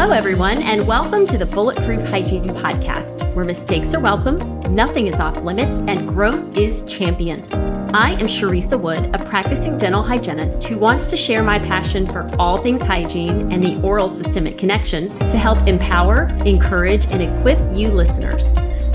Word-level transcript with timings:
Hello, 0.00 0.14
everyone, 0.14 0.62
and 0.62 0.88
welcome 0.88 1.26
to 1.26 1.36
the 1.36 1.44
Bulletproof 1.44 2.02
Hygiene 2.08 2.48
Podcast, 2.54 3.34
where 3.34 3.44
mistakes 3.44 3.92
are 3.92 4.00
welcome, 4.00 4.38
nothing 4.74 5.08
is 5.08 5.20
off 5.20 5.42
limits, 5.42 5.76
and 5.80 6.08
growth 6.08 6.56
is 6.56 6.84
championed. 6.84 7.46
I 7.94 8.12
am 8.12 8.26
Charissa 8.26 8.80
Wood, 8.80 9.14
a 9.14 9.22
practicing 9.22 9.76
dental 9.76 10.02
hygienist 10.02 10.64
who 10.64 10.78
wants 10.78 11.10
to 11.10 11.18
share 11.18 11.42
my 11.42 11.58
passion 11.58 12.08
for 12.08 12.34
all 12.38 12.56
things 12.56 12.80
hygiene 12.80 13.52
and 13.52 13.62
the 13.62 13.78
oral 13.82 14.08
systemic 14.08 14.56
connection 14.56 15.10
to 15.28 15.36
help 15.36 15.58
empower, 15.68 16.28
encourage, 16.46 17.04
and 17.08 17.20
equip 17.20 17.58
you 17.70 17.90
listeners. 17.90 18.50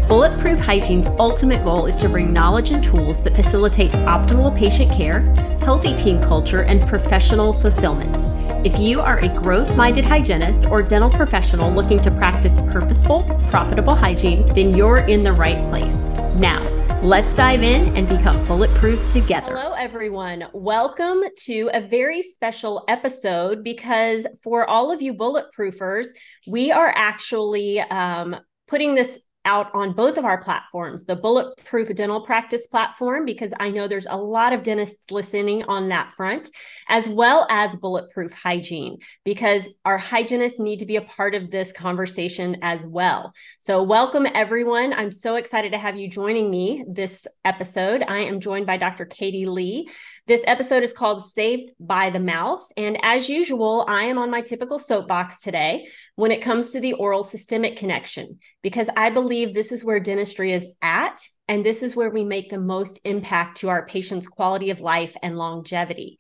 Bulletproof 0.08 0.58
Hygiene's 0.60 1.08
ultimate 1.20 1.64
goal 1.64 1.86
is 1.86 1.98
to 1.98 2.10
bring 2.10 2.34
knowledge 2.34 2.72
and 2.72 2.84
tools 2.84 3.22
that 3.22 3.36
facilitate 3.36 3.92
optimal 3.92 4.58
patient 4.58 4.92
care, 4.92 5.20
healthy 5.62 5.96
team 5.96 6.20
culture, 6.20 6.64
and 6.64 6.82
professional 6.90 7.54
fulfillment. 7.54 8.25
If 8.66 8.80
you 8.80 9.00
are 9.00 9.20
a 9.20 9.28
growth 9.28 9.76
minded 9.76 10.06
hygienist 10.06 10.66
or 10.66 10.82
dental 10.82 11.12
professional 11.12 11.72
looking 11.72 12.02
to 12.02 12.10
practice 12.10 12.60
purposeful, 12.62 13.22
profitable 13.48 13.94
hygiene, 13.94 14.52
then 14.56 14.74
you're 14.74 15.06
in 15.06 15.22
the 15.22 15.34
right 15.34 15.70
place. 15.70 15.94
Now, 16.34 16.64
let's 17.04 17.36
dive 17.36 17.62
in 17.62 17.96
and 17.96 18.10
become 18.10 18.44
bulletproof 18.48 19.08
together. 19.12 19.56
Hello, 19.56 19.74
everyone. 19.74 20.46
Welcome 20.52 21.22
to 21.42 21.70
a 21.76 21.80
very 21.80 22.24
special 22.24 22.84
episode 22.88 23.64
because 23.64 24.26
for 24.42 24.68
all 24.68 24.92
of 24.92 25.00
you 25.00 25.14
bulletproofers, 25.14 26.08
we 26.48 26.72
are 26.72 26.92
actually 26.96 27.82
um, 27.82 28.36
putting 28.68 28.96
this 28.96 29.20
out 29.46 29.74
on 29.74 29.94
both 29.94 30.18
of 30.18 30.26
our 30.26 30.42
platforms 30.42 31.06
the 31.06 31.16
Bulletproof 31.16 31.94
Dental 31.96 32.22
Practice 32.22 32.68
platform, 32.68 33.26
because 33.26 33.54
I 33.60 33.70
know 33.70 33.88
there's 33.88 34.08
a 34.10 34.18
lot 34.18 34.54
of 34.54 34.64
dentists 34.64 35.12
listening 35.12 35.64
on 35.64 35.90
that 35.90 36.14
front, 36.14 36.50
as 36.90 37.08
well 37.08 37.48
as 37.50 37.76
Bulletproof 37.76 38.34
Hygiene, 38.34 38.98
because 39.24 39.68
our 39.86 39.98
hygienists 39.98 40.60
need 40.60 40.80
to 40.80 40.86
be 40.86 40.96
a 40.96 41.02
part 41.02 41.36
of 41.36 41.52
this 41.52 41.72
conversation 41.72 42.58
as 42.62 42.86
well. 42.86 43.34
So, 43.60 43.84
welcome 43.84 44.28
everyone. 44.34 44.94
I'm 44.94 45.12
so 45.12 45.36
excited 45.36 45.72
to 45.72 45.78
have 45.78 45.98
you 45.98 46.10
joining 46.10 46.50
me 46.50 46.84
this 46.88 47.28
episode. 47.44 48.04
I 48.08 48.20
am 48.20 48.40
joined 48.40 48.66
by 48.66 48.78
Dr. 48.78 49.06
Katie 49.06 49.46
Lee. 49.46 49.90
This 50.28 50.42
episode 50.48 50.82
is 50.82 50.92
called 50.92 51.24
Saved 51.24 51.70
by 51.80 52.10
the 52.10 52.20
Mouth. 52.20 52.68
And 52.76 52.98
as 53.04 53.30
usual, 53.30 53.86
I 53.88 54.06
am 54.06 54.18
on 54.18 54.32
my 54.32 54.42
typical 54.42 54.80
soapbox 54.80 55.40
today 55.40 55.88
when 56.16 56.32
it 56.32 56.42
comes 56.42 56.72
to 56.72 56.80
the 56.80 56.94
oral 56.94 57.22
systemic 57.22 57.78
connection, 57.78 58.40
because 58.64 58.90
I 58.98 59.12
believe 59.12 59.54
this 59.54 59.72
is 59.72 59.86
where 59.86 60.00
dentistry 60.00 60.52
is 60.52 60.68
at. 60.82 61.22
And 61.48 61.64
this 61.64 61.84
is 61.84 61.96
where 61.96 62.10
we 62.10 62.24
make 62.24 62.50
the 62.50 62.58
most 62.58 63.00
impact 63.04 63.58
to 63.58 63.70
our 63.70 63.86
patients' 63.86 64.28
quality 64.28 64.72
of 64.72 64.82
life 64.82 65.16
and 65.22 65.38
longevity. 65.38 66.18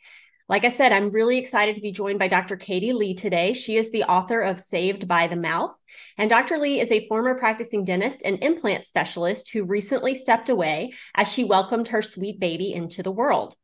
Like 0.47 0.65
I 0.65 0.69
said, 0.69 0.91
I'm 0.91 1.09
really 1.09 1.39
excited 1.39 1.75
to 1.75 1.81
be 1.81 1.91
joined 1.91 2.19
by 2.19 2.27
Dr. 2.27 2.57
Katie 2.57 2.93
Lee 2.93 3.15
today. 3.15 3.53
She 3.53 3.75
is 3.75 3.89
the 3.89 4.03
author 4.03 4.39
of 4.41 4.59
Saved 4.59 5.07
by 5.07 5.25
the 5.25 5.35
Mouth. 5.35 5.75
And 6.19 6.29
Dr. 6.29 6.59
Lee 6.59 6.79
is 6.79 6.91
a 6.91 7.07
former 7.07 7.39
practicing 7.39 7.83
dentist 7.83 8.21
and 8.23 8.37
implant 8.43 8.85
specialist 8.85 9.51
who 9.51 9.63
recently 9.63 10.13
stepped 10.13 10.49
away 10.49 10.93
as 11.15 11.27
she 11.31 11.43
welcomed 11.43 11.87
her 11.87 12.03
sweet 12.03 12.39
baby 12.39 12.71
into 12.71 13.01
the 13.01 13.11
world 13.11 13.55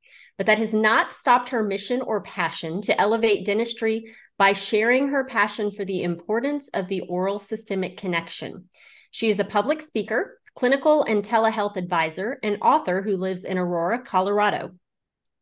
but 0.42 0.48
that 0.48 0.58
has 0.58 0.74
not 0.74 1.14
stopped 1.14 1.50
her 1.50 1.62
mission 1.62 2.02
or 2.02 2.20
passion 2.20 2.82
to 2.82 3.00
elevate 3.00 3.46
dentistry 3.46 4.12
by 4.40 4.54
sharing 4.54 5.10
her 5.10 5.24
passion 5.24 5.70
for 5.70 5.86
the 5.86 6.02
importance 6.02 6.68
of 6.70 6.88
the 6.88 7.02
oral 7.02 7.38
systemic 7.38 7.96
connection. 7.96 8.66
She 9.12 9.30
is 9.30 9.40
a 9.40 9.44
public 9.44 9.84
speaker, 9.84 10.40
clinical 10.56 11.04
and 11.04 11.24
telehealth 11.24 11.76
advisor, 11.76 12.40
and 12.42 12.58
author 12.64 13.04
who 13.04 13.18
lives 13.18 13.44
in 13.44 13.60
Aurora, 13.60 14.00
Colorado. 14.00 14.72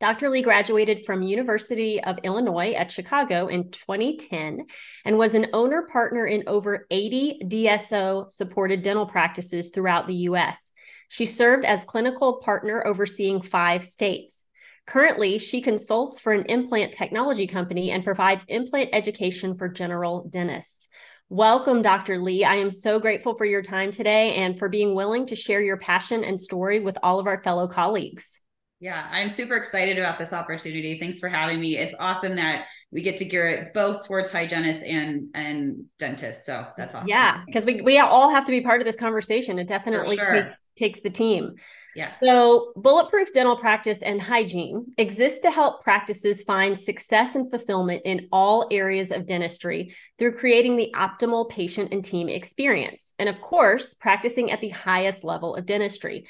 Dr. 0.01 0.27
Lee 0.27 0.41
graduated 0.41 1.05
from 1.05 1.21
University 1.21 2.03
of 2.03 2.19
Illinois 2.23 2.73
at 2.73 2.91
Chicago 2.91 3.47
in 3.47 3.71
2010 3.71 4.65
and 5.05 5.17
was 5.17 5.33
an 5.33 5.47
owner 5.53 5.83
partner 5.83 6.25
in 6.25 6.43
over 6.45 6.85
80 6.91 7.43
DSO 7.45 8.29
supported 8.29 8.81
dental 8.81 9.05
practices 9.05 9.69
throughout 9.69 10.07
the 10.07 10.27
US. 10.27 10.73
She 11.07 11.25
served 11.25 11.63
as 11.63 11.85
clinical 11.85 12.41
partner 12.43 12.85
overseeing 12.85 13.41
5 13.41 13.85
states. 13.85 14.43
Currently, 14.89 15.37
she 15.37 15.61
consults 15.61 16.19
for 16.19 16.33
an 16.33 16.45
implant 16.45 16.93
technology 16.93 17.45
company 17.45 17.91
and 17.91 18.03
provides 18.03 18.43
implant 18.47 18.89
education 18.91 19.53
for 19.53 19.69
general 19.69 20.27
dentists. 20.27 20.87
Welcome, 21.29 21.83
Dr. 21.83 22.17
Lee. 22.17 22.43
I 22.43 22.55
am 22.55 22.71
so 22.71 22.99
grateful 22.99 23.37
for 23.37 23.45
your 23.45 23.61
time 23.61 23.91
today 23.91 24.33
and 24.33 24.57
for 24.57 24.67
being 24.67 24.95
willing 24.95 25.27
to 25.27 25.35
share 25.35 25.61
your 25.61 25.77
passion 25.77 26.23
and 26.23 26.39
story 26.39 26.79
with 26.79 26.97
all 27.03 27.19
of 27.19 27.27
our 27.27 27.43
fellow 27.43 27.67
colleagues. 27.67 28.41
Yeah, 28.79 29.07
I'm 29.11 29.29
super 29.29 29.57
excited 29.57 29.99
about 29.99 30.17
this 30.17 30.33
opportunity. 30.33 30.97
Thanks 30.97 31.19
for 31.19 31.29
having 31.29 31.59
me. 31.59 31.77
It's 31.77 31.93
awesome 31.99 32.37
that 32.37 32.65
we 32.89 33.03
get 33.03 33.17
to 33.17 33.25
gear 33.25 33.47
it 33.47 33.75
both 33.75 34.07
towards 34.07 34.31
hygienists 34.31 34.81
and 34.81 35.27
and 35.35 35.85
dentists. 35.99 36.47
So 36.47 36.65
that's 36.77 36.95
awesome. 36.95 37.09
Yeah, 37.09 37.43
because 37.45 37.63
we 37.63 37.81
we 37.81 37.99
all 37.99 38.31
have 38.31 38.45
to 38.45 38.51
be 38.51 38.61
part 38.61 38.81
of 38.81 38.87
this 38.87 38.95
conversation. 38.95 39.59
It 39.59 39.67
definitely 39.67 40.17
sure. 40.17 40.31
takes, 40.31 40.55
takes 40.77 41.01
the 41.01 41.11
team. 41.11 41.53
Yes. 41.95 42.19
So, 42.19 42.71
bulletproof 42.75 43.33
dental 43.33 43.57
practice 43.57 44.01
and 44.01 44.21
hygiene 44.21 44.93
exists 44.97 45.39
to 45.39 45.51
help 45.51 45.83
practices 45.83 46.43
find 46.43 46.77
success 46.77 47.35
and 47.35 47.49
fulfillment 47.49 48.03
in 48.05 48.27
all 48.31 48.67
areas 48.71 49.11
of 49.11 49.25
dentistry 49.25 49.95
through 50.17 50.35
creating 50.35 50.75
the 50.75 50.93
optimal 50.95 51.49
patient 51.49 51.91
and 51.91 52.03
team 52.03 52.29
experience. 52.29 53.13
And 53.17 53.29
of 53.29 53.41
course, 53.41 53.93
practicing 53.93 54.51
at 54.51 54.61
the 54.61 54.69
highest 54.69 55.23
level 55.23 55.55
of 55.55 55.65
dentistry. 55.65 56.27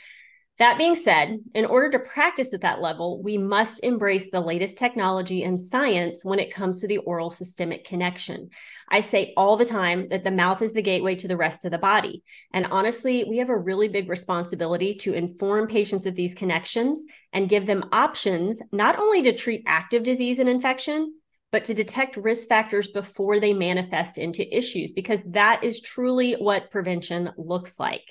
That 0.59 0.77
being 0.77 0.97
said, 0.97 1.39
in 1.53 1.63
order 1.63 1.89
to 1.91 1.99
practice 1.99 2.53
at 2.53 2.59
that 2.61 2.81
level, 2.81 3.23
we 3.23 3.37
must 3.37 3.79
embrace 3.81 4.29
the 4.29 4.41
latest 4.41 4.77
technology 4.77 5.43
and 5.43 5.59
science 5.59 6.25
when 6.25 6.37
it 6.37 6.53
comes 6.53 6.81
to 6.81 6.87
the 6.87 6.97
oral 6.97 7.29
systemic 7.29 7.85
connection. 7.85 8.49
I 8.89 8.99
say 8.99 9.33
all 9.37 9.55
the 9.55 9.63
time 9.63 10.09
that 10.09 10.25
the 10.25 10.31
mouth 10.31 10.61
is 10.61 10.73
the 10.73 10.81
gateway 10.81 11.15
to 11.15 11.29
the 11.29 11.37
rest 11.37 11.63
of 11.63 11.71
the 11.71 11.77
body. 11.77 12.23
And 12.51 12.65
honestly, 12.65 13.23
we 13.23 13.37
have 13.37 13.47
a 13.47 13.57
really 13.57 13.87
big 13.87 14.09
responsibility 14.09 14.95
to 14.95 15.13
inform 15.13 15.67
patients 15.67 16.05
of 16.05 16.15
these 16.15 16.35
connections 16.35 17.05
and 17.31 17.47
give 17.47 17.65
them 17.65 17.87
options 17.93 18.61
not 18.73 18.99
only 18.99 19.21
to 19.23 19.33
treat 19.33 19.63
active 19.65 20.03
disease 20.03 20.39
and 20.39 20.49
infection, 20.49 21.13
but 21.53 21.63
to 21.63 21.73
detect 21.73 22.17
risk 22.17 22.49
factors 22.49 22.87
before 22.87 23.39
they 23.39 23.53
manifest 23.53 24.17
into 24.17 24.55
issues, 24.55 24.91
because 24.91 25.23
that 25.23 25.63
is 25.63 25.79
truly 25.79 26.33
what 26.33 26.69
prevention 26.69 27.31
looks 27.37 27.79
like. 27.79 28.03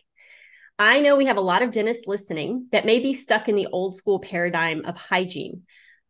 I 0.81 1.00
know 1.00 1.16
we 1.16 1.27
have 1.27 1.37
a 1.37 1.41
lot 1.41 1.62
of 1.62 1.72
dentists 1.72 2.06
listening 2.06 2.69
that 2.71 2.87
may 2.87 3.00
be 3.00 3.12
stuck 3.12 3.49
in 3.49 3.56
the 3.56 3.66
old 3.66 3.97
school 3.97 4.21
paradigm 4.21 4.84
of 4.84 4.97
hygiene, 4.97 5.62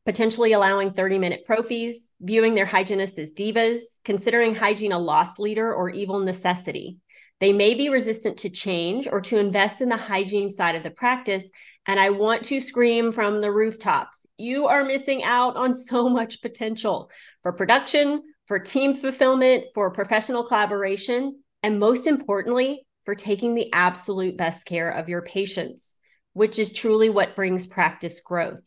potentially 0.05 0.53
allowing 0.53 0.91
30 0.91 1.19
minute 1.19 1.45
prophies, 1.49 2.09
viewing 2.21 2.55
their 2.55 2.67
hygienists 2.67 3.19
as 3.19 3.33
divas, 3.33 3.81
considering 4.05 4.55
hygiene 4.55 4.93
a 4.93 4.99
loss 4.99 5.39
leader 5.39 5.75
or 5.75 5.89
evil 5.89 6.21
necessity. 6.21 6.99
They 7.41 7.55
may 7.55 7.73
be 7.75 7.89
resistant 7.89 8.41
to 8.41 8.51
change 8.51 9.09
or 9.11 9.23
to 9.23 9.39
invest 9.39 9.81
in 9.81 9.89
the 9.89 9.97
hygiene 9.97 10.51
side 10.51 10.75
of 10.75 10.83
the 10.83 10.91
practice. 10.91 11.51
And 11.87 11.99
I 11.99 12.11
want 12.11 12.45
to 12.47 12.61
scream 12.61 13.13
from 13.13 13.41
the 13.41 13.51
rooftops 13.51 14.27
you 14.37 14.67
are 14.67 14.85
missing 14.85 15.25
out 15.25 15.57
on 15.57 15.75
so 15.75 16.11
much 16.11 16.43
potential 16.43 17.11
for 17.43 17.55
production, 17.55 18.23
for 18.45 18.59
team 18.59 18.95
fulfillment, 18.95 19.65
for 19.75 19.91
professional 19.93 20.45
collaboration, 20.45 21.43
and 21.63 21.79
most 21.79 22.07
importantly, 22.07 22.85
for 23.09 23.15
taking 23.15 23.55
the 23.55 23.73
absolute 23.73 24.37
best 24.37 24.67
care 24.67 24.91
of 24.91 25.09
your 25.09 25.23
patients, 25.23 25.95
which 26.35 26.59
is 26.59 26.75
truly 26.75 27.09
what 27.09 27.35
brings 27.35 27.67
practice 27.67 28.21
growth. 28.21 28.61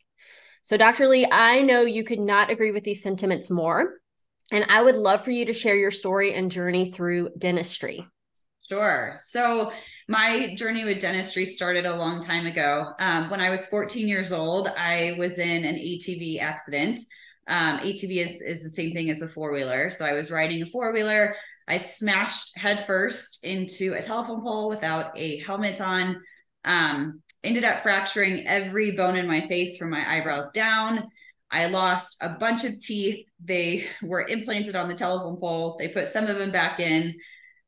So, 0.64 0.78
Dr. 0.78 1.08
Lee, 1.08 1.28
I 1.32 1.62
know 1.62 1.82
you 1.82 2.04
could 2.04 2.20
not 2.20 2.50
agree 2.50 2.72
with 2.72 2.84
these 2.84 3.04
sentiments 3.04 3.52
more. 3.52 3.94
And 4.52 4.66
I 4.68 4.82
would 4.82 4.96
love 4.96 5.24
for 5.24 5.30
you 5.30 5.46
to 5.46 5.54
share 5.54 5.76
your 5.76 5.92
story 5.92 6.34
and 6.34 6.50
journey 6.50 6.90
through 6.90 7.30
dentistry. 7.38 8.04
Sure. 8.68 9.18
So, 9.20 9.74
my 10.08 10.56
journey 10.56 10.86
with 10.86 11.00
dentistry 11.00 11.46
started 11.46 11.86
a 11.86 11.96
long 11.96 12.20
time 12.20 12.48
ago. 12.48 12.94
Um, 12.98 13.30
when 13.30 13.42
I 13.42 13.52
was 13.52 13.68
14 13.68 14.08
years 14.08 14.32
old, 14.32 14.70
I 14.70 15.18
was 15.20 15.38
in 15.38 15.66
an 15.66 15.76
ATV 15.76 16.40
accident. 16.42 17.00
Um, 17.48 17.78
ATV 17.78 18.26
is, 18.26 18.42
is 18.42 18.64
the 18.64 18.70
same 18.70 18.94
thing 18.94 19.12
as 19.12 19.22
a 19.22 19.30
four 19.30 19.54
wheeler. 19.54 19.92
So, 19.92 20.04
I 20.04 20.14
was 20.14 20.32
riding 20.32 20.64
a 20.64 20.66
four 20.72 20.92
wheeler. 20.94 21.36
I 21.72 21.78
smashed 21.78 22.58
headfirst 22.58 23.46
into 23.46 23.94
a 23.94 24.02
telephone 24.02 24.42
pole 24.42 24.68
without 24.68 25.18
a 25.18 25.38
helmet 25.38 25.80
on. 25.80 26.22
Um, 26.66 27.22
ended 27.46 27.64
up 27.64 27.82
fracturing 27.82 28.46
every 28.46 28.92
bone 28.92 29.16
in 29.16 29.26
my 29.26 29.48
face 29.48 29.78
from 29.78 29.90
my 29.90 30.04
eyebrows 30.06 30.52
down. 30.54 31.08
I 31.50 31.68
lost 31.68 32.18
a 32.20 32.28
bunch 32.28 32.66
of 32.66 32.78
teeth. 32.78 33.26
They 33.44 33.86
were 34.04 34.28
implanted 34.28 34.76
on 34.76 34.90
the 34.90 34.96
telephone 34.96 35.38
pole. 35.38 35.78
They 35.80 35.88
put 35.88 36.08
some 36.08 36.28
of 36.28 36.38
them 36.38 36.52
back 36.52 36.82
in. 36.82 37.16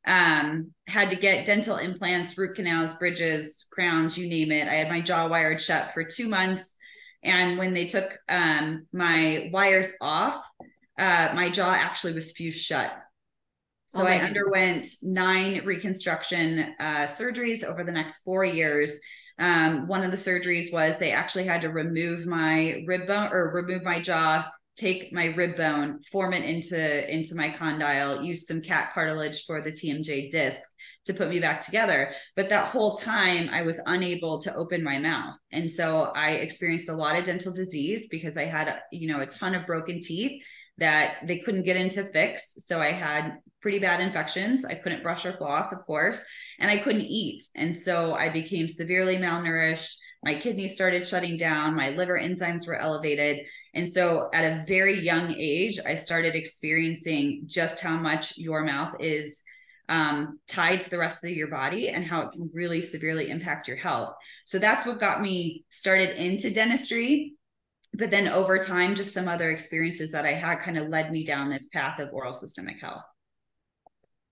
Um, 0.06 0.72
had 0.86 1.08
to 1.08 1.16
get 1.16 1.46
dental 1.46 1.78
implants, 1.78 2.36
root 2.36 2.56
canals, 2.56 2.94
bridges, 2.96 3.66
crowns, 3.72 4.18
you 4.18 4.28
name 4.28 4.52
it. 4.52 4.68
I 4.68 4.74
had 4.74 4.90
my 4.90 5.00
jaw 5.00 5.28
wired 5.28 5.62
shut 5.62 5.92
for 5.94 6.04
two 6.04 6.28
months. 6.28 6.76
And 7.22 7.56
when 7.56 7.72
they 7.72 7.86
took 7.86 8.18
um, 8.28 8.86
my 8.92 9.48
wires 9.50 9.92
off, 10.02 10.44
uh, 10.98 11.30
my 11.34 11.48
jaw 11.48 11.72
actually 11.72 12.12
was 12.12 12.32
fused 12.32 12.62
shut. 12.62 12.94
So 13.94 14.02
oh 14.02 14.06
I 14.06 14.18
underwent 14.18 14.88
nine 15.02 15.64
reconstruction 15.64 16.74
uh, 16.80 17.06
surgeries 17.06 17.62
over 17.62 17.84
the 17.84 17.92
next 17.92 18.24
four 18.24 18.44
years. 18.44 18.98
Um, 19.38 19.86
one 19.86 20.02
of 20.02 20.10
the 20.10 20.16
surgeries 20.16 20.72
was 20.72 20.98
they 20.98 21.12
actually 21.12 21.44
had 21.44 21.60
to 21.62 21.68
remove 21.68 22.26
my 22.26 22.82
rib 22.86 23.06
bone 23.06 23.30
or 23.32 23.52
remove 23.52 23.84
my 23.84 24.00
jaw 24.00 24.44
take 24.76 25.12
my 25.12 25.26
rib 25.26 25.56
bone, 25.56 26.00
form 26.10 26.32
it 26.32 26.44
into 26.44 27.12
into 27.12 27.34
my 27.34 27.50
condyle, 27.50 28.22
use 28.22 28.46
some 28.46 28.60
cat 28.60 28.90
cartilage 28.92 29.44
for 29.44 29.62
the 29.62 29.70
TMJ 29.70 30.30
disc 30.30 30.60
to 31.04 31.14
put 31.14 31.28
me 31.28 31.38
back 31.38 31.60
together. 31.60 32.12
But 32.34 32.48
that 32.48 32.68
whole 32.68 32.96
time 32.96 33.48
I 33.50 33.62
was 33.62 33.78
unable 33.86 34.40
to 34.40 34.54
open 34.54 34.82
my 34.82 34.98
mouth. 34.98 35.34
And 35.52 35.70
so 35.70 36.12
I 36.16 36.30
experienced 36.32 36.88
a 36.88 36.94
lot 36.94 37.16
of 37.16 37.24
dental 37.24 37.52
disease 37.52 38.08
because 38.10 38.36
I 38.36 38.46
had, 38.46 38.80
you 38.90 39.08
know, 39.08 39.20
a 39.20 39.26
ton 39.26 39.54
of 39.54 39.66
broken 39.66 40.00
teeth 40.00 40.42
that 40.78 41.18
they 41.24 41.38
couldn't 41.38 41.64
get 41.64 41.76
into 41.76 42.04
fix. 42.12 42.54
So 42.58 42.80
I 42.80 42.92
had 42.92 43.38
pretty 43.60 43.78
bad 43.78 44.00
infections. 44.00 44.64
I 44.64 44.74
couldn't 44.74 45.02
brush 45.02 45.24
or 45.24 45.32
floss, 45.32 45.72
of 45.72 45.86
course, 45.86 46.24
and 46.58 46.70
I 46.70 46.78
couldn't 46.78 47.02
eat. 47.02 47.42
And 47.54 47.74
so 47.74 48.14
I 48.14 48.28
became 48.28 48.66
severely 48.66 49.16
malnourished. 49.16 49.94
My 50.24 50.38
kidneys 50.38 50.74
started 50.74 51.06
shutting 51.06 51.36
down. 51.36 51.76
My 51.76 51.90
liver 51.90 52.18
enzymes 52.18 52.66
were 52.66 52.76
elevated. 52.76 53.46
And 53.74 53.88
so 53.88 54.30
at 54.32 54.44
a 54.44 54.64
very 54.66 55.00
young 55.00 55.34
age, 55.34 55.78
I 55.84 55.94
started 55.94 56.34
experiencing 56.34 57.42
just 57.46 57.80
how 57.80 57.96
much 57.96 58.38
your 58.38 58.64
mouth 58.64 58.94
is 59.00 59.42
um, 59.88 60.38
tied 60.48 60.80
to 60.80 60.90
the 60.90 60.98
rest 60.98 61.24
of 61.24 61.30
your 61.30 61.48
body 61.48 61.90
and 61.90 62.04
how 62.04 62.22
it 62.22 62.32
can 62.32 62.50
really 62.52 62.80
severely 62.80 63.30
impact 63.30 63.68
your 63.68 63.76
health. 63.76 64.14
So 64.46 64.58
that's 64.58 64.86
what 64.86 65.00
got 65.00 65.20
me 65.20 65.64
started 65.68 66.16
into 66.16 66.50
dentistry. 66.50 67.34
But 67.96 68.10
then 68.10 68.26
over 68.26 68.58
time, 68.58 68.96
just 68.96 69.14
some 69.14 69.28
other 69.28 69.50
experiences 69.50 70.10
that 70.10 70.26
I 70.26 70.32
had 70.32 70.58
kind 70.58 70.76
of 70.76 70.88
led 70.88 71.12
me 71.12 71.24
down 71.24 71.48
this 71.48 71.68
path 71.68 72.00
of 72.00 72.12
oral 72.12 72.34
systemic 72.34 72.80
health. 72.80 73.04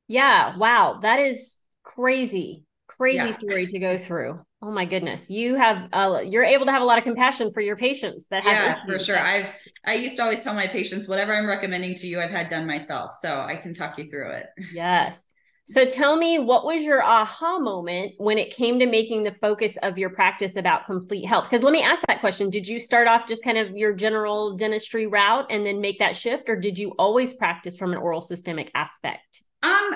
Yeah. 0.08 0.56
Wow. 0.56 0.98
That 1.02 1.20
is 1.20 1.58
crazy, 1.84 2.64
crazy 2.88 3.18
yeah. 3.18 3.30
story 3.30 3.66
to 3.66 3.78
go 3.78 3.96
through. 3.96 4.40
Oh 4.60 4.70
my 4.70 4.84
goodness. 4.84 5.30
You 5.30 5.54
have, 5.54 5.88
uh, 5.92 6.22
you're 6.24 6.44
able 6.44 6.66
to 6.66 6.72
have 6.72 6.82
a 6.82 6.84
lot 6.84 6.98
of 6.98 7.04
compassion 7.04 7.52
for 7.52 7.60
your 7.60 7.76
patients 7.76 8.26
that 8.30 8.42
have. 8.42 8.78
Yeah, 8.78 8.84
for 8.84 8.98
sure. 8.98 9.18
I've, 9.18 9.46
I 9.84 9.94
used 9.94 10.16
to 10.16 10.22
always 10.22 10.42
tell 10.42 10.54
my 10.54 10.66
patients, 10.66 11.08
whatever 11.08 11.32
I'm 11.32 11.46
recommending 11.46 11.94
to 11.96 12.06
you, 12.06 12.20
I've 12.20 12.30
had 12.30 12.48
done 12.48 12.66
myself. 12.66 13.14
So 13.20 13.40
I 13.40 13.56
can 13.56 13.74
talk 13.74 13.96
you 13.98 14.10
through 14.10 14.32
it. 14.32 14.46
Yes. 14.72 15.24
So 15.64 15.84
tell 15.84 16.16
me, 16.16 16.40
what 16.40 16.64
was 16.64 16.82
your 16.82 17.02
aha 17.02 17.58
moment 17.58 18.14
when 18.18 18.36
it 18.36 18.54
came 18.54 18.80
to 18.80 18.86
making 18.86 19.22
the 19.22 19.30
focus 19.30 19.78
of 19.82 19.96
your 19.96 20.10
practice 20.10 20.56
about 20.56 20.86
complete 20.86 21.24
health? 21.24 21.44
Because 21.44 21.62
let 21.62 21.72
me 21.72 21.82
ask 21.82 22.04
that 22.08 22.20
question. 22.20 22.50
Did 22.50 22.66
you 22.66 22.80
start 22.80 23.06
off 23.06 23.28
just 23.28 23.44
kind 23.44 23.56
of 23.56 23.76
your 23.76 23.92
general 23.92 24.56
dentistry 24.56 25.06
route 25.06 25.46
and 25.50 25.64
then 25.64 25.80
make 25.80 26.00
that 26.00 26.16
shift, 26.16 26.48
or 26.48 26.56
did 26.56 26.78
you 26.78 26.90
always 26.98 27.32
practice 27.32 27.76
from 27.76 27.92
an 27.92 27.98
oral 27.98 28.20
systemic 28.20 28.72
aspect? 28.74 29.44
Um, 29.62 29.90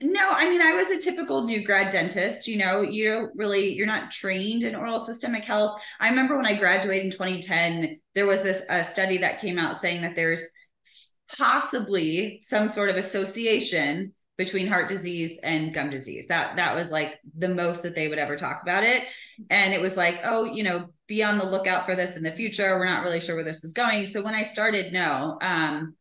no, 0.00 0.30
I 0.30 0.48
mean, 0.48 0.62
I 0.62 0.74
was 0.74 0.90
a 0.90 1.00
typical 1.00 1.42
new 1.42 1.64
grad 1.64 1.90
dentist. 1.90 2.46
You 2.46 2.58
know, 2.58 2.82
you 2.82 3.10
don't 3.10 3.32
really, 3.34 3.74
you're 3.74 3.86
not 3.86 4.12
trained 4.12 4.62
in 4.62 4.76
oral 4.76 5.00
systemic 5.00 5.42
health. 5.42 5.80
I 5.98 6.08
remember 6.08 6.36
when 6.36 6.46
I 6.46 6.54
graduated 6.54 7.06
in 7.06 7.10
2010, 7.10 7.98
there 8.14 8.26
was 8.26 8.42
this 8.42 8.62
a 8.70 8.84
study 8.84 9.18
that 9.18 9.40
came 9.40 9.58
out 9.58 9.80
saying 9.80 10.02
that 10.02 10.14
there's 10.14 10.48
possibly 11.36 12.38
some 12.42 12.68
sort 12.68 12.90
of 12.90 12.96
association 12.96 14.12
between 14.38 14.68
heart 14.68 14.88
disease 14.88 15.38
and 15.42 15.74
gum 15.74 15.90
disease. 15.90 16.28
That 16.28 16.56
that 16.56 16.74
was 16.74 16.90
like 16.90 17.18
the 17.36 17.48
most 17.48 17.82
that 17.82 17.94
they 17.94 18.08
would 18.08 18.20
ever 18.20 18.36
talk 18.36 18.62
about 18.62 18.84
it. 18.84 19.02
And 19.50 19.74
it 19.74 19.80
was 19.80 19.96
like, 19.96 20.20
oh, 20.24 20.44
you 20.44 20.62
know, 20.62 20.86
be 21.08 21.22
on 21.24 21.38
the 21.38 21.44
lookout 21.44 21.84
for 21.84 21.96
this 21.96 22.16
in 22.16 22.22
the 22.22 22.32
future. 22.32 22.78
We're 22.78 22.86
not 22.86 23.02
really 23.02 23.20
sure 23.20 23.34
where 23.34 23.44
this 23.44 23.64
is 23.64 23.72
going. 23.72 24.06
So 24.06 24.22
when 24.22 24.36
I 24.36 24.44
started, 24.44 24.92
no, 24.92 25.38
um, 25.42 25.96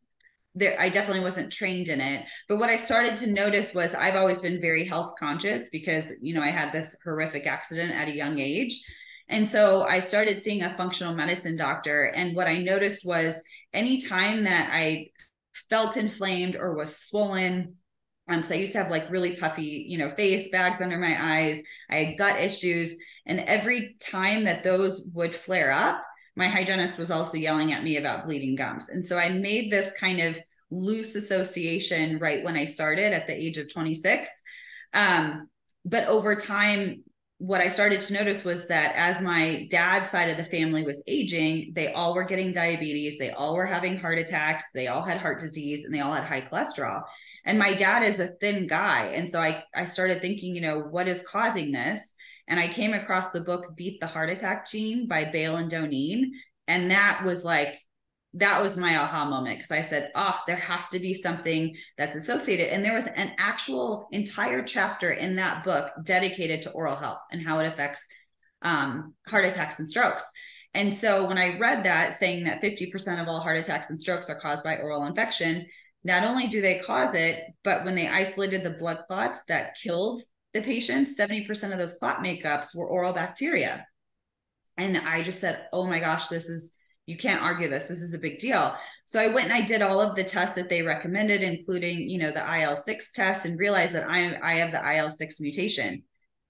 there, 0.53 0.79
I 0.79 0.89
definitely 0.89 1.23
wasn't 1.23 1.51
trained 1.51 1.89
in 1.89 1.99
it. 1.99 2.25
But 2.47 2.59
what 2.59 2.69
I 2.69 2.75
started 2.75 3.17
to 3.17 3.31
notice 3.31 3.73
was 3.73 3.95
I've 3.95 4.15
always 4.15 4.39
been 4.39 4.61
very 4.61 4.85
health 4.85 5.15
conscious 5.19 5.69
because, 5.71 6.13
you 6.21 6.35
know, 6.35 6.41
I 6.41 6.51
had 6.51 6.71
this 6.71 6.95
horrific 7.03 7.47
accident 7.47 7.91
at 7.91 8.07
a 8.07 8.15
young 8.15 8.39
age. 8.39 8.83
And 9.29 9.47
so 9.47 9.83
I 9.83 9.99
started 9.99 10.43
seeing 10.43 10.61
a 10.61 10.77
functional 10.77 11.15
medicine 11.15 11.57
doctor. 11.57 12.05
And 12.05 12.35
what 12.35 12.47
I 12.47 12.59
noticed 12.59 13.03
was 13.03 13.41
anytime 13.73 14.43
that 14.43 14.69
I 14.71 15.07
felt 15.69 15.97
inflamed 15.97 16.55
or 16.55 16.75
was 16.75 16.95
swollen 16.95 17.75
um, 18.27 18.43
so 18.43 18.53
I 18.53 18.57
used 18.57 18.73
to 18.73 18.79
have 18.79 18.91
like 18.91 19.09
really 19.09 19.35
puffy, 19.35 19.85
you 19.87 19.97
know, 19.97 20.11
face, 20.11 20.49
bags 20.49 20.81
under 20.81 20.97
my 20.97 21.17
eyes. 21.19 21.61
I 21.89 21.95
had 21.97 22.17
gut 22.17 22.39
issues. 22.41 22.97
And 23.25 23.39
every 23.41 23.95
time 24.01 24.43
that 24.45 24.63
those 24.63 25.09
would 25.13 25.33
flare 25.33 25.71
up, 25.71 26.03
my 26.35 26.47
hygienist 26.47 26.99
was 26.99 27.09
also 27.09 27.37
yelling 27.37 27.73
at 27.73 27.83
me 27.83 27.97
about 27.97 28.25
bleeding 28.25 28.55
gums. 28.55 28.89
And 28.89 29.05
so 29.05 29.17
I 29.17 29.29
made 29.29 29.71
this 29.71 29.91
kind 29.99 30.19
of 30.19 30.37
loose 30.69 31.15
association 31.15 32.19
right 32.19 32.43
when 32.43 32.57
I 32.57 32.65
started 32.65 33.13
at 33.13 33.27
the 33.27 33.33
age 33.33 33.57
of 33.57 33.71
26. 33.71 34.29
Um, 34.93 35.49
but 35.85 36.05
over 36.07 36.35
time, 36.35 37.03
what 37.39 37.61
I 37.61 37.69
started 37.69 38.01
to 38.01 38.13
notice 38.13 38.43
was 38.43 38.67
that 38.67 38.93
as 38.95 39.21
my 39.21 39.67
dad's 39.69 40.11
side 40.11 40.29
of 40.29 40.37
the 40.37 40.45
family 40.45 40.83
was 40.83 41.03
aging, 41.07 41.71
they 41.75 41.93
all 41.93 42.13
were 42.13 42.25
getting 42.25 42.51
diabetes, 42.51 43.17
they 43.17 43.29
all 43.29 43.55
were 43.55 43.65
having 43.65 43.97
heart 43.97 44.17
attacks, 44.17 44.65
they 44.73 44.87
all 44.87 45.03
had 45.03 45.19
heart 45.19 45.39
disease, 45.39 45.85
and 45.85 45.93
they 45.93 45.99
all 45.99 46.13
had 46.13 46.23
high 46.23 46.41
cholesterol 46.41 47.03
and 47.47 47.57
my 47.57 47.73
dad 47.73 48.03
is 48.03 48.19
a 48.19 48.27
thin 48.41 48.67
guy. 48.67 49.05
And 49.15 49.27
so 49.27 49.39
i 49.39 49.63
i 49.73 49.85
started 49.85 50.21
thinking 50.21 50.53
you 50.53 50.61
know 50.61 50.79
what 50.79 51.07
is 51.07 51.23
causing 51.23 51.71
this? 51.71 52.13
And 52.47 52.59
i 52.59 52.67
came 52.67 52.93
across 52.93 53.31
the 53.31 53.41
book 53.41 53.75
beat 53.75 53.99
the 53.99 54.05
heart 54.05 54.29
attack 54.29 54.69
gene 54.69 55.07
by 55.07 55.25
bale 55.25 55.55
and 55.55 55.71
doneen. 55.71 56.31
And 56.67 56.91
that 56.91 57.23
was 57.25 57.43
like 57.43 57.79
that 58.33 58.61
was 58.61 58.77
my 58.77 58.97
aha 58.97 59.27
moment 59.27 59.57
because 59.57 59.71
i 59.71 59.81
said 59.81 60.11
oh 60.13 60.35
there 60.45 60.57
has 60.57 60.85
to 60.89 60.99
be 60.99 61.13
something 61.13 61.75
that's 61.97 62.15
associated. 62.15 62.67
And 62.71 62.83
there 62.83 62.93
was 62.93 63.07
an 63.07 63.31
actual 63.39 64.09
entire 64.11 64.61
chapter 64.61 65.11
in 65.11 65.37
that 65.37 65.63
book 65.63 65.89
dedicated 66.03 66.63
to 66.63 66.71
oral 66.71 66.97
health 66.97 67.21
and 67.31 67.41
how 67.41 67.59
it 67.59 67.67
affects 67.67 68.05
um, 68.61 69.13
heart 69.27 69.45
attacks 69.45 69.79
and 69.79 69.89
strokes. 69.89 70.29
And 70.73 70.93
so 70.93 71.25
when 71.25 71.37
i 71.37 71.57
read 71.57 71.85
that 71.85 72.19
saying 72.19 72.43
that 72.43 72.61
50% 72.61 73.21
of 73.21 73.29
all 73.29 73.39
heart 73.39 73.57
attacks 73.57 73.89
and 73.89 73.97
strokes 73.97 74.29
are 74.29 74.39
caused 74.39 74.65
by 74.65 74.75
oral 74.77 75.05
infection 75.05 75.65
not 76.07 76.23
only 76.23 76.47
do 76.47 76.61
they 76.61 76.79
cause 76.79 77.13
it, 77.13 77.43
but 77.65 77.83
when 77.83 77.93
they 77.93 78.07
isolated 78.07 78.63
the 78.63 78.69
blood 78.69 78.99
clots 79.07 79.41
that 79.49 79.75
killed 79.75 80.21
the 80.53 80.61
patients, 80.61 81.19
70% 81.19 81.73
of 81.73 81.77
those 81.77 81.95
clot 81.95 82.19
makeups 82.19 82.73
were 82.73 82.87
oral 82.87 83.11
bacteria. 83.11 83.85
And 84.77 84.97
I 84.97 85.21
just 85.21 85.41
said, 85.41 85.65
oh 85.73 85.85
my 85.85 85.99
gosh, 85.99 86.27
this 86.27 86.47
is, 86.47 86.73
you 87.07 87.17
can't 87.17 87.43
argue 87.43 87.69
this. 87.69 87.89
This 87.89 88.01
is 88.01 88.13
a 88.13 88.19
big 88.19 88.39
deal. 88.39 88.73
So 89.03 89.19
I 89.19 89.27
went 89.27 89.51
and 89.51 89.53
I 89.53 89.65
did 89.65 89.81
all 89.81 89.99
of 89.99 90.15
the 90.15 90.23
tests 90.23 90.55
that 90.55 90.69
they 90.69 90.81
recommended, 90.81 91.41
including, 91.41 92.09
you 92.09 92.19
know, 92.19 92.31
the 92.31 92.39
IL-6 92.39 93.11
test 93.13 93.43
and 93.43 93.59
realized 93.59 93.93
that 93.93 94.07
I, 94.09 94.37
I 94.41 94.59
have 94.59 94.71
the 94.71 94.97
IL-6 94.97 95.41
mutation. 95.41 96.03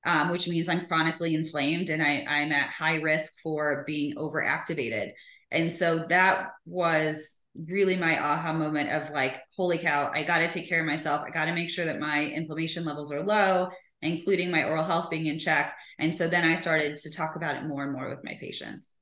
Um, 0.06 0.30
which 0.30 0.48
means 0.48 0.69
I'm 0.69 0.86
chronically 0.86 1.36
inflamed 1.36 1.89
and 1.89 2.01
I, 2.01 2.24
I'm 2.30 2.54
at 2.54 2.69
high 2.69 2.95
risk 2.95 3.33
for 3.44 3.83
being 3.86 4.15
overactivated. 4.15 5.12
And 5.52 5.72
so 5.72 6.06
that 6.10 6.50
was 6.66 7.40
really 7.56 7.96
my 7.96 8.20
aha 8.20 8.54
moment 8.54 8.92
of 8.92 9.12
like, 9.12 9.36
holy 9.56 9.78
cow, 9.78 10.12
I 10.14 10.24
got 10.24 10.40
to 10.40 10.50
take 10.50 10.70
care 10.70 10.82
of 10.82 10.86
myself. 10.86 11.22
I 11.26 11.32
got 11.32 11.46
to 11.46 11.54
make 11.54 11.70
sure 11.70 11.86
that 11.86 12.00
my 12.00 12.26
inflammation 12.26 12.86
levels 12.86 13.12
are 13.12 13.24
low, 13.24 13.69
including 14.02 14.52
my 14.52 14.64
oral 14.64 14.83
health 14.83 15.10
being 15.10 15.26
in 15.26 15.40
check. 15.40 15.74
And 16.00 16.14
so 16.14 16.28
then 16.28 16.44
I 16.44 16.56
started 16.56 16.98
to 16.98 17.12
talk 17.12 17.36
about 17.36 17.56
it 17.56 17.66
more 17.66 17.83
and 17.83 17.94
more 17.94 18.10
with 18.10 18.24
my 18.24 18.38
patients. 18.40 18.94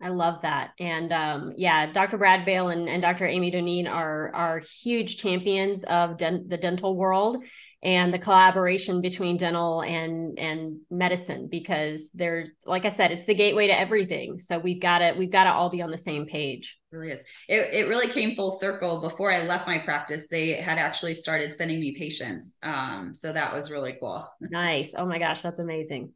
I 0.00 0.10
love 0.10 0.42
that. 0.42 0.70
And 0.78 1.12
um, 1.12 1.54
yeah, 1.56 1.90
Dr. 1.90 2.18
Brad 2.18 2.44
Bale 2.44 2.68
and, 2.68 2.88
and 2.88 3.02
Dr. 3.02 3.26
Amy 3.26 3.50
Doneen 3.50 3.88
are 3.88 4.32
are 4.32 4.62
huge 4.80 5.16
champions 5.16 5.82
of 5.84 6.16
den- 6.16 6.48
the 6.48 6.56
dental 6.56 6.96
world 6.96 7.42
and 7.82 8.12
the 8.12 8.18
collaboration 8.18 9.00
between 9.00 9.36
dental 9.36 9.82
and 9.82 10.36
and 10.38 10.78
medicine 10.90 11.46
because 11.48 12.10
they're 12.12 12.46
like 12.66 12.84
I 12.84 12.88
said, 12.88 13.12
it's 13.12 13.26
the 13.26 13.34
gateway 13.34 13.68
to 13.68 13.78
everything. 13.78 14.38
So 14.38 14.58
we've 14.58 14.80
got 14.80 14.98
to 14.98 15.14
we've 15.16 15.30
got 15.30 15.44
to 15.44 15.52
all 15.52 15.70
be 15.70 15.82
on 15.82 15.90
the 15.90 15.98
same 15.98 16.26
page. 16.26 16.76
It 16.90 16.96
really 16.96 17.12
is. 17.12 17.24
It 17.48 17.72
it 17.72 17.88
really 17.88 18.08
came 18.08 18.34
full 18.34 18.50
circle. 18.50 19.00
Before 19.00 19.32
I 19.32 19.42
left 19.42 19.68
my 19.68 19.78
practice, 19.78 20.28
they 20.28 20.54
had 20.54 20.78
actually 20.78 21.14
started 21.14 21.54
sending 21.54 21.78
me 21.78 21.96
patients. 21.96 22.58
Um, 22.64 23.14
so 23.14 23.32
that 23.32 23.54
was 23.54 23.70
really 23.70 23.96
cool. 24.00 24.28
Nice. 24.40 24.94
Oh 24.96 25.06
my 25.06 25.18
gosh, 25.18 25.42
that's 25.42 25.60
amazing. 25.60 26.12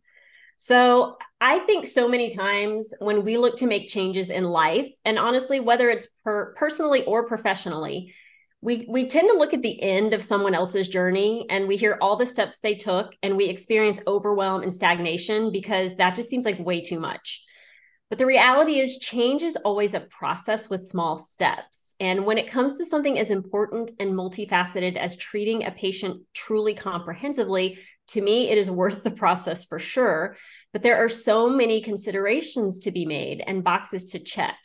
So 0.56 1.16
I 1.40 1.58
think 1.60 1.86
so 1.86 2.08
many 2.08 2.30
times 2.30 2.94
when 3.00 3.24
we 3.24 3.36
look 3.36 3.56
to 3.56 3.66
make 3.66 3.88
changes 3.88 4.30
in 4.30 4.44
life, 4.44 4.88
and 5.04 5.18
honestly, 5.18 5.60
whether 5.60 5.90
it's 5.90 6.06
per- 6.24 6.54
personally 6.54 7.04
or 7.04 7.26
professionally, 7.26 8.14
we 8.62 8.86
we 8.88 9.08
tend 9.08 9.28
to 9.28 9.36
look 9.36 9.52
at 9.52 9.62
the 9.62 9.82
end 9.82 10.14
of 10.14 10.22
someone 10.22 10.54
else's 10.54 10.88
journey 10.88 11.44
and 11.50 11.66
we 11.66 11.76
hear 11.76 11.98
all 12.00 12.16
the 12.16 12.24
steps 12.24 12.60
they 12.60 12.74
took 12.74 13.14
and 13.22 13.36
we 13.36 13.46
experience 13.46 14.00
overwhelm 14.06 14.62
and 14.62 14.72
stagnation 14.72 15.50
because 15.50 15.96
that 15.96 16.14
just 16.14 16.30
seems 16.30 16.44
like 16.44 16.64
way 16.64 16.80
too 16.80 17.00
much. 17.00 17.44
But 18.08 18.18
the 18.18 18.26
reality 18.26 18.78
is 18.78 18.98
change 18.98 19.42
is 19.42 19.56
always 19.56 19.94
a 19.94 20.00
process 20.00 20.70
with 20.70 20.86
small 20.86 21.16
steps. 21.16 21.94
And 21.98 22.24
when 22.24 22.38
it 22.38 22.50
comes 22.50 22.74
to 22.74 22.86
something 22.86 23.18
as 23.18 23.30
important 23.30 23.90
and 23.98 24.12
multifaceted 24.12 24.96
as 24.96 25.16
treating 25.16 25.64
a 25.64 25.70
patient 25.70 26.20
truly 26.32 26.74
comprehensively 26.74 27.78
to 28.08 28.20
me 28.20 28.50
it 28.50 28.58
is 28.58 28.70
worth 28.70 29.02
the 29.02 29.10
process 29.10 29.64
for 29.64 29.80
sure. 29.80 30.36
But 30.72 30.82
there 30.82 31.04
are 31.04 31.08
so 31.08 31.50
many 31.50 31.80
considerations 31.80 32.78
to 32.80 32.92
be 32.92 33.06
made 33.06 33.42
and 33.44 33.64
boxes 33.64 34.06
to 34.12 34.20
check 34.20 34.56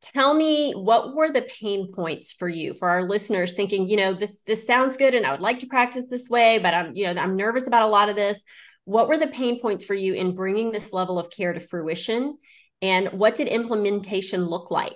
tell 0.00 0.32
me 0.32 0.72
what 0.72 1.14
were 1.14 1.30
the 1.30 1.42
pain 1.42 1.92
points 1.92 2.30
for 2.30 2.48
you 2.48 2.72
for 2.72 2.88
our 2.88 3.02
listeners 3.08 3.54
thinking 3.54 3.88
you 3.88 3.96
know 3.96 4.12
this 4.12 4.40
this 4.46 4.66
sounds 4.66 4.96
good 4.96 5.14
and 5.14 5.26
i 5.26 5.32
would 5.32 5.40
like 5.40 5.58
to 5.58 5.66
practice 5.66 6.06
this 6.08 6.30
way 6.30 6.58
but 6.58 6.72
i'm 6.72 6.94
you 6.94 7.12
know 7.12 7.20
i'm 7.20 7.36
nervous 7.36 7.66
about 7.66 7.82
a 7.82 7.88
lot 7.88 8.08
of 8.08 8.16
this 8.16 8.42
what 8.84 9.08
were 9.08 9.18
the 9.18 9.26
pain 9.26 9.60
points 9.60 9.84
for 9.84 9.94
you 9.94 10.14
in 10.14 10.34
bringing 10.34 10.70
this 10.70 10.92
level 10.92 11.18
of 11.18 11.30
care 11.30 11.52
to 11.52 11.60
fruition 11.60 12.36
and 12.80 13.08
what 13.08 13.34
did 13.34 13.48
implementation 13.48 14.44
look 14.46 14.70
like 14.70 14.94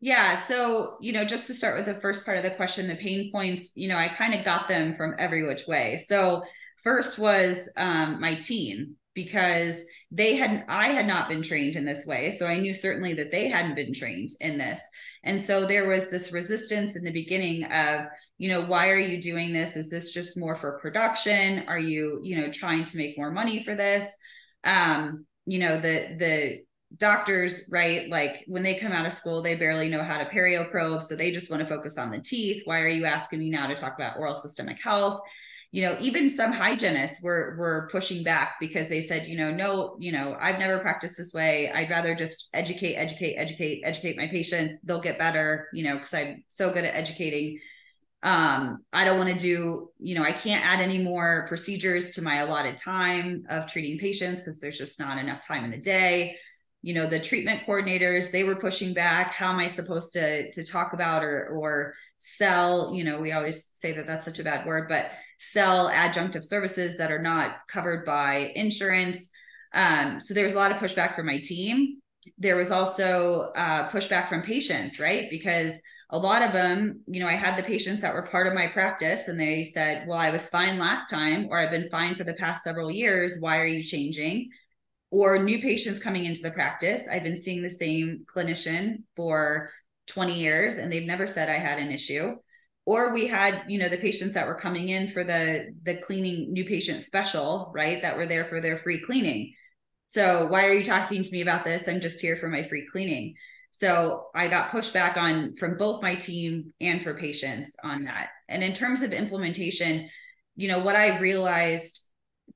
Yeah. 0.00 0.36
So, 0.36 0.98
you 1.00 1.12
know, 1.14 1.24
just 1.24 1.46
to 1.46 1.54
start 1.54 1.78
with 1.78 1.86
the 1.86 1.98
first 2.02 2.26
part 2.26 2.36
of 2.36 2.44
the 2.44 2.50
question, 2.50 2.88
the 2.88 2.96
pain 2.96 3.32
points, 3.32 3.72
you 3.74 3.88
know, 3.88 3.96
I 3.96 4.08
kind 4.08 4.34
of 4.34 4.44
got 4.44 4.68
them 4.68 4.92
from 4.92 5.14
every 5.18 5.46
which 5.46 5.66
way. 5.66 5.96
So, 5.96 6.42
first 6.82 7.18
was 7.18 7.70
um, 7.78 8.20
my 8.20 8.34
team 8.34 8.96
because 9.14 9.84
they 10.10 10.36
had 10.36 10.64
I 10.68 10.88
had 10.88 11.06
not 11.06 11.28
been 11.28 11.42
trained 11.42 11.76
in 11.76 11.84
this 11.84 12.06
way. 12.06 12.30
So 12.30 12.46
I 12.46 12.58
knew 12.58 12.74
certainly 12.74 13.14
that 13.14 13.30
they 13.30 13.48
hadn't 13.48 13.74
been 13.74 13.92
trained 13.92 14.30
in 14.40 14.58
this. 14.58 14.80
And 15.24 15.40
so 15.40 15.66
there 15.66 15.88
was 15.88 16.08
this 16.08 16.32
resistance 16.32 16.96
in 16.96 17.04
the 17.04 17.10
beginning 17.10 17.64
of, 17.64 18.06
you 18.38 18.48
know, 18.48 18.62
why 18.62 18.90
are 18.90 18.98
you 18.98 19.20
doing 19.20 19.52
this? 19.52 19.76
Is 19.76 19.90
this 19.90 20.12
just 20.12 20.38
more 20.38 20.56
for 20.56 20.78
production? 20.80 21.64
Are 21.68 21.78
you, 21.78 22.20
you 22.22 22.40
know, 22.40 22.50
trying 22.50 22.84
to 22.84 22.96
make 22.96 23.16
more 23.16 23.30
money 23.30 23.64
for 23.64 23.74
this? 23.74 24.16
Um, 24.64 25.26
you 25.46 25.58
know, 25.58 25.78
the 25.78 26.16
the 26.18 26.64
doctors, 26.96 27.68
right? 27.70 28.08
Like 28.08 28.44
when 28.46 28.62
they 28.62 28.74
come 28.74 28.92
out 28.92 29.06
of 29.06 29.12
school, 29.12 29.42
they 29.42 29.56
barely 29.56 29.88
know 29.88 30.02
how 30.02 30.18
to 30.18 30.26
perio 30.26 30.70
probe. 30.70 31.02
So 31.02 31.16
they 31.16 31.30
just 31.30 31.50
want 31.50 31.60
to 31.60 31.66
focus 31.66 31.98
on 31.98 32.10
the 32.10 32.20
teeth. 32.20 32.62
Why 32.64 32.80
are 32.80 32.88
you 32.88 33.04
asking 33.04 33.40
me 33.40 33.50
now 33.50 33.66
to 33.66 33.74
talk 33.74 33.94
about 33.94 34.16
oral 34.16 34.36
systemic 34.36 34.82
health? 34.82 35.20
You 35.74 35.82
know, 35.82 35.96
even 36.00 36.30
some 36.30 36.52
hygienists 36.52 37.20
were 37.20 37.56
were 37.58 37.88
pushing 37.90 38.22
back 38.22 38.58
because 38.60 38.88
they 38.88 39.00
said, 39.00 39.26
you 39.26 39.36
know, 39.36 39.50
no, 39.50 39.96
you 39.98 40.12
know, 40.12 40.36
I've 40.38 40.60
never 40.60 40.78
practiced 40.78 41.16
this 41.18 41.32
way. 41.34 41.68
I'd 41.68 41.90
rather 41.90 42.14
just 42.14 42.48
educate, 42.54 42.94
educate, 42.94 43.34
educate, 43.34 43.82
educate 43.84 44.16
my 44.16 44.28
patients. 44.28 44.76
They'll 44.84 45.00
get 45.00 45.18
better, 45.18 45.66
you 45.72 45.82
know, 45.82 45.94
because 45.96 46.14
I'm 46.14 46.44
so 46.48 46.70
good 46.70 46.84
at 46.84 46.94
educating 46.94 47.58
um 48.22 48.78
i 48.90 49.04
don't 49.04 49.18
want 49.18 49.28
to 49.28 49.38
do 49.38 49.90
you 49.98 50.14
know 50.14 50.22
i 50.22 50.32
can't 50.32 50.64
add 50.64 50.80
any 50.80 50.96
more 50.96 51.44
procedures 51.46 52.12
to 52.12 52.22
my 52.22 52.36
allotted 52.36 52.78
time 52.78 53.44
of 53.50 53.66
treating 53.66 53.98
patients 53.98 54.40
because 54.40 54.58
there's 54.60 54.78
just 54.78 54.98
not 54.98 55.18
enough 55.18 55.46
time 55.46 55.62
in 55.62 55.70
the 55.70 55.76
day 55.76 56.34
you 56.80 56.94
know 56.94 57.06
the 57.06 57.20
treatment 57.20 57.60
coordinators 57.66 58.30
they 58.30 58.44
were 58.44 58.56
pushing 58.56 58.94
back 58.94 59.30
how 59.30 59.50
am 59.52 59.58
i 59.58 59.66
supposed 59.66 60.14
to 60.14 60.50
to 60.52 60.64
talk 60.64 60.94
about 60.94 61.22
or 61.22 61.48
or 61.48 61.94
sell 62.16 62.94
you 62.94 63.04
know 63.04 63.18
we 63.18 63.32
always 63.32 63.68
say 63.74 63.92
that 63.92 64.06
that's 64.06 64.24
such 64.24 64.38
a 64.38 64.44
bad 64.44 64.64
word 64.64 64.88
but 64.88 65.10
sell 65.38 65.88
adjunctive 65.88 66.44
services 66.44 66.96
that 66.98 67.12
are 67.12 67.22
not 67.22 67.56
covered 67.68 68.04
by 68.04 68.52
insurance. 68.54 69.30
Um, 69.72 70.20
so 70.20 70.34
there 70.34 70.44
was 70.44 70.54
a 70.54 70.58
lot 70.58 70.72
of 70.72 70.78
pushback 70.78 71.14
from 71.16 71.26
my 71.26 71.40
team. 71.40 72.00
There 72.38 72.56
was 72.56 72.70
also 72.70 73.52
uh, 73.56 73.90
pushback 73.90 74.28
from 74.28 74.42
patients 74.42 74.98
right? 74.98 75.28
Because 75.30 75.80
a 76.10 76.18
lot 76.18 76.42
of 76.42 76.52
them 76.52 77.00
you 77.06 77.18
know 77.18 77.26
i 77.26 77.34
had 77.34 77.56
the 77.56 77.62
patients 77.62 78.02
that 78.02 78.12
were 78.12 78.26
part 78.26 78.46
of 78.46 78.54
my 78.54 78.68
practice 78.68 79.28
and 79.28 79.40
they 79.40 79.64
said 79.64 80.06
well 80.06 80.18
i 80.18 80.30
was 80.30 80.48
fine 80.48 80.78
last 80.78 81.08
time 81.08 81.48
or 81.50 81.58
i've 81.58 81.70
been 81.70 81.88
fine 81.90 82.14
for 82.14 82.24
the 82.24 82.34
past 82.34 82.62
several 82.62 82.90
years. 82.90 83.38
Why 83.40 83.58
are 83.58 83.66
you 83.66 83.82
changing? 83.82 84.50
Or 85.10 85.42
new 85.42 85.60
patients 85.60 86.00
coming 86.00 86.24
into 86.24 86.42
the 86.42 86.50
practice. 86.50 87.06
I've 87.10 87.22
been 87.22 87.40
seeing 87.40 87.62
the 87.62 87.70
same 87.70 88.26
clinician 88.32 89.04
for 89.16 89.70
20 90.08 90.38
years 90.38 90.76
and 90.76 90.90
they've 90.90 91.06
never 91.06 91.26
said 91.26 91.48
I 91.48 91.58
had 91.58 91.78
an 91.78 91.90
issue. 91.90 92.36
Or 92.86 93.14
we 93.14 93.26
had, 93.26 93.62
you 93.66 93.78
know, 93.78 93.88
the 93.88 93.96
patients 93.96 94.34
that 94.34 94.46
were 94.46 94.54
coming 94.54 94.90
in 94.90 95.10
for 95.10 95.24
the 95.24 95.74
the 95.84 95.96
cleaning 95.96 96.52
new 96.52 96.64
patient 96.64 97.02
special, 97.02 97.72
right? 97.74 98.02
That 98.02 98.16
were 98.16 98.26
there 98.26 98.44
for 98.46 98.60
their 98.60 98.78
free 98.78 99.02
cleaning. 99.04 99.54
So 100.06 100.46
why 100.46 100.66
are 100.66 100.74
you 100.74 100.84
talking 100.84 101.22
to 101.22 101.30
me 101.30 101.40
about 101.40 101.64
this? 101.64 101.88
I'm 101.88 102.00
just 102.00 102.20
here 102.20 102.36
for 102.36 102.48
my 102.48 102.68
free 102.68 102.86
cleaning. 102.92 103.34
So 103.70 104.26
I 104.34 104.48
got 104.48 104.70
pushback 104.70 105.16
on 105.16 105.56
from 105.56 105.76
both 105.76 106.02
my 106.02 106.14
team 106.14 106.72
and 106.80 107.02
for 107.02 107.18
patients 107.18 107.74
on 107.82 108.04
that. 108.04 108.28
And 108.48 108.62
in 108.62 108.72
terms 108.74 109.02
of 109.02 109.12
implementation, 109.12 110.08
you 110.54 110.68
know, 110.68 110.78
what 110.78 110.94
I 110.94 111.18
realized 111.18 112.00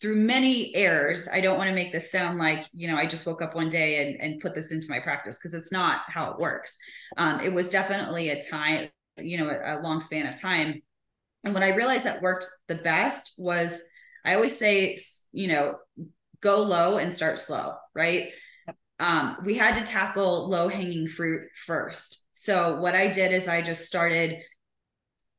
through 0.00 0.16
many 0.16 0.74
errors 0.76 1.28
i 1.32 1.40
don't 1.40 1.56
want 1.56 1.68
to 1.68 1.74
make 1.74 1.92
this 1.92 2.12
sound 2.12 2.38
like 2.38 2.66
you 2.72 2.88
know 2.88 2.96
i 2.96 3.06
just 3.06 3.26
woke 3.26 3.42
up 3.42 3.54
one 3.54 3.70
day 3.70 4.06
and, 4.06 4.20
and 4.20 4.40
put 4.40 4.54
this 4.54 4.70
into 4.70 4.86
my 4.90 5.00
practice 5.00 5.38
because 5.38 5.54
it's 5.54 5.72
not 5.72 6.02
how 6.08 6.30
it 6.30 6.38
works 6.38 6.76
um, 7.16 7.40
it 7.40 7.52
was 7.52 7.68
definitely 7.68 8.28
a 8.28 8.42
time 8.42 8.88
you 9.20 9.38
know 9.38 9.48
a, 9.48 9.78
a 9.78 9.82
long 9.82 10.00
span 10.00 10.26
of 10.26 10.40
time. 10.40 10.82
And 11.44 11.54
what 11.54 11.62
i 11.62 11.74
realized 11.74 12.04
that 12.04 12.22
worked 12.22 12.46
the 12.66 12.74
best 12.74 13.34
was 13.38 13.80
i 14.24 14.34
always 14.34 14.58
say 14.58 14.98
you 15.32 15.46
know 15.48 15.76
go 16.40 16.62
low 16.62 16.98
and 16.98 17.14
start 17.14 17.40
slow 17.40 17.74
right? 17.94 18.28
Um, 19.00 19.36
we 19.44 19.56
had 19.56 19.78
to 19.78 19.90
tackle 19.90 20.48
low 20.48 20.68
hanging 20.68 21.06
fruit 21.06 21.48
first. 21.66 22.24
So 22.32 22.80
what 22.80 22.96
i 22.96 23.06
did 23.06 23.32
is 23.32 23.46
i 23.46 23.62
just 23.62 23.86
started 23.86 24.38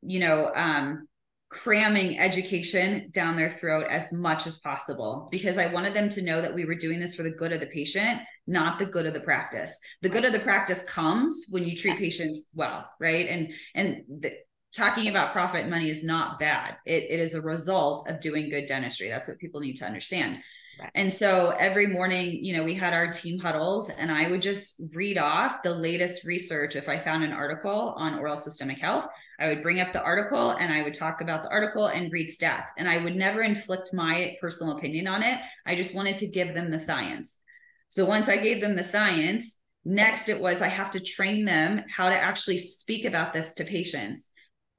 you 0.02 0.20
know 0.20 0.52
um, 0.56 1.09
cramming 1.50 2.20
education 2.20 3.10
down 3.12 3.36
their 3.36 3.50
throat 3.50 3.88
as 3.90 4.14
much 4.14 4.46
as 4.46 4.60
possible 4.60 5.28
because 5.32 5.58
I 5.58 5.66
wanted 5.66 5.96
them 5.96 6.08
to 6.10 6.22
know 6.22 6.42
that 6.42 6.54
we 6.54 6.66
were 6.66 6.76
doing 6.76 7.00
this 7.00 7.16
for 7.16 7.24
the 7.24 7.32
good 7.32 7.52
of 7.52 7.60
the 7.60 7.66
patient, 7.66 8.22
not 8.46 8.78
the 8.78 8.86
good 8.86 9.08
of 9.08 9.14
the 9.14 9.20
practice. 9.20 9.78
The 10.04 10.10
good 10.10 10.26
of 10.26 10.32
the 10.32 10.40
practice 10.40 10.84
comes 10.84 11.46
when 11.50 11.68
you 11.68 11.76
treat 11.76 11.98
patients 11.98 12.48
well, 12.54 12.88
right? 13.00 13.28
And 13.28 13.54
and 13.74 14.04
the, 14.22 14.34
talking 14.76 15.08
about 15.08 15.34
profit 15.34 15.62
and 15.62 15.72
money 15.72 15.90
is 15.90 16.04
not 16.04 16.40
bad. 16.40 16.78
It, 16.86 17.06
it 17.10 17.20
is 17.20 17.34
a 17.34 17.42
result 17.42 18.08
of 18.08 18.20
doing 18.20 18.50
good 18.50 18.68
dentistry. 18.68 19.10
That's 19.10 19.28
what 19.28 19.40
people 19.40 19.62
need 19.62 19.78
to 19.78 19.86
understand. 19.86 20.38
And 20.96 21.12
so 21.12 21.50
every 21.60 21.88
morning, 21.88 22.46
you 22.46 22.56
know, 22.56 22.64
we 22.64 22.76
had 22.76 22.94
our 22.94 23.12
team 23.12 23.40
huddles 23.40 23.90
and 23.90 24.12
I 24.12 24.30
would 24.30 24.42
just 24.42 24.82
read 24.94 25.18
off 25.18 25.64
the 25.64 25.74
latest 25.74 26.24
research. 26.24 26.76
If 26.76 26.88
I 26.88 27.04
found 27.04 27.24
an 27.24 27.34
article 27.34 27.94
on 27.98 28.20
oral 28.20 28.38
systemic 28.38 28.80
health, 28.80 29.06
I 29.40 29.48
would 29.48 29.64
bring 29.64 29.80
up 29.80 29.94
the 29.94 30.04
article 30.04 30.52
and 30.52 30.72
I 30.74 30.84
would 30.84 30.94
talk 30.94 31.22
about 31.22 31.44
the 31.44 31.50
article 31.50 31.88
and 31.88 32.12
read 32.12 32.30
stats. 32.30 32.70
And 32.78 32.90
I 32.90 32.98
would 32.98 33.16
never 33.16 33.42
inflict 33.42 33.94
my 33.94 34.36
personal 34.42 34.78
opinion 34.78 35.08
on 35.08 35.24
it. 35.24 35.40
I 35.66 35.76
just 35.76 35.96
wanted 35.96 36.18
to 36.18 36.28
give 36.28 36.54
them 36.54 36.72
the 36.72 36.80
science. 36.80 37.40
So 37.90 38.06
once 38.06 38.30
I 38.30 38.38
gave 38.38 38.62
them 38.62 38.76
the 38.76 38.84
science, 38.84 39.58
next 39.86 40.30
it 40.30 40.40
was 40.40 40.62
I 40.62 40.68
have 40.68 40.92
to 40.92 41.00
train 41.00 41.46
them 41.46 41.84
how 41.90 42.10
to 42.10 42.16
actually 42.16 42.60
speak 42.60 43.06
about 43.06 43.34
this 43.34 43.54
to 43.56 43.66
patients. 43.66 44.32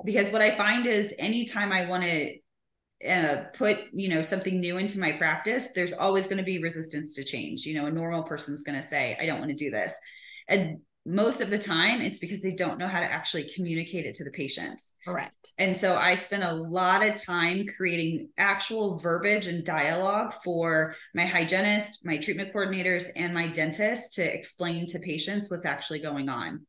Because 0.04 0.30
what 0.30 0.42
I 0.42 0.56
find 0.56 0.86
is 0.86 1.14
anytime 1.18 1.72
I 1.72 1.86
want 1.86 2.04
to 2.04 2.34
uh, 3.08 3.44
put 3.54 3.78
you 3.94 4.10
know 4.10 4.20
something 4.20 4.60
new 4.60 4.76
into 4.76 4.98
my 4.98 5.12
practice 5.12 5.70
there's 5.74 5.94
always 5.94 6.26
going 6.26 6.36
to 6.36 6.42
be 6.42 6.62
resistance 6.62 7.14
to 7.14 7.24
change 7.24 7.64
you 7.64 7.72
know 7.72 7.86
a 7.86 7.90
normal 7.90 8.22
person's 8.24 8.62
going 8.62 8.78
to 8.78 8.86
say 8.86 9.16
i 9.18 9.24
don't 9.24 9.38
want 9.38 9.50
to 9.50 9.56
do 9.56 9.70
this 9.70 9.94
and 10.48 10.80
most 11.06 11.40
of 11.40 11.48
the 11.48 11.58
time 11.58 12.00
it's 12.00 12.18
because 12.18 12.42
they 12.42 12.54
don't 12.54 12.78
know 12.78 12.86
how 12.86 13.00
to 13.00 13.06
actually 13.06 13.50
communicate 13.54 14.04
it 14.04 14.14
to 14.16 14.24
the 14.24 14.30
patients. 14.30 14.94
Correct. 15.04 15.52
And 15.58 15.76
so 15.76 15.96
i 15.96 16.14
spend 16.14 16.42
a 16.42 16.52
lot 16.52 17.04
of 17.04 17.22
time 17.22 17.66
creating 17.76 18.28
actual 18.36 18.98
verbiage 18.98 19.46
and 19.46 19.64
dialogue 19.64 20.34
for 20.44 20.94
my 21.14 21.24
hygienist 21.24 22.04
my 22.04 22.18
treatment 22.18 22.52
coordinators 22.52 23.06
and 23.16 23.32
my 23.32 23.48
dentist 23.48 24.14
to 24.14 24.22
explain 24.22 24.86
to 24.88 24.98
patients 24.98 25.50
what's 25.50 25.66
actually 25.66 26.00
going 26.00 26.28
on. 26.28 26.66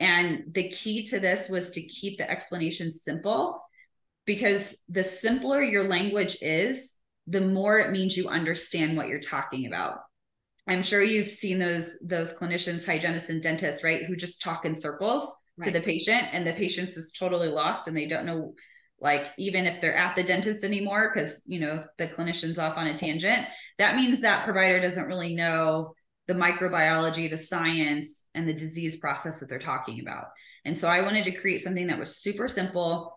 And 0.00 0.44
the 0.52 0.70
key 0.70 1.04
to 1.04 1.20
this 1.20 1.48
was 1.48 1.70
to 1.72 1.82
keep 1.82 2.18
the 2.18 2.28
explanation 2.28 2.92
simple 2.92 3.62
because 4.26 4.76
the 4.88 5.04
simpler 5.04 5.62
your 5.62 5.88
language 5.88 6.38
is, 6.40 6.96
the 7.26 7.40
more 7.40 7.78
it 7.78 7.90
means 7.90 8.16
you 8.16 8.28
understand 8.28 8.96
what 8.96 9.08
you're 9.08 9.20
talking 9.20 9.66
about. 9.66 9.98
I'm 10.66 10.82
sure 10.82 11.02
you've 11.02 11.28
seen 11.28 11.58
those 11.58 11.96
those 12.02 12.32
clinicians, 12.32 12.86
hygienists 12.86 13.30
and 13.30 13.42
dentists, 13.42 13.84
right, 13.84 14.04
who 14.04 14.16
just 14.16 14.40
talk 14.40 14.64
in 14.64 14.74
circles 14.74 15.30
right. 15.56 15.66
to 15.66 15.70
the 15.72 15.84
patient 15.84 16.28
and 16.32 16.46
the 16.46 16.52
patient's 16.52 16.96
is 16.96 17.12
totally 17.12 17.48
lost 17.48 17.88
and 17.88 17.96
they 17.96 18.06
don't 18.06 18.26
know 18.26 18.54
like 19.00 19.26
even 19.38 19.66
if 19.66 19.80
they're 19.80 19.94
at 19.94 20.16
the 20.16 20.22
dentist 20.22 20.64
anymore 20.64 21.10
because 21.12 21.42
you 21.46 21.60
know 21.60 21.84
the 21.98 22.06
clinician's 22.06 22.58
off 22.58 22.76
on 22.76 22.86
a 22.86 22.96
tangent 22.96 23.46
that 23.78 23.96
means 23.96 24.20
that 24.20 24.44
provider 24.44 24.80
doesn't 24.80 25.06
really 25.06 25.34
know 25.34 25.94
the 26.26 26.34
microbiology 26.34 27.28
the 27.28 27.38
science 27.38 28.24
and 28.34 28.48
the 28.48 28.54
disease 28.54 28.96
process 28.96 29.40
that 29.40 29.48
they're 29.48 29.58
talking 29.58 30.00
about 30.00 30.26
and 30.64 30.76
so 30.78 30.88
i 30.88 31.00
wanted 31.00 31.24
to 31.24 31.32
create 31.32 31.60
something 31.60 31.88
that 31.88 31.98
was 31.98 32.16
super 32.16 32.48
simple 32.48 33.16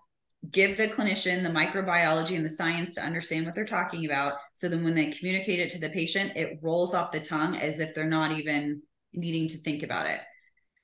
give 0.51 0.77
the 0.77 0.87
clinician 0.87 1.43
the 1.43 1.49
microbiology 1.49 2.35
and 2.35 2.45
the 2.45 2.49
science 2.49 2.93
to 2.95 3.01
understand 3.01 3.45
what 3.45 3.55
they're 3.55 3.65
talking 3.65 4.05
about 4.05 4.33
so 4.53 4.69
then 4.69 4.83
when 4.83 4.95
they 4.95 5.11
communicate 5.11 5.59
it 5.59 5.69
to 5.69 5.79
the 5.79 5.89
patient 5.89 6.31
it 6.35 6.59
rolls 6.61 6.93
off 6.93 7.11
the 7.11 7.19
tongue 7.19 7.55
as 7.55 7.79
if 7.79 7.93
they're 7.93 8.05
not 8.05 8.31
even 8.31 8.81
needing 9.13 9.47
to 9.49 9.57
think 9.57 9.83
about 9.83 10.07
it. 10.07 10.19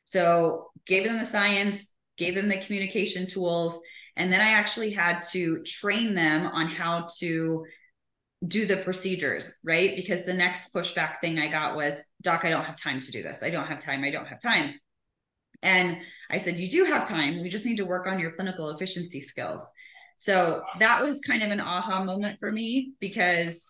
So 0.06 0.72
gave 0.86 1.06
them 1.06 1.20
the 1.20 1.26
science 1.26 1.90
gave 2.18 2.36
them 2.36 2.48
the 2.48 2.62
communication 2.62 3.26
tools 3.26 3.80
and 4.16 4.32
then 4.32 4.40
i 4.40 4.50
actually 4.50 4.92
had 4.92 5.20
to 5.22 5.64
train 5.64 6.14
them 6.14 6.46
on 6.46 6.68
how 6.68 7.08
to 7.18 7.66
do 8.46 8.68
the 8.68 8.78
procedures 8.78 9.56
right? 9.64 9.96
Because 9.96 10.24
the 10.24 10.34
next 10.34 10.74
pushback 10.74 11.22
thing 11.22 11.40
i 11.40 11.48
got 11.48 11.76
was 11.76 12.00
doc 12.22 12.44
i 12.44 12.50
don't 12.50 12.66
have 12.66 12.80
time 12.80 13.00
to 13.00 13.12
do 13.12 13.24
this. 13.24 13.44
I 13.44 13.50
don't 13.50 13.68
have 13.68 13.82
time. 13.82 14.04
I 14.04 14.12
don't 14.12 14.28
have 14.28 14.42
time 14.42 14.76
and 15.64 15.98
I 16.30 16.38
said, 16.38 16.58
You 16.58 16.70
do 16.70 16.84
have 16.86 17.08
time. 17.08 17.42
We 17.42 17.50
just 17.50 17.66
need 17.66 17.78
to 17.78 17.86
work 17.86 18.06
on 18.08 18.20
your 18.20 18.32
clinical 18.34 18.70
efficiency 18.70 19.22
skills. 19.22 19.70
So 20.16 20.62
that 20.80 21.04
was 21.04 21.22
kind 21.22 21.42
of 21.42 21.52
an 21.52 21.60
aha 21.60 22.04
moment 22.04 22.40
for 22.40 22.52
me 22.52 22.94
because 23.00 23.66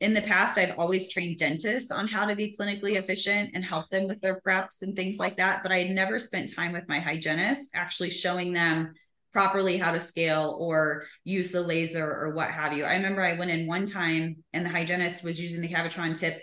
in 0.00 0.14
the 0.14 0.22
past, 0.22 0.58
I've 0.58 0.78
always 0.78 1.12
trained 1.12 1.38
dentists 1.38 1.92
on 1.92 2.08
how 2.08 2.26
to 2.26 2.34
be 2.34 2.56
clinically 2.58 2.96
efficient 2.96 3.50
and 3.54 3.64
help 3.64 3.88
them 3.90 4.08
with 4.08 4.20
their 4.20 4.40
preps 4.40 4.82
and 4.82 4.96
things 4.96 5.16
like 5.16 5.36
that. 5.36 5.62
But 5.62 5.70
I 5.70 5.78
had 5.78 5.90
never 5.90 6.18
spent 6.18 6.52
time 6.52 6.72
with 6.72 6.88
my 6.88 6.98
hygienist 6.98 7.70
actually 7.72 8.10
showing 8.10 8.52
them 8.52 8.94
properly 9.32 9.76
how 9.78 9.92
to 9.92 10.00
scale 10.00 10.56
or 10.60 11.04
use 11.24 11.52
the 11.52 11.62
laser 11.62 12.04
or 12.04 12.34
what 12.34 12.50
have 12.50 12.72
you. 12.72 12.84
I 12.84 12.94
remember 12.94 13.22
I 13.22 13.38
went 13.38 13.52
in 13.52 13.66
one 13.66 13.86
time 13.86 14.36
and 14.52 14.66
the 14.66 14.70
hygienist 14.70 15.22
was 15.22 15.40
using 15.40 15.60
the 15.60 15.68
Cavitron 15.68 16.16
tip 16.16 16.40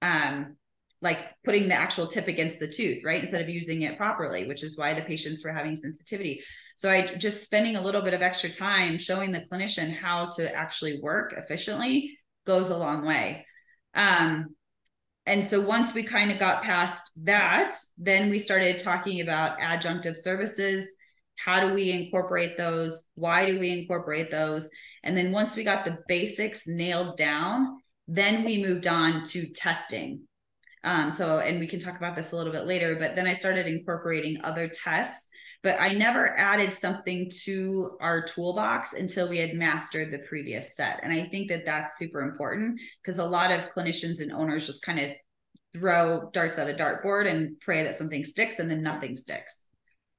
um, 0.00 0.56
like 1.04 1.18
putting 1.44 1.68
the 1.68 1.74
actual 1.74 2.06
tip 2.08 2.28
against 2.28 2.58
the 2.58 2.66
tooth, 2.66 3.04
right? 3.04 3.22
Instead 3.22 3.42
of 3.42 3.48
using 3.50 3.82
it 3.82 3.98
properly, 3.98 4.48
which 4.48 4.64
is 4.64 4.78
why 4.78 4.94
the 4.94 5.02
patients 5.02 5.44
were 5.44 5.52
having 5.52 5.76
sensitivity. 5.76 6.42
So 6.76 6.90
I 6.90 7.14
just 7.14 7.44
spending 7.44 7.76
a 7.76 7.82
little 7.82 8.00
bit 8.00 8.14
of 8.14 8.22
extra 8.22 8.50
time 8.50 8.98
showing 8.98 9.30
the 9.30 9.44
clinician 9.52 9.94
how 9.94 10.30
to 10.36 10.52
actually 10.52 11.00
work 11.00 11.34
efficiently 11.36 12.18
goes 12.46 12.70
a 12.70 12.76
long 12.76 13.04
way. 13.04 13.46
Um, 13.94 14.56
and 15.26 15.44
so 15.44 15.60
once 15.60 15.94
we 15.94 16.02
kind 16.02 16.32
of 16.32 16.38
got 16.38 16.62
past 16.62 17.12
that, 17.22 17.74
then 17.96 18.30
we 18.30 18.38
started 18.38 18.78
talking 18.78 19.20
about 19.20 19.58
adjunctive 19.58 20.16
services. 20.16 20.88
How 21.36 21.60
do 21.60 21.74
we 21.74 21.90
incorporate 21.90 22.56
those? 22.56 23.04
Why 23.14 23.46
do 23.46 23.58
we 23.58 23.70
incorporate 23.70 24.30
those? 24.30 24.68
And 25.02 25.16
then 25.16 25.32
once 25.32 25.54
we 25.54 25.64
got 25.64 25.84
the 25.84 25.98
basics 26.08 26.66
nailed 26.66 27.18
down, 27.18 27.78
then 28.08 28.42
we 28.44 28.62
moved 28.62 28.86
on 28.86 29.24
to 29.24 29.46
testing. 29.48 30.22
Um, 30.84 31.10
so, 31.10 31.38
and 31.38 31.58
we 31.58 31.66
can 31.66 31.80
talk 31.80 31.96
about 31.96 32.14
this 32.14 32.32
a 32.32 32.36
little 32.36 32.52
bit 32.52 32.66
later, 32.66 32.96
but 32.98 33.16
then 33.16 33.26
I 33.26 33.32
started 33.32 33.66
incorporating 33.66 34.38
other 34.44 34.68
tests, 34.68 35.28
but 35.62 35.80
I 35.80 35.94
never 35.94 36.38
added 36.38 36.74
something 36.74 37.30
to 37.44 37.96
our 38.00 38.22
toolbox 38.22 38.92
until 38.92 39.28
we 39.28 39.38
had 39.38 39.54
mastered 39.54 40.12
the 40.12 40.18
previous 40.18 40.76
set. 40.76 41.00
And 41.02 41.10
I 41.12 41.24
think 41.26 41.48
that 41.48 41.64
that's 41.64 41.98
super 41.98 42.20
important 42.20 42.80
because 43.02 43.18
a 43.18 43.24
lot 43.24 43.50
of 43.50 43.70
clinicians 43.70 44.20
and 44.20 44.30
owners 44.30 44.66
just 44.66 44.82
kind 44.82 45.00
of 45.00 45.10
throw 45.72 46.30
darts 46.32 46.58
at 46.58 46.68
a 46.68 46.74
dartboard 46.74 47.28
and 47.30 47.58
pray 47.60 47.82
that 47.82 47.96
something 47.96 48.22
sticks 48.22 48.58
and 48.58 48.70
then 48.70 48.82
nothing 48.82 49.16
sticks. 49.16 49.66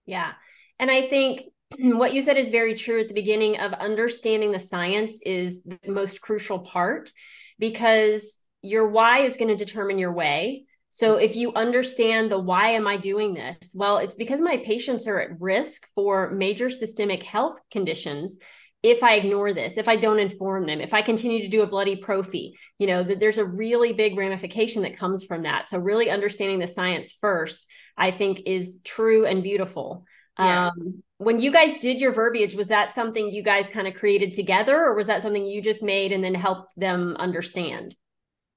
Yeah. 0.06 0.32
And 0.80 0.90
I 0.90 1.04
think 1.04 1.42
what 1.80 2.14
you 2.14 2.24
said 2.24 2.38
is 2.38 2.50
very 2.50 2.74
true 2.74 3.00
at 3.00 3.08
the 3.08 3.14
beginning 3.14 3.60
of 3.60 3.74
understanding 3.74 4.52
the 4.52 4.60
science 4.60 5.22
is 5.26 5.64
the 5.64 5.80
most 5.88 6.22
crucial 6.22 6.60
part 6.60 7.12
because 7.60 8.40
your 8.66 8.88
why 8.88 9.20
is 9.20 9.38
going 9.38 9.56
to 9.56 9.56
determine 9.56 9.98
your 9.98 10.14
way. 10.14 10.66
So 10.90 11.18
if 11.18 11.36
you 11.36 11.54
understand 11.54 12.32
the 12.32 12.40
why 12.40 12.70
am 12.70 12.88
I 12.88 12.98
doing 12.98 13.34
this? 13.34 13.74
Well, 13.74 13.98
it's 13.98 14.16
because 14.16 14.40
my 14.40 14.58
patients 14.58 15.08
are 15.08 15.20
at 15.20 15.42
risk 15.42 15.86
for 15.94 16.32
major 16.32 16.70
systemic 16.70 17.24
health 17.24 17.60
conditions 17.70 18.38
if 18.86 19.02
I 19.02 19.16
ignore 19.16 19.52
this, 19.52 19.78
if 19.78 19.88
I 19.88 19.96
don't 19.96 20.20
inform 20.20 20.68
them, 20.68 20.80
if 20.80 20.94
I 20.94 21.02
continue 21.02 21.42
to 21.42 21.48
do 21.48 21.64
a 21.64 21.68
bloody 21.68 21.96
prophy, 21.96 22.56
you 22.78 22.86
know, 22.86 23.02
that 23.02 23.20
there's 23.20 23.40
a 23.40 23.46
really 23.46 23.94
big 23.94 24.16
ramification 24.16 24.84
that 24.84 24.96
comes 24.96 25.24
from 25.24 25.42
that. 25.42 25.68
So 25.68 25.80
really 25.80 26.12
understanding 26.12 26.60
the 26.60 26.68
science 26.68 27.12
first, 27.20 27.68
I 27.98 28.12
think 28.12 28.44
is 28.46 28.80
true 28.84 29.26
and 29.26 29.42
beautiful. 29.42 30.06
Yeah. 30.38 30.68
Um, 30.68 31.02
when 31.18 31.40
you 31.40 31.52
guys 31.52 31.80
did 31.80 32.00
your 32.00 32.14
verbiage, 32.14 32.54
was 32.54 32.68
that 32.68 32.94
something 32.94 33.32
you 33.32 33.42
guys 33.42 33.68
kind 33.70 33.88
of 33.88 33.96
created 33.96 34.36
together 34.36 34.78
or 34.78 34.94
was 34.94 35.08
that 35.08 35.24
something 35.24 35.46
you 35.46 35.64
just 35.64 35.82
made 35.82 36.12
and 36.12 36.24
then 36.24 36.36
helped 36.36 36.78
them 36.78 37.16
understand? 37.18 37.96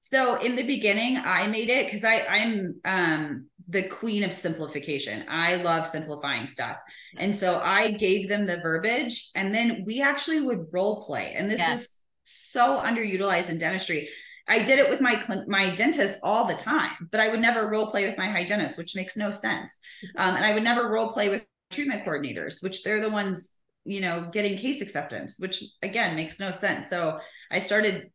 So 0.01 0.41
in 0.41 0.55
the 0.55 0.63
beginning, 0.63 1.17
I 1.17 1.47
made 1.47 1.69
it 1.69 1.85
because 1.85 2.03
I 2.03 2.25
I'm 2.27 2.75
um 2.85 3.45
the 3.69 3.83
queen 3.83 4.23
of 4.23 4.33
simplification. 4.33 5.25
I 5.27 5.57
love 5.57 5.85
simplifying 5.85 6.47
stuff. 6.47 6.77
And 7.17 7.35
so 7.35 7.59
I 7.59 7.91
gave 7.91 8.27
them 8.27 8.47
the 8.47 8.57
verbiage 8.57 9.29
and 9.35 9.53
then 9.53 9.83
we 9.85 10.01
actually 10.01 10.41
would 10.41 10.65
role 10.71 11.03
play. 11.05 11.35
And 11.37 11.49
this 11.49 11.59
yes. 11.59 11.81
is 11.81 11.97
so 12.23 12.77
underutilized 12.77 13.49
in 13.49 13.59
dentistry. 13.59 14.09
I 14.47 14.63
did 14.63 14.79
it 14.79 14.89
with 14.89 14.99
my 14.99 15.23
my 15.47 15.69
dentist 15.75 16.19
all 16.23 16.45
the 16.45 16.55
time, 16.55 17.07
but 17.11 17.19
I 17.19 17.29
would 17.29 17.39
never 17.39 17.69
role 17.69 17.91
play 17.91 18.07
with 18.07 18.17
my 18.17 18.29
hygienist, 18.31 18.79
which 18.79 18.95
makes 18.95 19.15
no 19.15 19.29
sense. 19.29 19.79
Um, 20.17 20.35
and 20.35 20.43
I 20.43 20.55
would 20.55 20.63
never 20.63 20.89
role 20.89 21.11
play 21.11 21.29
with 21.29 21.43
treatment 21.69 22.03
coordinators, 22.03 22.63
which 22.63 22.83
they're 22.83 23.01
the 23.01 23.11
ones 23.11 23.57
you 23.85 24.01
know 24.01 24.27
getting 24.33 24.57
case 24.57 24.81
acceptance, 24.81 25.39
which 25.39 25.63
again 25.83 26.15
makes 26.15 26.39
no 26.39 26.51
sense. 26.51 26.89
So 26.89 27.19
I 27.51 27.59
started 27.59 28.09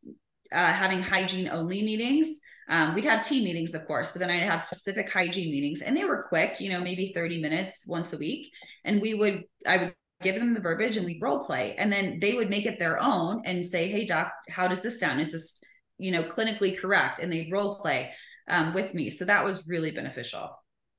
uh, 0.53 0.73
having 0.73 1.03
hygiene 1.03 1.49
only 1.49 1.83
meetings. 1.83 2.41
Um, 2.69 2.95
we'd 2.95 3.05
have 3.05 3.27
team 3.27 3.45
meetings, 3.45 3.75
of 3.75 3.87
course, 3.87 4.13
but 4.13 4.21
then 4.21 4.31
I'd 4.31 4.43
have 4.43 4.63
specific 4.63 5.11
hygiene 5.11 5.51
meetings, 5.51 5.83
and 5.83 5.97
they 5.97 6.05
were 6.05 6.25
quick, 6.29 6.61
you 6.61 6.71
know, 6.71 6.81
maybe 6.81 7.13
30 7.15 7.41
minutes 7.41 7.85
once 7.87 8.13
a 8.13 8.19
week. 8.19 8.51
And 8.85 9.03
we 9.03 9.15
would, 9.15 9.45
I 9.67 9.77
would 9.77 9.95
give 10.23 10.37
them 10.37 10.55
the 10.55 10.61
verbiage 10.61 10.97
and 10.97 11.07
we'd 11.07 11.23
role 11.23 11.45
play. 11.45 11.75
And 11.77 11.93
then 11.93 12.19
they 12.21 12.33
would 12.35 12.51
make 12.51 12.67
it 12.67 12.79
their 12.79 13.01
own 13.01 13.43
and 13.45 13.65
say, 13.65 13.89
Hey, 13.89 14.05
doc, 14.07 14.33
how 14.49 14.67
does 14.67 14.83
this 14.83 14.99
sound? 14.99 15.21
Is 15.21 15.33
this, 15.33 15.61
you 15.99 16.11
know, 16.11 16.25
clinically 16.25 16.77
correct? 16.77 17.19
And 17.19 17.31
they'd 17.31 17.53
role 17.53 17.79
play 17.79 18.13
um, 18.49 18.75
with 18.75 18.95
me. 18.95 19.11
So 19.11 19.25
that 19.27 19.45
was 19.45 19.69
really 19.69 19.91
beneficial. 19.91 20.51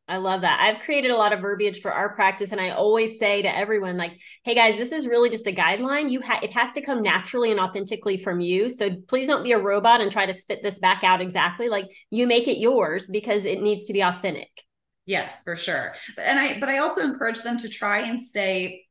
I 0.07 0.17
love 0.17 0.41
that. 0.41 0.59
I've 0.61 0.83
created 0.83 1.09
a 1.09 1.17
lot 1.17 1.33
of 1.33 1.39
verbiage 1.39 1.81
for 1.81 1.91
our 1.91 2.13
practice 2.13 2.51
and 2.51 2.61
I 2.61 2.69
always 2.69 3.17
say 3.17 3.41
to 3.41 3.57
everyone 3.57 3.97
like, 3.97 4.19
"Hey 4.43 4.53
guys, 4.53 4.77
this 4.77 4.91
is 4.91 5.07
really 5.07 5.31
just 5.31 5.47
a 5.47 5.51
guideline. 5.51 6.11
You 6.11 6.21
ha- 6.21 6.39
it 6.43 6.53
has 6.53 6.71
to 6.73 6.81
come 6.81 7.01
naturally 7.01 7.49
and 7.49 7.59
authentically 7.59 8.17
from 8.17 8.39
you. 8.39 8.69
So 8.69 8.91
please 9.07 9.27
don't 9.27 9.43
be 9.43 9.53
a 9.53 9.57
robot 9.57 10.01
and 10.01 10.11
try 10.11 10.27
to 10.27 10.33
spit 10.33 10.61
this 10.61 10.77
back 10.77 11.03
out 11.03 11.21
exactly. 11.21 11.69
Like 11.69 11.89
you 12.11 12.27
make 12.27 12.47
it 12.47 12.59
yours 12.59 13.07
because 13.07 13.45
it 13.45 13.61
needs 13.61 13.87
to 13.87 13.93
be 13.93 14.01
authentic." 14.01 14.49
Yes, 15.07 15.43
for 15.43 15.55
sure. 15.55 15.93
And 16.17 16.39
I 16.39 16.59
but 16.59 16.69
I 16.69 16.79
also 16.79 17.01
encourage 17.01 17.41
them 17.41 17.57
to 17.57 17.69
try 17.69 17.99
and 18.07 18.21
say 18.21 18.84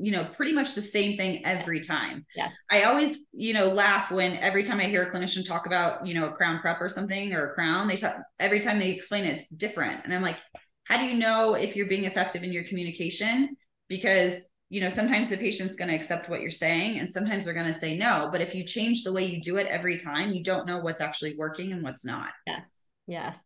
you 0.00 0.12
know 0.12 0.24
pretty 0.24 0.52
much 0.52 0.74
the 0.74 0.82
same 0.82 1.16
thing 1.16 1.44
every 1.44 1.80
time. 1.80 2.24
Yes. 2.36 2.54
I 2.70 2.82
always 2.84 3.26
you 3.32 3.52
know 3.52 3.68
laugh 3.68 4.10
when 4.10 4.36
every 4.36 4.62
time 4.62 4.80
i 4.80 4.84
hear 4.84 5.02
a 5.02 5.12
clinician 5.12 5.46
talk 5.46 5.66
about 5.66 6.06
you 6.06 6.14
know 6.14 6.26
a 6.26 6.32
crown 6.32 6.60
prep 6.60 6.80
or 6.80 6.88
something 6.88 7.32
or 7.32 7.50
a 7.50 7.54
crown 7.54 7.88
they 7.88 7.96
talk 7.96 8.16
every 8.38 8.60
time 8.60 8.78
they 8.78 8.90
explain 8.90 9.24
it 9.24 9.38
it's 9.38 9.48
different. 9.48 10.04
And 10.04 10.14
i'm 10.14 10.22
like 10.22 10.36
how 10.84 10.96
do 10.96 11.04
you 11.04 11.14
know 11.14 11.54
if 11.54 11.76
you're 11.76 11.88
being 11.88 12.04
effective 12.04 12.42
in 12.42 12.52
your 12.52 12.64
communication? 12.64 13.56
Because 13.88 14.40
you 14.70 14.80
know 14.80 14.88
sometimes 14.88 15.28
the 15.28 15.36
patient's 15.36 15.76
going 15.76 15.88
to 15.88 15.94
accept 15.94 16.28
what 16.28 16.42
you're 16.42 16.50
saying 16.50 16.98
and 16.98 17.10
sometimes 17.10 17.44
they're 17.44 17.54
going 17.54 17.66
to 17.66 17.72
say 17.72 17.96
no. 17.96 18.28
But 18.30 18.40
if 18.40 18.54
you 18.54 18.64
change 18.64 19.04
the 19.04 19.12
way 19.12 19.24
you 19.24 19.40
do 19.40 19.56
it 19.56 19.66
every 19.66 19.98
time 19.98 20.32
you 20.32 20.42
don't 20.42 20.66
know 20.66 20.78
what's 20.78 21.00
actually 21.00 21.36
working 21.36 21.72
and 21.72 21.82
what's 21.82 22.04
not. 22.04 22.30
Yes. 22.46 22.88
Yes 23.06 23.40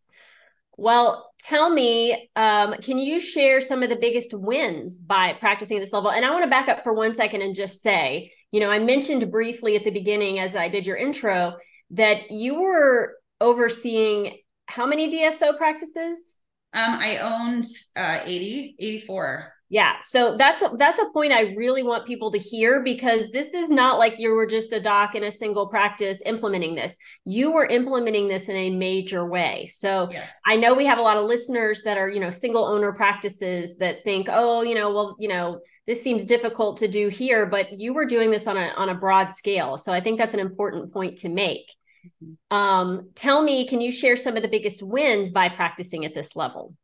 well, 0.76 1.32
tell 1.40 1.68
me, 1.68 2.30
um, 2.34 2.74
can 2.74 2.98
you 2.98 3.20
share 3.20 3.60
some 3.60 3.82
of 3.82 3.90
the 3.90 3.96
biggest 3.96 4.32
wins 4.32 5.00
by 5.00 5.34
practicing 5.34 5.76
at 5.76 5.80
this 5.80 5.92
level? 5.92 6.10
And 6.10 6.24
I 6.24 6.30
want 6.30 6.44
to 6.44 6.50
back 6.50 6.68
up 6.68 6.82
for 6.82 6.92
one 6.92 7.14
second 7.14 7.42
and 7.42 7.54
just 7.54 7.82
say, 7.82 8.32
you 8.50 8.60
know, 8.60 8.70
I 8.70 8.78
mentioned 8.78 9.30
briefly 9.30 9.76
at 9.76 9.84
the 9.84 9.90
beginning 9.90 10.38
as 10.38 10.56
I 10.56 10.68
did 10.68 10.86
your 10.86 10.96
intro 10.96 11.56
that 11.90 12.30
you 12.30 12.60
were 12.60 13.16
overseeing 13.40 14.38
how 14.66 14.86
many 14.86 15.12
DSO 15.12 15.56
practices? 15.56 16.36
Um, 16.72 16.98
I 16.98 17.18
owned 17.18 17.66
uh, 17.94 18.20
80, 18.24 18.76
84. 18.78 19.52
Yeah. 19.72 19.94
So 20.02 20.36
that's 20.36 20.60
a, 20.60 20.70
that's 20.76 20.98
a 20.98 21.08
point 21.14 21.32
I 21.32 21.54
really 21.56 21.82
want 21.82 22.06
people 22.06 22.30
to 22.32 22.38
hear 22.38 22.82
because 22.82 23.30
this 23.30 23.54
is 23.54 23.70
not 23.70 23.98
like 23.98 24.18
you 24.18 24.34
were 24.34 24.44
just 24.44 24.74
a 24.74 24.78
doc 24.78 25.14
in 25.14 25.24
a 25.24 25.32
single 25.32 25.66
practice 25.66 26.20
implementing 26.26 26.74
this. 26.74 26.94
You 27.24 27.52
were 27.52 27.64
implementing 27.64 28.28
this 28.28 28.50
in 28.50 28.56
a 28.56 28.68
major 28.68 29.24
way. 29.24 29.64
So 29.64 30.10
yes. 30.12 30.30
I 30.46 30.56
know 30.56 30.74
we 30.74 30.84
have 30.84 30.98
a 30.98 31.02
lot 31.02 31.16
of 31.16 31.24
listeners 31.24 31.80
that 31.84 31.96
are, 31.96 32.10
you 32.10 32.20
know, 32.20 32.28
single 32.28 32.66
owner 32.66 32.92
practices 32.92 33.78
that 33.78 34.04
think, 34.04 34.26
"Oh, 34.30 34.60
you 34.60 34.74
know, 34.74 34.92
well, 34.92 35.16
you 35.18 35.28
know, 35.28 35.60
this 35.86 36.02
seems 36.02 36.26
difficult 36.26 36.76
to 36.76 36.86
do 36.86 37.08
here, 37.08 37.46
but 37.46 37.80
you 37.80 37.94
were 37.94 38.04
doing 38.04 38.30
this 38.30 38.46
on 38.46 38.58
a 38.58 38.74
on 38.76 38.90
a 38.90 38.94
broad 38.94 39.32
scale." 39.32 39.78
So 39.78 39.90
I 39.90 40.00
think 40.00 40.18
that's 40.18 40.34
an 40.34 40.40
important 40.40 40.92
point 40.92 41.16
to 41.18 41.30
make. 41.30 41.72
Mm-hmm. 42.06 42.54
Um, 42.54 43.08
tell 43.14 43.42
me, 43.42 43.66
can 43.66 43.80
you 43.80 43.90
share 43.90 44.16
some 44.16 44.36
of 44.36 44.42
the 44.42 44.50
biggest 44.50 44.82
wins 44.82 45.32
by 45.32 45.48
practicing 45.48 46.04
at 46.04 46.14
this 46.14 46.36
level? 46.36 46.74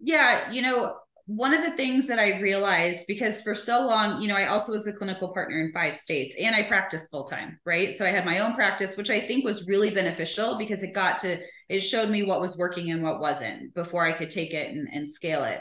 Yeah, 0.00 0.50
you 0.50 0.62
know, 0.62 0.96
one 1.26 1.54
of 1.54 1.64
the 1.64 1.76
things 1.76 2.06
that 2.08 2.18
I 2.18 2.40
realized 2.40 3.06
because 3.06 3.42
for 3.42 3.54
so 3.54 3.86
long, 3.86 4.20
you 4.20 4.28
know, 4.28 4.34
I 4.34 4.46
also 4.46 4.72
was 4.72 4.86
a 4.86 4.92
clinical 4.92 5.32
partner 5.32 5.60
in 5.60 5.72
five 5.72 5.96
states 5.96 6.36
and 6.38 6.54
I 6.54 6.64
practiced 6.64 7.10
full 7.10 7.24
time, 7.24 7.58
right? 7.64 7.94
So 7.94 8.04
I 8.04 8.10
had 8.10 8.24
my 8.24 8.40
own 8.40 8.54
practice, 8.54 8.96
which 8.96 9.10
I 9.10 9.20
think 9.20 9.44
was 9.44 9.68
really 9.68 9.90
beneficial 9.90 10.58
because 10.58 10.82
it 10.82 10.94
got 10.94 11.20
to, 11.20 11.38
it 11.68 11.80
showed 11.80 12.10
me 12.10 12.24
what 12.24 12.40
was 12.40 12.58
working 12.58 12.90
and 12.90 13.02
what 13.02 13.20
wasn't 13.20 13.72
before 13.74 14.04
I 14.04 14.12
could 14.12 14.30
take 14.30 14.52
it 14.52 14.74
and, 14.74 14.88
and 14.92 15.08
scale 15.08 15.44
it. 15.44 15.60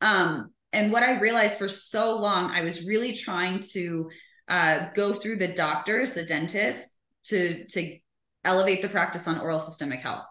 Um, 0.00 0.52
and 0.72 0.92
what 0.92 1.02
I 1.02 1.18
realized 1.18 1.58
for 1.58 1.68
so 1.68 2.16
long, 2.16 2.50
I 2.50 2.62
was 2.62 2.86
really 2.86 3.12
trying 3.12 3.60
to 3.72 4.08
uh, 4.48 4.88
go 4.94 5.12
through 5.14 5.36
the 5.36 5.48
doctors, 5.48 6.12
the 6.12 6.24
dentists, 6.24 6.94
to 7.24 7.64
to 7.66 7.98
elevate 8.44 8.82
the 8.82 8.88
practice 8.88 9.28
on 9.28 9.38
oral 9.38 9.60
systemic 9.60 10.00
health. 10.00 10.24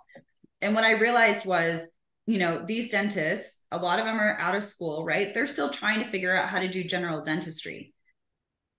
And 0.61 0.75
what 0.75 0.83
I 0.83 0.91
realized 0.91 1.45
was 1.45 1.87
you 2.29 2.37
know, 2.37 2.63
these 2.63 2.89
dentists, 2.89 3.61
a 3.71 3.77
lot 3.77 3.97
of 3.97 4.05
them 4.05 4.19
are 4.19 4.37
out 4.37 4.53
of 4.53 4.63
school, 4.63 5.03
right? 5.03 5.33
They're 5.33 5.47
still 5.47 5.71
trying 5.71 6.03
to 6.03 6.11
figure 6.11 6.35
out 6.35 6.47
how 6.47 6.59
to 6.59 6.67
do 6.67 6.83
general 6.83 7.21
dentistry. 7.21 7.91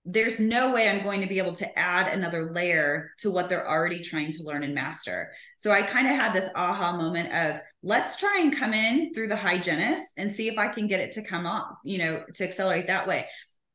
There's 0.05 0.39
no 0.39 0.71
way 0.71 0.87
I'm 0.87 1.03
going 1.03 1.19
to 1.19 1.27
be 1.27 1.37
able 1.37 1.55
to 1.55 1.77
add 1.77 2.13
another 2.13 2.53
layer 2.53 3.11
to 3.19 3.29
what 3.29 3.49
they're 3.49 3.69
already 3.69 4.01
trying 4.01 4.31
to 4.31 4.43
learn 4.43 4.63
and 4.63 4.73
master. 4.73 5.33
So 5.57 5.69
I 5.69 5.81
kind 5.81 6.07
of 6.07 6.15
had 6.15 6.31
this 6.31 6.47
aha 6.55 6.95
moment 6.95 7.33
of 7.33 7.61
let's 7.83 8.15
try 8.15 8.39
and 8.39 8.55
come 8.55 8.73
in 8.73 9.13
through 9.13 9.27
the 9.27 9.35
hygienist 9.35 10.13
and 10.15 10.31
see 10.31 10.47
if 10.47 10.57
I 10.57 10.69
can 10.69 10.87
get 10.87 11.01
it 11.01 11.11
to 11.13 11.21
come 11.21 11.45
up, 11.45 11.77
you 11.83 11.97
know, 11.97 12.23
to 12.35 12.45
accelerate 12.45 12.87
that 12.87 13.05
way. 13.05 13.27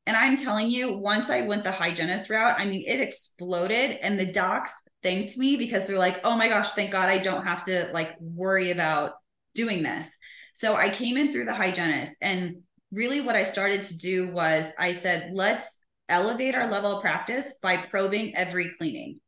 And 0.07 0.17
I'm 0.17 0.39
telling 0.39 0.71
you, 0.71 0.97
once 0.97 1.29
I 1.29 1.43
went 1.43 1.65
the 1.65 1.71
hygienist 1.73 2.31
route, 2.31 2.59
I 2.59 2.65
mean, 2.65 2.85
it 2.87 3.01
exploded. 3.01 3.99
And 4.01 4.19
the 4.19 4.33
docs 4.33 4.73
thanked 5.03 5.37
me 5.37 5.57
because 5.57 5.87
they're 5.87 5.99
like, 5.99 6.21
oh 6.25 6.35
my 6.35 6.49
gosh, 6.49 6.71
thank 6.71 6.93
God 6.93 7.11
I 7.11 7.19
don't 7.19 7.45
have 7.45 7.65
to 7.65 7.91
like 7.93 8.19
worry 8.21 8.71
about 8.71 9.13
doing 9.57 9.83
this. 9.83 10.17
So 10.53 10.77
I 10.77 10.91
came 10.91 11.17
in 11.17 11.33
through 11.33 11.47
the 11.47 11.55
hygienist 11.55 12.15
and 12.23 12.63
really 12.93 13.21
what 13.21 13.37
I 13.37 13.43
started 13.43 13.83
to 13.85 13.99
do 13.99 14.33
was 14.33 14.73
I 14.79 14.93
said, 14.93 15.31
let's 15.35 15.79
elevate 16.09 16.55
our 16.55 16.71
level 16.71 16.97
of 16.97 17.03
practice 17.03 17.55
by 17.63 17.77
probing 17.77 18.37
every 18.37 18.73
cleaning. 18.79 19.21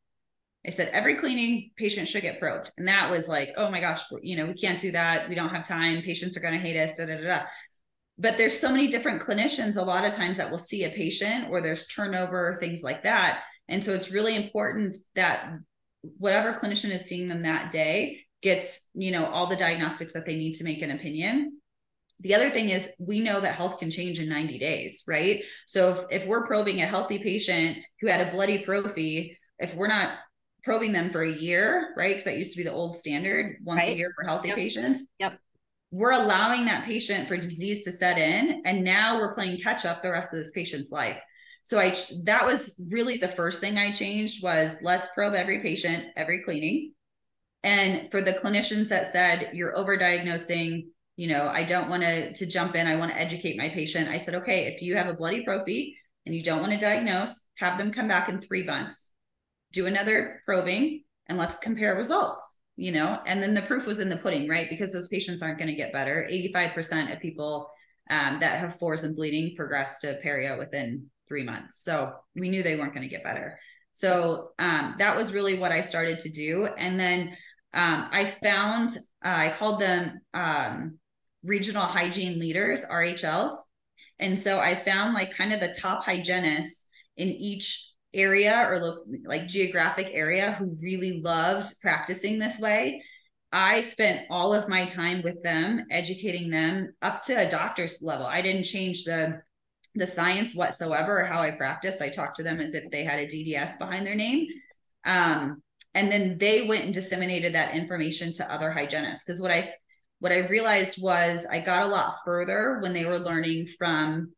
I 0.67 0.71
said 0.71 0.89
every 0.89 1.17
cleaning 1.17 1.71
patient 1.77 2.09
should 2.09 2.23
get 2.23 2.41
probed. 2.41 2.73
And 2.77 2.89
that 2.89 3.11
was 3.11 3.29
like, 3.29 3.51
oh 3.57 3.71
my 3.71 3.81
gosh, 3.81 4.03
you 4.23 4.37
know, 4.37 4.47
we 4.47 4.55
can't 4.55 4.81
do 4.81 4.93
that. 4.93 5.29
We 5.29 5.35
don't 5.35 5.55
have 5.55 5.67
time. 5.67 6.03
Patients 6.03 6.37
are 6.37 6.41
going 6.41 6.55
to 6.55 6.61
hate 6.61 6.79
us. 6.79 6.95
Da, 6.95 7.07
da, 7.07 7.17
da, 7.17 7.27
da. 7.27 7.41
But 8.19 8.37
there's 8.37 8.59
so 8.59 8.71
many 8.71 8.89
different 8.89 9.23
clinicians 9.23 9.77
a 9.77 9.83
lot 9.83 10.05
of 10.05 10.13
times 10.13 10.37
that 10.37 10.51
will 10.51 10.59
see 10.59 10.85
a 10.85 10.91
patient 10.91 11.49
or 11.51 11.61
there's 11.61 11.87
turnover, 11.87 12.57
things 12.61 12.83
like 12.83 13.05
that. 13.05 13.43
And 13.69 13.85
so 13.85 13.95
it's 13.95 14.11
really 14.11 14.35
important 14.35 14.97
that 15.15 15.53
whatever 16.03 16.59
clinician 16.61 16.91
is 16.91 17.03
seeing 17.03 17.29
them 17.29 17.43
that 17.43 17.71
day 17.71 18.25
gets, 18.43 18.87
you 18.95 19.11
know, 19.11 19.27
all 19.27 19.47
the 19.47 19.57
diagnostics 19.57 20.13
that 20.13 20.27
they 20.27 20.37
need 20.37 20.55
to 20.55 20.65
make 20.65 20.83
an 20.83 20.91
opinion. 20.91 21.61
The 22.21 22.35
other 22.35 22.51
thing 22.51 22.71
is 22.71 22.91
we 22.99 23.21
know 23.21 23.41
that 23.41 23.55
health 23.55 23.79
can 23.79 23.91
change 23.91 24.19
in 24.19 24.29
90 24.29 24.59
days, 24.59 25.05
right? 25.07 25.45
So 25.67 26.07
if, 26.11 26.23
if 26.23 26.29
we're 26.29 26.47
probing 26.47 26.83
a 26.83 26.87
healthy 26.87 27.19
patient 27.19 27.79
who 28.01 28.09
had 28.09 28.27
a 28.27 28.31
bloody 28.31 28.65
prophy, 28.65 29.39
if 29.59 29.75
we're 29.75 29.89
not 29.89 30.19
probing 30.65 30.93
them 30.93 31.11
for 31.11 31.23
a 31.23 31.33
year, 31.33 31.95
right? 31.97 32.11
Because 32.11 32.25
that 32.25 32.39
used 32.39 32.53
to 32.53 32.59
be 32.59 32.65
the 32.65 32.73
old 32.73 32.99
standard 32.99 33.57
once 33.65 33.83
right. 33.83 33.93
a 33.93 33.97
year 33.97 34.13
for 34.15 34.27
healthy 34.27 34.49
yep. 34.49 34.57
patients. 34.57 35.05
Yep. 35.19 35.39
We're 35.91 36.13
allowing 36.13 36.67
that 36.67 36.85
patient 36.85 37.29
for 37.29 37.37
disease 37.37 37.85
to 37.85 37.93
set 37.93 38.19
in. 38.19 38.63
And 38.67 38.85
now 38.85 39.17
we're 39.17 39.33
playing 39.33 39.61
catch 39.61 39.87
up 39.87 40.03
the 40.03 40.11
rest 40.11 40.35
of 40.35 40.39
this 40.39 40.51
patient's 40.51 40.93
life. 40.93 41.19
So 41.63 41.79
I 41.79 41.95
that 42.25 42.47
was 42.47 42.81
really 42.89 43.19
the 43.19 43.29
first 43.29 43.61
thing 43.61 43.77
I 43.77 43.93
changed 43.93 44.43
was 44.43 44.77
let's 44.83 45.09
probe 45.15 45.35
every 45.35 45.61
patient, 45.61 46.07
every 46.17 46.43
cleaning. 46.43 46.95
And 47.63 48.11
for 48.11 48.23
the 48.23 48.35
clinicians 48.35 48.89
that 48.89 49.13
said 49.13 49.51
you're 49.53 49.75
overdiagnosing, 49.75 50.87
you 51.17 51.27
know, 51.27 51.49
I 51.49 51.65
don't 51.65 51.89
want 51.89 52.03
to 52.03 52.33
to 52.33 52.47
jump 52.47 52.77
in, 52.77 52.87
I 52.87 52.97
want 52.97 53.13
to 53.13 53.21
educate 53.21 53.59
my 53.59 53.69
patient. 53.69 54.09
I 54.09 54.19
said, 54.19 54.37
okay, 54.37 54.67
if 54.67 54.83
you 54.83 54.97
have 54.97 55.09
a 55.09 55.15
bloody 55.15 55.45
prophy 55.45 55.97
and 56.25 56.35
you 56.35 56.43
don't 56.43 56.61
want 56.61 56.73
to 56.73 56.79
diagnose, 56.79 57.41
have 57.57 57.79
them 57.79 57.93
come 57.93 58.09
back 58.09 58.29
in 58.29 58.41
three 58.41 58.65
months. 58.65 59.11
Do 59.73 59.87
another 59.87 60.43
probing 60.47 61.03
and 61.27 61.37
let's 61.37 61.57
compare 61.57 61.97
results 61.97 62.59
you 62.79 62.93
know? 62.93 63.19
And 63.27 63.43
then 63.43 63.55
the 63.55 63.63
proof 63.63 63.87
was 63.87 64.01
in 64.01 64.09
the 64.09 64.17
pudding 64.17 64.49
right? 64.49 64.71
Because 64.71 64.93
those 64.93 65.09
patients 65.09 65.43
aren't 65.43 65.59
going 65.59 65.69
to 65.69 65.75
get 65.75 65.93
better. 65.93 66.27
85% 66.33 67.13
of 67.13 67.21
people 67.21 67.69
um, 68.09 68.39
that 68.41 68.61
have 68.61 68.79
fours 68.79 69.05
and 69.05 69.17
bleeding 69.17 69.55
progress 69.57 69.99
to 70.01 70.19
perio 70.25 70.57
within 70.57 71.07
three 71.27 71.43
months. 71.43 71.83
So 71.83 72.13
we 72.35 72.49
knew 72.49 72.63
they 72.63 72.77
weren't 72.77 72.95
going 72.95 73.07
to 73.07 73.15
get 73.15 73.25
better. 73.25 73.59
So 73.93 74.53
um, 74.61 74.95
that 74.99 75.17
was 75.17 75.33
really 75.33 75.59
what 75.59 75.73
i 75.73 75.81
started 75.81 76.21
to 76.21 76.31
do. 76.31 76.69
And 76.79 76.99
then 76.99 77.37
um, 77.75 78.09
i 78.13 78.35
found 78.43 78.91
uh, 79.25 79.29
i 79.29 79.55
called 79.57 79.81
them 79.81 80.21
um, 80.35 80.99
regional 81.43 81.83
hygiene 81.83 82.39
leaders 82.39 82.85
rhls 82.91 83.57
and 84.19 84.39
so 84.39 84.59
i 84.59 84.85
found 84.85 85.15
like 85.15 85.33
kind 85.33 85.53
of 85.53 85.61
the 85.61 85.75
top 85.79 86.05
hygienists 86.05 86.87
in 87.17 87.29
each 87.29 87.93
area 88.15 88.67
or 88.69 88.81
lo- 88.81 89.05
like 89.25 89.47
geographic 89.47 90.09
area 90.13 90.53
who 90.53 90.77
really 90.83 91.21
loved 91.21 91.75
practicing 91.81 92.39
this 92.39 92.59
way. 92.59 93.03
I 93.53 93.81
spent 93.81 94.27
all 94.31 94.55
of 94.55 94.69
my 94.69 94.85
time 94.85 95.23
with 95.23 95.43
them 95.43 95.85
educating 95.91 96.51
them 96.51 96.95
up 97.01 97.23
to 97.25 97.35
a 97.35 97.51
doctor's 97.51 97.97
level. 98.03 98.27
I 98.27 98.43
didn't 98.43 98.65
change 98.65 99.05
the 99.05 99.41
the 99.95 100.07
science 100.07 100.55
whatsoever 100.55 101.23
or 101.23 101.25
how 101.25 101.41
i 101.41 101.51
practice 101.51 102.01
i 102.01 102.11
talked 102.11 102.37
to 102.37 102.43
them 102.43 102.61
as 102.61 102.75
if 102.75 102.85
they 102.91 103.03
had 103.03 103.19
a 103.19 103.27
dds 103.27 103.79
behind 103.79 104.07
their 104.07 104.15
name. 104.15 104.47
Um, 105.05 105.63
and 105.95 106.11
then 106.11 106.39
they 106.39 106.63
went 106.63 106.85
and 106.85 106.95
disseminated 106.95 107.55
that 107.55 107.75
information 107.75 108.33
to 108.35 108.53
other 108.53 108.71
hygienists. 108.71 109.25
Because 109.25 109.41
what 109.41 109.51
i 109.51 109.73
what 110.21 110.33
i 110.33 110.47
realized 110.49 111.01
was 111.01 111.47
i 111.51 111.61
got 111.61 111.83
a 111.83 111.87
lot 111.87 112.17
further 112.25 112.79
when 112.81 112.93
they 112.93 113.05
were 113.05 113.19
learning 113.19 113.69
from 113.79 114.33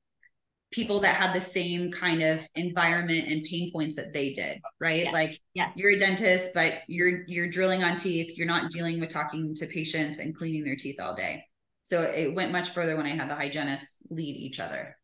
people 0.70 1.00
that 1.00 1.16
had 1.16 1.34
the 1.34 1.40
same 1.40 1.90
kind 1.90 2.22
of 2.22 2.40
environment 2.54 3.26
and 3.26 3.42
pain 3.44 3.72
points 3.72 3.96
that 3.96 4.12
they 4.12 4.32
did 4.32 4.60
right? 4.80 5.04
Yes. 5.04 5.12
like 5.12 5.40
yes. 5.54 5.72
you're 5.76 5.92
a 5.92 5.98
dentist 5.98 6.50
but 6.54 6.74
you're 6.86 7.24
you're 7.26 7.50
drilling 7.50 7.82
on 7.82 7.96
teeth. 7.96 8.36
You're 8.36 8.46
not 8.46 8.70
dealing 8.70 9.00
with 9.00 9.08
talking 9.08 9.54
to 9.56 9.66
patients 9.66 10.18
and 10.18 10.36
cleaning 10.36 10.64
their 10.64 10.76
teeth 10.76 11.00
all 11.00 11.14
day. 11.14 11.44
So 11.82 12.02
it 12.02 12.34
went 12.34 12.52
much 12.52 12.70
further 12.70 12.96
when 12.96 13.06
i 13.06 13.16
had 13.16 13.28
the 13.28 13.34
hygienists 13.34 13.96
lead 14.10 14.36
each 14.36 14.60
other 14.60 14.96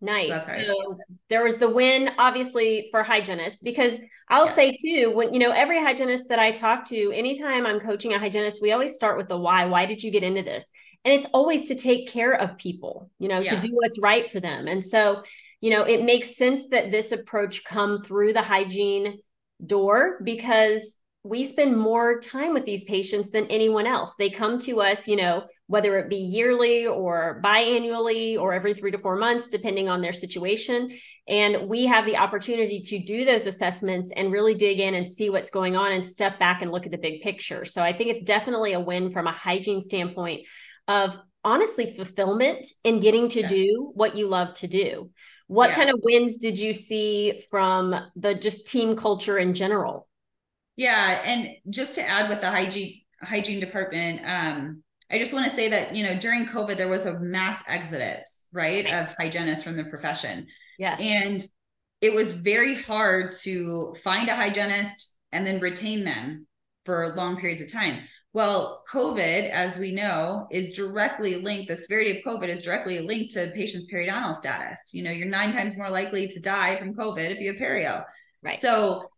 Nice. 0.00 0.46
So, 0.46 0.62
so 0.62 0.98
there 1.28 1.44
was 1.44 1.58
the 1.58 1.68
win, 1.68 2.10
obviously, 2.18 2.88
for 2.90 3.02
hygienists, 3.02 3.58
because 3.62 3.98
I'll 4.28 4.46
yeah. 4.46 4.54
say 4.54 4.74
too, 4.74 5.12
when 5.14 5.34
you 5.34 5.40
know, 5.40 5.52
every 5.52 5.78
hygienist 5.78 6.28
that 6.30 6.38
I 6.38 6.52
talk 6.52 6.86
to, 6.86 7.12
anytime 7.12 7.66
I'm 7.66 7.80
coaching 7.80 8.14
a 8.14 8.18
hygienist, 8.18 8.62
we 8.62 8.72
always 8.72 8.94
start 8.94 9.18
with 9.18 9.28
the 9.28 9.36
why. 9.36 9.66
Why 9.66 9.86
did 9.86 10.02
you 10.02 10.10
get 10.10 10.22
into 10.22 10.42
this? 10.42 10.64
and 11.04 11.14
it's 11.14 11.26
always 11.32 11.68
to 11.68 11.74
take 11.74 12.08
care 12.08 12.32
of 12.32 12.58
people 12.58 13.10
you 13.18 13.28
know 13.28 13.40
yeah. 13.40 13.58
to 13.58 13.68
do 13.68 13.74
what's 13.74 13.98
right 14.00 14.30
for 14.30 14.40
them 14.40 14.68
and 14.68 14.84
so 14.84 15.22
you 15.60 15.70
know 15.70 15.82
it 15.82 16.04
makes 16.04 16.36
sense 16.36 16.68
that 16.70 16.90
this 16.90 17.12
approach 17.12 17.64
come 17.64 18.02
through 18.02 18.32
the 18.32 18.42
hygiene 18.42 19.18
door 19.64 20.20
because 20.22 20.96
we 21.22 21.44
spend 21.44 21.76
more 21.76 22.18
time 22.18 22.54
with 22.54 22.64
these 22.64 22.84
patients 22.84 23.30
than 23.30 23.46
anyone 23.46 23.86
else 23.86 24.14
they 24.18 24.30
come 24.30 24.58
to 24.58 24.80
us 24.80 25.06
you 25.06 25.16
know 25.16 25.44
whether 25.66 25.98
it 25.98 26.08
be 26.08 26.16
yearly 26.16 26.86
or 26.86 27.40
biannually 27.44 28.38
or 28.38 28.52
every 28.52 28.74
3 28.74 28.90
to 28.90 28.98
4 28.98 29.16
months 29.16 29.48
depending 29.48 29.88
on 29.88 30.00
their 30.00 30.12
situation 30.12 30.90
and 31.28 31.68
we 31.68 31.86
have 31.86 32.06
the 32.06 32.16
opportunity 32.16 32.80
to 32.80 32.98
do 32.98 33.24
those 33.24 33.46
assessments 33.46 34.10
and 34.16 34.32
really 34.32 34.54
dig 34.54 34.80
in 34.80 34.94
and 34.94 35.08
see 35.08 35.30
what's 35.30 35.50
going 35.50 35.76
on 35.76 35.92
and 35.92 36.06
step 36.06 36.38
back 36.38 36.62
and 36.62 36.72
look 36.72 36.86
at 36.86 36.92
the 36.92 36.98
big 36.98 37.20
picture 37.20 37.64
so 37.64 37.82
i 37.82 37.92
think 37.92 38.10
it's 38.10 38.22
definitely 38.22 38.72
a 38.72 38.80
win 38.80 39.10
from 39.10 39.26
a 39.26 39.32
hygiene 39.32 39.80
standpoint 39.80 40.40
of 40.88 41.16
honestly 41.44 41.94
fulfillment 41.94 42.66
in 42.84 43.00
getting 43.00 43.28
to 43.28 43.40
yeah. 43.40 43.48
do 43.48 43.90
what 43.94 44.16
you 44.16 44.28
love 44.28 44.54
to 44.54 44.66
do. 44.66 45.10
What 45.46 45.70
yeah. 45.70 45.76
kind 45.76 45.90
of 45.90 46.00
wins 46.02 46.38
did 46.38 46.58
you 46.58 46.74
see 46.74 47.42
from 47.50 47.94
the 48.16 48.34
just 48.34 48.66
team 48.66 48.96
culture 48.96 49.38
in 49.38 49.54
general? 49.54 50.06
Yeah, 50.80 51.20
and 51.26 51.56
just 51.68 51.94
to 51.96 52.08
add 52.08 52.30
with 52.30 52.40
the 52.40 52.50
hygiene 52.50 53.02
hygiene 53.22 53.60
department, 53.60 54.22
um, 54.24 54.82
I 55.10 55.18
just 55.18 55.34
want 55.34 55.44
to 55.44 55.54
say 55.54 55.68
that 55.68 55.94
you 55.94 56.02
know 56.02 56.18
during 56.18 56.46
COVID 56.46 56.78
there 56.78 56.88
was 56.88 57.04
a 57.04 57.20
mass 57.20 57.62
exodus, 57.68 58.46
right, 58.50 58.86
right. 58.86 58.94
of 58.94 59.14
hygienists 59.14 59.62
from 59.62 59.76
the 59.76 59.84
profession. 59.84 60.46
Yes, 60.78 60.98
and 60.98 61.46
it 62.00 62.14
was 62.14 62.32
very 62.32 62.80
hard 62.80 63.34
to 63.42 63.94
find 64.02 64.30
a 64.30 64.34
hygienist 64.34 65.12
and 65.32 65.46
then 65.46 65.60
retain 65.60 66.02
them 66.02 66.46
for 66.86 67.14
long 67.14 67.38
periods 67.38 67.60
of 67.60 67.70
time. 67.70 68.00
Well, 68.32 68.82
COVID, 68.90 69.50
as 69.50 69.76
we 69.76 69.92
know, 69.92 70.46
is 70.50 70.74
directly 70.74 71.42
linked, 71.42 71.68
the 71.68 71.76
severity 71.76 72.18
of 72.18 72.24
COVID 72.24 72.48
is 72.48 72.62
directly 72.62 73.00
linked 73.00 73.34
to 73.34 73.48
patients' 73.48 73.92
periodontal 73.92 74.34
status. 74.34 74.80
You 74.94 75.02
know, 75.02 75.10
you're 75.10 75.28
nine 75.28 75.52
times 75.52 75.76
more 75.76 75.90
likely 75.90 76.26
to 76.28 76.40
die 76.40 76.78
from 76.78 76.94
COVID 76.94 77.32
if 77.32 77.38
you 77.38 77.52
have 77.52 77.60
perio. 77.60 78.02
Right. 78.42 78.58
So 78.58 79.10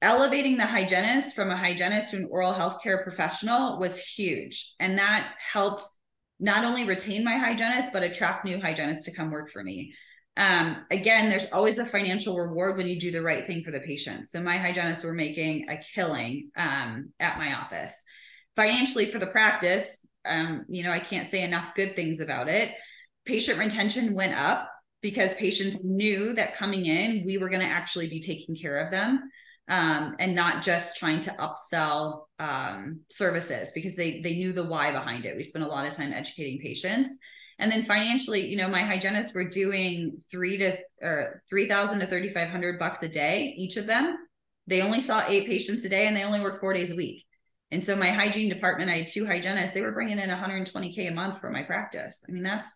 elevating 0.00 0.56
the 0.56 0.66
hygienist 0.66 1.34
from 1.34 1.50
a 1.50 1.56
hygienist 1.56 2.10
to 2.10 2.18
an 2.18 2.28
oral 2.30 2.52
healthcare 2.52 3.02
professional 3.02 3.78
was 3.78 3.98
huge. 3.98 4.74
And 4.78 4.98
that 4.98 5.32
helped 5.52 5.84
not 6.40 6.64
only 6.64 6.84
retain 6.84 7.24
my 7.24 7.36
hygienist, 7.36 7.92
but 7.92 8.02
attract 8.02 8.44
new 8.44 8.60
hygienists 8.60 9.04
to 9.06 9.12
come 9.12 9.30
work 9.30 9.50
for 9.50 9.62
me. 9.62 9.92
Um, 10.36 10.84
again, 10.92 11.28
there's 11.28 11.50
always 11.50 11.80
a 11.80 11.86
financial 11.86 12.38
reward 12.38 12.76
when 12.76 12.86
you 12.86 13.00
do 13.00 13.10
the 13.10 13.22
right 13.22 13.44
thing 13.44 13.64
for 13.64 13.72
the 13.72 13.80
patient. 13.80 14.30
So 14.30 14.40
my 14.40 14.56
hygienists 14.56 15.02
were 15.02 15.12
making 15.12 15.68
a 15.68 15.78
killing 15.78 16.50
um, 16.56 17.12
at 17.18 17.38
my 17.38 17.54
office. 17.54 18.04
Financially 18.54 19.10
for 19.10 19.18
the 19.18 19.26
practice, 19.26 20.06
um, 20.24 20.64
you 20.68 20.84
know, 20.84 20.92
I 20.92 21.00
can't 21.00 21.26
say 21.26 21.42
enough 21.42 21.74
good 21.74 21.96
things 21.96 22.20
about 22.20 22.48
it. 22.48 22.72
Patient 23.24 23.58
retention 23.58 24.14
went 24.14 24.38
up 24.38 24.70
because 25.00 25.34
patients 25.34 25.78
knew 25.82 26.34
that 26.34 26.56
coming 26.56 26.86
in, 26.86 27.24
we 27.26 27.38
were 27.38 27.48
going 27.48 27.62
to 27.62 27.66
actually 27.66 28.08
be 28.08 28.20
taking 28.20 28.54
care 28.54 28.78
of 28.78 28.92
them. 28.92 29.28
Um, 29.68 30.16
and 30.18 30.34
not 30.34 30.62
just 30.62 30.96
trying 30.96 31.20
to 31.20 31.30
upsell 31.32 32.22
um, 32.38 33.00
services 33.10 33.70
because 33.74 33.96
they 33.96 34.22
they 34.22 34.34
knew 34.34 34.54
the 34.54 34.64
why 34.64 34.92
behind 34.92 35.26
it. 35.26 35.36
We 35.36 35.42
spent 35.42 35.64
a 35.64 35.68
lot 35.68 35.86
of 35.86 35.92
time 35.92 36.14
educating 36.14 36.58
patients, 36.58 37.18
and 37.58 37.70
then 37.70 37.84
financially, 37.84 38.46
you 38.46 38.56
know, 38.56 38.68
my 38.68 38.82
hygienists 38.82 39.34
were 39.34 39.48
doing 39.48 40.22
three 40.30 40.56
to 40.58 40.78
or 41.02 41.42
three 41.50 41.68
thousand 41.68 42.00
to 42.00 42.06
thirty 42.06 42.32
five 42.32 42.48
hundred 42.48 42.78
bucks 42.78 43.02
a 43.02 43.08
day, 43.08 43.54
each 43.58 43.76
of 43.76 43.86
them. 43.86 44.16
They 44.66 44.80
only 44.80 45.00
saw 45.00 45.24
eight 45.26 45.46
patients 45.46 45.84
a 45.84 45.88
day, 45.88 46.06
and 46.06 46.16
they 46.16 46.24
only 46.24 46.40
worked 46.40 46.60
four 46.60 46.72
days 46.72 46.90
a 46.90 46.96
week. 46.96 47.24
And 47.70 47.84
so 47.84 47.94
my 47.96 48.10
hygiene 48.10 48.48
department, 48.48 48.90
I 48.90 48.98
had 48.98 49.08
two 49.08 49.26
hygienists. 49.26 49.72
They 49.72 49.82
were 49.82 49.92
bringing 49.92 50.18
in 50.18 50.30
120k 50.30 51.08
a 51.08 51.14
month 51.14 51.40
for 51.40 51.50
my 51.50 51.62
practice. 51.62 52.24
I 52.26 52.32
mean, 52.32 52.42
that's 52.42 52.70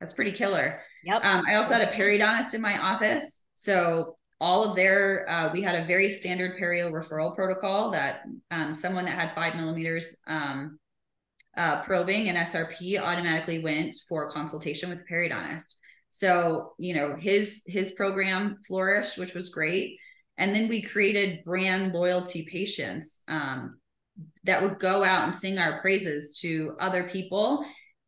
that's 0.00 0.14
pretty 0.14 0.32
killer. 0.32 0.80
Yep. 1.04 1.24
Um, 1.24 1.44
I 1.48 1.54
also 1.54 1.74
had 1.74 1.88
a 1.88 1.92
periodontist 1.92 2.54
in 2.54 2.60
my 2.60 2.78
office, 2.78 3.42
so 3.54 4.16
all 4.40 4.64
of 4.64 4.76
their 4.76 5.28
uh, 5.30 5.50
we 5.52 5.62
had 5.62 5.74
a 5.74 5.86
very 5.86 6.10
standard 6.10 6.60
perio 6.60 6.90
referral 6.90 7.34
protocol 7.34 7.90
that 7.90 8.20
um, 8.50 8.74
someone 8.74 9.04
that 9.06 9.18
had 9.18 9.34
five 9.34 9.56
millimeters 9.56 10.16
um, 10.26 10.78
uh, 11.56 11.82
probing 11.84 12.28
and 12.28 12.36
SRP 12.36 13.00
automatically 13.00 13.60
went 13.60 13.96
for 14.08 14.30
consultation 14.30 14.90
with 14.90 14.98
the 14.98 15.14
periodontist. 15.14 15.76
So, 16.10 16.74
you 16.78 16.94
know, 16.94 17.16
his 17.18 17.62
his 17.66 17.92
program 17.92 18.58
flourished, 18.66 19.18
which 19.18 19.34
was 19.34 19.48
great. 19.48 19.98
And 20.38 20.54
then 20.54 20.68
we 20.68 20.82
created 20.82 21.44
brand 21.44 21.92
loyalty 21.92 22.46
patients 22.50 23.20
um, 23.26 23.78
that 24.44 24.62
would 24.62 24.78
go 24.78 25.02
out 25.02 25.24
and 25.24 25.34
sing 25.34 25.58
our 25.58 25.80
praises 25.80 26.38
to 26.40 26.76
other 26.78 27.04
people. 27.04 27.64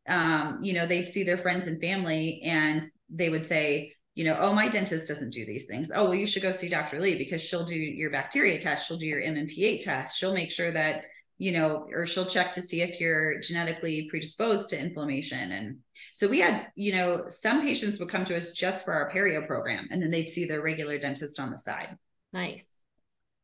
Um, 0.07 0.59
you 0.61 0.73
know, 0.73 0.85
they'd 0.85 1.07
see 1.07 1.23
their 1.23 1.37
friends 1.37 1.67
and 1.67 1.81
family 1.81 2.41
and 2.43 2.83
they 3.09 3.29
would 3.29 3.47
say, 3.47 3.93
you 4.19 4.25
know, 4.25 4.35
oh, 4.37 4.51
my 4.51 4.67
dentist 4.67 5.07
doesn't 5.07 5.29
do 5.29 5.45
these 5.45 5.63
things. 5.63 5.91
Oh, 5.95 6.03
well, 6.03 6.13
you 6.13 6.27
should 6.27 6.41
go 6.41 6.51
see 6.51 6.67
Dr. 6.67 6.99
Lee 6.99 7.17
because 7.17 7.41
she'll 7.41 7.63
do 7.63 7.73
your 7.73 8.11
bacteria 8.11 8.59
test, 8.59 8.85
she'll 8.85 8.97
do 8.97 9.07
your 9.07 9.21
MMP8 9.21 9.79
test, 9.79 10.17
she'll 10.17 10.33
make 10.33 10.51
sure 10.51 10.71
that, 10.71 11.05
you 11.37 11.53
know, 11.53 11.87
or 11.93 12.05
she'll 12.05 12.25
check 12.25 12.51
to 12.51 12.61
see 12.61 12.81
if 12.81 12.99
you're 12.99 13.39
genetically 13.39 14.09
predisposed 14.09 14.67
to 14.71 14.77
inflammation. 14.77 15.53
And 15.53 15.77
so 16.11 16.27
we 16.27 16.41
had, 16.41 16.67
you 16.75 16.91
know, 16.91 17.29
some 17.29 17.61
patients 17.61 17.97
would 18.01 18.09
come 18.09 18.25
to 18.25 18.35
us 18.35 18.51
just 18.51 18.83
for 18.83 18.91
our 18.91 19.09
perio 19.09 19.47
program 19.47 19.87
and 19.89 20.01
then 20.01 20.11
they'd 20.11 20.27
see 20.27 20.43
their 20.43 20.61
regular 20.61 20.97
dentist 20.97 21.39
on 21.39 21.49
the 21.49 21.57
side. 21.57 21.95
Nice. 22.33 22.67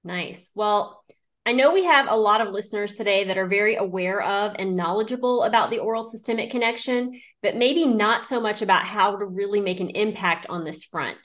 Nice. 0.03 0.51
Well, 0.55 1.05
I 1.47 1.51
know 1.51 1.71
we 1.71 1.83
have 1.83 2.09
a 2.09 2.15
lot 2.15 2.41
of 2.41 2.51
listeners 2.51 2.95
today 2.95 3.23
that 3.25 3.37
are 3.37 3.45
very 3.45 3.75
aware 3.75 4.23
of 4.23 4.55
and 4.57 4.75
knowledgeable 4.75 5.43
about 5.43 5.69
the 5.69 5.77
oral 5.77 6.01
systemic 6.01 6.49
connection, 6.49 7.21
but 7.43 7.55
maybe 7.55 7.85
not 7.85 8.25
so 8.25 8.41
much 8.41 8.63
about 8.63 8.83
how 8.83 9.15
to 9.15 9.25
really 9.25 9.61
make 9.61 9.79
an 9.79 9.91
impact 9.91 10.47
on 10.49 10.63
this 10.63 10.83
front. 10.83 11.19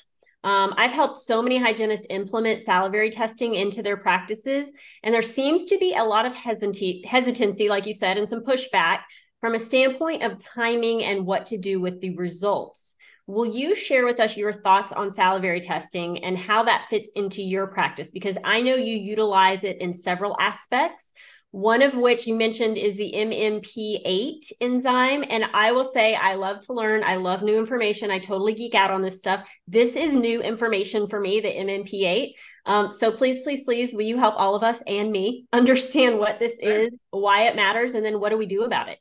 Um, 0.44 0.74
I've 0.76 0.92
helped 0.92 1.16
so 1.16 1.40
many 1.40 1.56
hygienists 1.56 2.06
implement 2.10 2.60
salivary 2.60 3.08
testing 3.08 3.54
into 3.54 3.82
their 3.82 3.96
practices, 3.96 4.70
and 5.02 5.14
there 5.14 5.22
seems 5.22 5.64
to 5.66 5.78
be 5.78 5.94
a 5.94 6.04
lot 6.04 6.26
of 6.26 6.34
hesitancy, 6.34 7.02
hesitancy, 7.06 7.70
like 7.70 7.86
you 7.86 7.94
said, 7.94 8.18
and 8.18 8.28
some 8.28 8.44
pushback 8.44 9.00
from 9.40 9.54
a 9.54 9.58
standpoint 9.58 10.22
of 10.22 10.36
timing 10.36 11.02
and 11.02 11.24
what 11.24 11.46
to 11.46 11.56
do 11.56 11.80
with 11.80 12.02
the 12.02 12.14
results. 12.16 12.94
Will 13.30 13.46
you 13.46 13.76
share 13.76 14.04
with 14.04 14.18
us 14.18 14.36
your 14.36 14.52
thoughts 14.52 14.92
on 14.92 15.08
salivary 15.08 15.60
testing 15.60 16.24
and 16.24 16.36
how 16.36 16.64
that 16.64 16.88
fits 16.90 17.10
into 17.14 17.42
your 17.42 17.68
practice? 17.68 18.10
Because 18.10 18.36
I 18.42 18.60
know 18.60 18.74
you 18.74 18.96
utilize 18.96 19.62
it 19.62 19.80
in 19.80 19.94
several 19.94 20.36
aspects. 20.40 21.12
One 21.52 21.80
of 21.80 21.94
which 21.94 22.26
you 22.26 22.34
mentioned 22.34 22.76
is 22.76 22.96
the 22.96 23.12
MMP8 23.14 24.50
enzyme. 24.60 25.24
And 25.30 25.44
I 25.54 25.70
will 25.70 25.84
say, 25.84 26.16
I 26.16 26.34
love 26.34 26.58
to 26.62 26.72
learn. 26.72 27.04
I 27.04 27.16
love 27.16 27.44
new 27.44 27.56
information. 27.56 28.10
I 28.10 28.18
totally 28.18 28.52
geek 28.52 28.74
out 28.74 28.90
on 28.90 29.00
this 29.00 29.20
stuff. 29.20 29.48
This 29.68 29.94
is 29.94 30.12
new 30.12 30.42
information 30.42 31.06
for 31.06 31.20
me, 31.20 31.38
the 31.38 31.52
MMP8. 31.52 32.32
Um, 32.66 32.90
so 32.90 33.12
please, 33.12 33.44
please, 33.44 33.64
please, 33.64 33.94
will 33.94 34.02
you 34.02 34.18
help 34.18 34.34
all 34.38 34.56
of 34.56 34.64
us 34.64 34.82
and 34.88 35.12
me 35.12 35.46
understand 35.52 36.18
what 36.18 36.40
this 36.40 36.56
is, 36.60 36.98
why 37.10 37.42
it 37.42 37.54
matters, 37.54 37.94
and 37.94 38.04
then 38.04 38.18
what 38.18 38.30
do 38.30 38.38
we 38.38 38.46
do 38.46 38.64
about 38.64 38.88
it? 38.88 38.98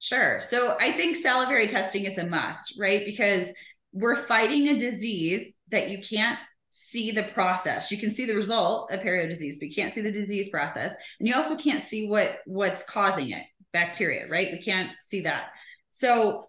Sure. 0.00 0.40
So 0.40 0.76
I 0.80 0.92
think 0.92 1.16
salivary 1.16 1.66
testing 1.66 2.04
is 2.04 2.16
a 2.16 2.26
must, 2.26 2.78
right? 2.78 3.04
Because 3.04 3.52
we're 3.92 4.26
fighting 4.26 4.68
a 4.68 4.78
disease 4.78 5.52
that 5.70 5.90
you 5.90 5.98
can't 5.98 6.38
see 6.70 7.10
the 7.10 7.24
process. 7.24 7.90
You 7.90 7.98
can 7.98 8.12
see 8.12 8.26
the 8.26 8.34
result 8.34 8.92
of 8.92 9.00
perio 9.00 9.28
disease, 9.28 9.58
but 9.58 9.68
you 9.68 9.74
can't 9.74 9.92
see 9.92 10.00
the 10.00 10.12
disease 10.12 10.48
process. 10.50 10.94
And 11.18 11.28
you 11.28 11.34
also 11.34 11.56
can't 11.56 11.82
see 11.82 12.08
what 12.08 12.38
what's 12.46 12.84
causing 12.84 13.30
it, 13.30 13.42
bacteria, 13.72 14.28
right? 14.28 14.52
We 14.52 14.62
can't 14.62 14.90
see 15.00 15.22
that. 15.22 15.46
So 15.90 16.48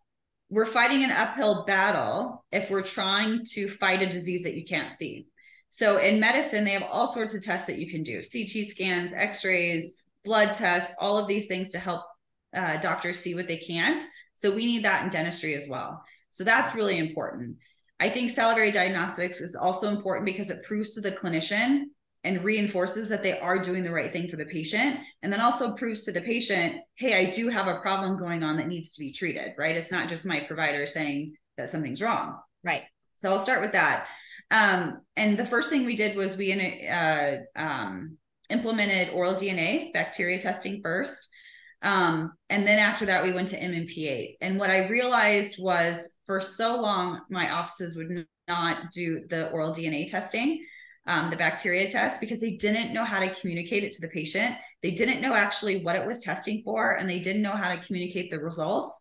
we're 0.49 0.65
fighting 0.65 1.03
an 1.03 1.11
uphill 1.11 1.65
battle 1.65 2.45
if 2.51 2.69
we're 2.69 2.83
trying 2.83 3.43
to 3.53 3.69
fight 3.69 4.01
a 4.01 4.09
disease 4.09 4.43
that 4.43 4.55
you 4.55 4.65
can't 4.65 4.91
see. 4.91 5.27
So 5.69 5.97
in 5.97 6.19
medicine, 6.19 6.65
they 6.65 6.71
have 6.71 6.83
all 6.83 7.07
sorts 7.07 7.33
of 7.33 7.41
tests 7.41 7.67
that 7.67 7.79
you 7.79 7.89
can 7.89 8.03
do 8.03 8.21
CT 8.21 8.67
scans, 8.67 9.13
x 9.13 9.45
rays, 9.45 9.95
blood 10.23 10.53
tests, 10.53 10.91
all 10.99 11.17
of 11.17 11.27
these 11.27 11.47
things 11.47 11.69
to 11.69 11.79
help 11.79 12.03
uh, 12.55 12.77
doctors 12.77 13.19
see 13.19 13.33
what 13.33 13.47
they 13.47 13.57
can't. 13.57 14.03
So 14.35 14.51
we 14.51 14.65
need 14.65 14.83
that 14.85 15.03
in 15.03 15.09
dentistry 15.09 15.55
as 15.55 15.69
well. 15.69 16.03
So 16.31 16.43
that's 16.43 16.75
really 16.75 16.97
important. 16.97 17.57
I 17.99 18.09
think 18.09 18.31
salivary 18.31 18.71
diagnostics 18.71 19.41
is 19.41 19.55
also 19.55 19.89
important 19.89 20.25
because 20.25 20.49
it 20.49 20.63
proves 20.63 20.95
to 20.95 21.01
the 21.01 21.11
clinician 21.11 21.83
and 22.23 22.43
reinforces 22.43 23.09
that 23.09 23.23
they 23.23 23.39
are 23.39 23.59
doing 23.59 23.83
the 23.83 23.91
right 23.91 24.11
thing 24.11 24.27
for 24.27 24.37
the 24.37 24.45
patient. 24.45 24.99
And 25.21 25.31
then 25.31 25.41
also 25.41 25.73
proves 25.73 26.03
to 26.05 26.11
the 26.11 26.21
patient, 26.21 26.77
hey, 26.95 27.15
I 27.15 27.29
do 27.29 27.49
have 27.49 27.67
a 27.67 27.79
problem 27.79 28.17
going 28.17 28.43
on 28.43 28.57
that 28.57 28.67
needs 28.67 28.95
to 28.95 28.99
be 28.99 29.13
treated, 29.13 29.53
right? 29.57 29.75
It's 29.75 29.91
not 29.91 30.09
just 30.09 30.25
my 30.25 30.39
provider 30.41 30.85
saying 30.85 31.35
that 31.57 31.69
something's 31.69 32.01
wrong. 32.01 32.39
Right. 32.63 32.83
So 33.15 33.31
I'll 33.31 33.39
start 33.39 33.61
with 33.61 33.73
that. 33.73 34.07
Um, 34.51 35.01
and 35.15 35.37
the 35.37 35.45
first 35.45 35.69
thing 35.69 35.85
we 35.85 35.95
did 35.95 36.17
was 36.17 36.37
we 36.37 36.87
uh, 36.87 37.37
um, 37.55 38.17
implemented 38.49 39.13
oral 39.13 39.33
DNA 39.33 39.93
bacteria 39.93 40.39
testing 40.39 40.81
first. 40.83 41.29
Um, 41.81 42.33
and 42.49 42.67
then 42.67 42.77
after 42.77 43.05
that, 43.07 43.23
we 43.23 43.31
went 43.31 43.49
to 43.49 43.59
MMP8. 43.59 44.35
And 44.41 44.59
what 44.59 44.69
I 44.69 44.87
realized 44.87 45.55
was 45.57 46.11
for 46.31 46.39
so 46.39 46.79
long, 46.79 47.19
my 47.29 47.51
offices 47.51 47.97
would 47.97 48.25
not 48.47 48.89
do 48.93 49.25
the 49.29 49.49
oral 49.49 49.75
DNA 49.75 50.09
testing, 50.09 50.65
um, 51.05 51.29
the 51.29 51.35
bacteria 51.35 51.91
test, 51.91 52.21
because 52.21 52.39
they 52.39 52.51
didn't 52.51 52.93
know 52.93 53.03
how 53.03 53.19
to 53.19 53.35
communicate 53.35 53.83
it 53.83 53.91
to 53.91 53.99
the 53.99 54.07
patient. 54.07 54.55
They 54.81 54.91
didn't 54.91 55.19
know 55.19 55.33
actually 55.33 55.83
what 55.83 55.97
it 55.97 56.07
was 56.07 56.19
testing 56.19 56.61
for, 56.63 56.91
and 56.91 57.09
they 57.09 57.19
didn't 57.19 57.41
know 57.41 57.51
how 57.51 57.75
to 57.75 57.85
communicate 57.85 58.31
the 58.31 58.39
results. 58.39 58.97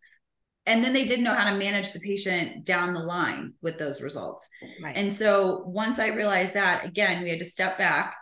And 0.67 0.83
then 0.83 0.93
they 0.93 1.05
didn't 1.05 1.25
know 1.25 1.37
how 1.37 1.49
to 1.49 1.57
manage 1.57 1.93
the 1.93 2.01
patient 2.01 2.65
down 2.65 2.95
the 2.95 2.99
line 2.99 3.55
with 3.63 3.79
those 3.79 4.03
results. 4.03 4.49
Right. 4.83 4.97
And 4.97 5.13
so 5.13 5.63
once 5.67 6.01
I 6.01 6.09
realized 6.09 6.55
that, 6.55 6.85
again, 6.85 7.23
we 7.23 7.31
had 7.31 7.39
to 7.39 7.45
step 7.45 7.79
back 7.79 8.17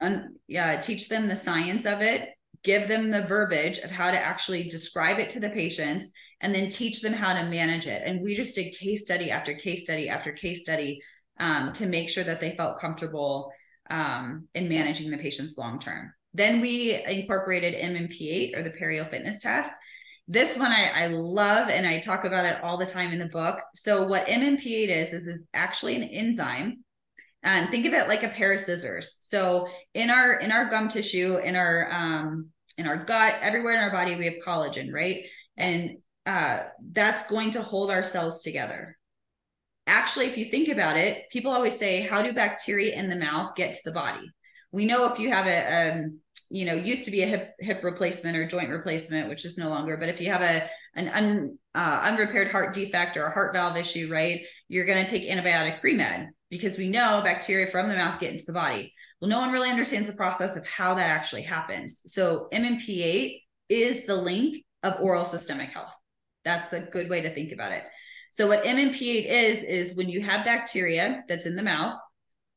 and 0.00 0.38
yeah, 0.48 0.80
teach 0.80 1.10
them 1.10 1.28
the 1.28 1.36
science 1.36 1.84
of 1.84 2.00
it 2.00 2.30
give 2.62 2.88
them 2.88 3.10
the 3.10 3.22
verbiage 3.22 3.78
of 3.78 3.90
how 3.90 4.10
to 4.10 4.18
actually 4.18 4.68
describe 4.68 5.18
it 5.18 5.30
to 5.30 5.40
the 5.40 5.50
patients 5.50 6.12
and 6.42 6.54
then 6.54 6.68
teach 6.68 7.00
them 7.00 7.12
how 7.12 7.32
to 7.32 7.48
manage 7.48 7.86
it. 7.86 8.02
And 8.04 8.20
we 8.20 8.34
just 8.34 8.54
did 8.54 8.76
case 8.76 9.02
study 9.02 9.30
after 9.30 9.54
case 9.54 9.84
study 9.84 10.08
after 10.08 10.32
case 10.32 10.60
study 10.60 11.00
um, 11.38 11.72
to 11.74 11.86
make 11.86 12.10
sure 12.10 12.24
that 12.24 12.40
they 12.40 12.56
felt 12.56 12.78
comfortable 12.78 13.52
um, 13.88 14.48
in 14.54 14.68
managing 14.68 15.10
the 15.10 15.18
patients 15.18 15.56
long 15.56 15.78
term. 15.78 16.12
Then 16.34 16.60
we 16.60 17.02
incorporated 17.04 17.74
mmp8 17.74 18.56
or 18.56 18.62
the 18.62 18.70
perio 18.70 19.08
fitness 19.08 19.42
test. 19.42 19.70
This 20.28 20.56
one 20.56 20.72
I, 20.72 21.04
I 21.04 21.06
love 21.08 21.68
and 21.68 21.86
i 21.86 21.98
talk 21.98 22.24
about 22.24 22.46
it 22.46 22.62
all 22.62 22.76
the 22.76 22.86
time 22.86 23.12
in 23.12 23.18
the 23.18 23.26
book. 23.26 23.60
So 23.74 24.06
what 24.06 24.26
mmp8 24.26 24.88
is 24.88 25.12
is 25.12 25.28
actually 25.54 25.96
an 25.96 26.04
enzyme. 26.04 26.84
And 27.44 27.70
think 27.70 27.86
of 27.86 27.92
it 27.92 28.08
like 28.08 28.22
a 28.22 28.28
pair 28.28 28.52
of 28.52 28.60
scissors. 28.60 29.16
So 29.20 29.68
in 29.94 30.10
our 30.10 30.34
in 30.34 30.52
our 30.52 30.70
gum 30.70 30.88
tissue 30.88 31.36
in 31.36 31.54
our 31.54 31.92
um 31.92 32.48
in 32.78 32.86
our 32.86 33.04
gut 33.04 33.36
everywhere 33.42 33.74
in 33.74 33.80
our 33.80 33.90
body 33.90 34.16
we 34.16 34.24
have 34.26 34.42
collagen 34.44 34.92
right? 34.92 35.24
And 35.56 35.98
uh 36.26 36.60
that's 36.92 37.28
going 37.28 37.50
to 37.50 37.62
hold 37.62 37.90
our 37.90 38.04
cells 38.04 38.42
together 38.42 38.96
actually 39.86 40.26
if 40.26 40.36
you 40.36 40.46
think 40.46 40.68
about 40.68 40.96
it 40.96 41.28
people 41.30 41.50
always 41.50 41.76
say 41.76 42.02
how 42.02 42.22
do 42.22 42.32
bacteria 42.32 42.94
in 42.94 43.08
the 43.08 43.16
mouth 43.16 43.54
get 43.56 43.74
to 43.74 43.80
the 43.84 43.92
body 43.92 44.30
we 44.70 44.84
know 44.84 45.12
if 45.12 45.18
you 45.18 45.30
have 45.30 45.46
a 45.46 45.90
um 45.90 46.18
you 46.48 46.64
know 46.64 46.74
used 46.74 47.04
to 47.04 47.10
be 47.10 47.22
a 47.22 47.26
hip 47.26 47.54
hip 47.58 47.82
replacement 47.82 48.36
or 48.36 48.46
joint 48.46 48.70
replacement 48.70 49.28
which 49.28 49.44
is 49.44 49.58
no 49.58 49.68
longer 49.68 49.96
but 49.96 50.08
if 50.08 50.20
you 50.20 50.30
have 50.30 50.42
a 50.42 50.68
an 50.94 51.08
un, 51.08 51.58
uh, 51.74 52.00
unrepaired 52.02 52.50
heart 52.50 52.74
defect 52.74 53.16
or 53.16 53.26
a 53.26 53.32
heart 53.32 53.54
valve 53.54 53.76
issue 53.76 54.08
right 54.12 54.42
you're 54.68 54.86
going 54.86 55.04
to 55.04 55.10
take 55.10 55.28
antibiotic 55.28 55.80
pre-med 55.80 56.30
because 56.52 56.76
we 56.76 56.86
know 56.86 57.22
bacteria 57.24 57.66
from 57.70 57.88
the 57.88 57.94
mouth 57.94 58.20
get 58.20 58.32
into 58.32 58.44
the 58.44 58.52
body. 58.52 58.92
Well, 59.20 59.30
no 59.30 59.38
one 59.38 59.52
really 59.52 59.70
understands 59.70 60.06
the 60.06 60.14
process 60.14 60.54
of 60.54 60.66
how 60.66 60.94
that 60.94 61.08
actually 61.08 61.42
happens. 61.42 62.02
So 62.06 62.48
MMP8 62.52 63.40
is 63.70 64.04
the 64.04 64.16
link 64.16 64.62
of 64.82 65.00
oral 65.00 65.24
systemic 65.24 65.70
health. 65.70 65.92
That's 66.44 66.72
a 66.72 66.80
good 66.80 67.08
way 67.08 67.22
to 67.22 67.34
think 67.34 67.52
about 67.52 67.72
it. 67.72 67.84
So 68.30 68.46
what 68.46 68.64
MMP8 68.64 69.26
is 69.26 69.64
is 69.64 69.96
when 69.96 70.08
you 70.08 70.22
have 70.22 70.44
bacteria 70.44 71.22
that's 71.28 71.46
in 71.46 71.54
the 71.54 71.62
mouth, 71.62 71.98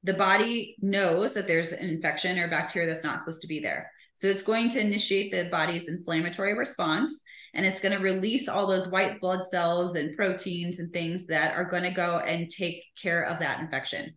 the 0.03 0.13
body 0.13 0.75
knows 0.81 1.33
that 1.33 1.47
there's 1.47 1.71
an 1.71 1.89
infection 1.89 2.39
or 2.39 2.47
bacteria 2.47 2.87
that's 2.87 3.03
not 3.03 3.19
supposed 3.19 3.41
to 3.41 3.47
be 3.47 3.59
there. 3.59 3.91
So 4.13 4.27
it's 4.27 4.43
going 4.43 4.69
to 4.69 4.79
initiate 4.79 5.31
the 5.31 5.49
body's 5.49 5.89
inflammatory 5.89 6.57
response 6.57 7.21
and 7.53 7.65
it's 7.65 7.81
going 7.81 7.95
to 7.95 8.03
release 8.03 8.47
all 8.47 8.67
those 8.67 8.87
white 8.87 9.19
blood 9.19 9.47
cells 9.49 9.95
and 9.95 10.15
proteins 10.15 10.79
and 10.79 10.93
things 10.93 11.27
that 11.27 11.55
are 11.55 11.65
going 11.65 11.83
to 11.83 11.91
go 11.91 12.19
and 12.19 12.49
take 12.49 12.81
care 13.01 13.23
of 13.23 13.39
that 13.39 13.59
infection. 13.59 14.15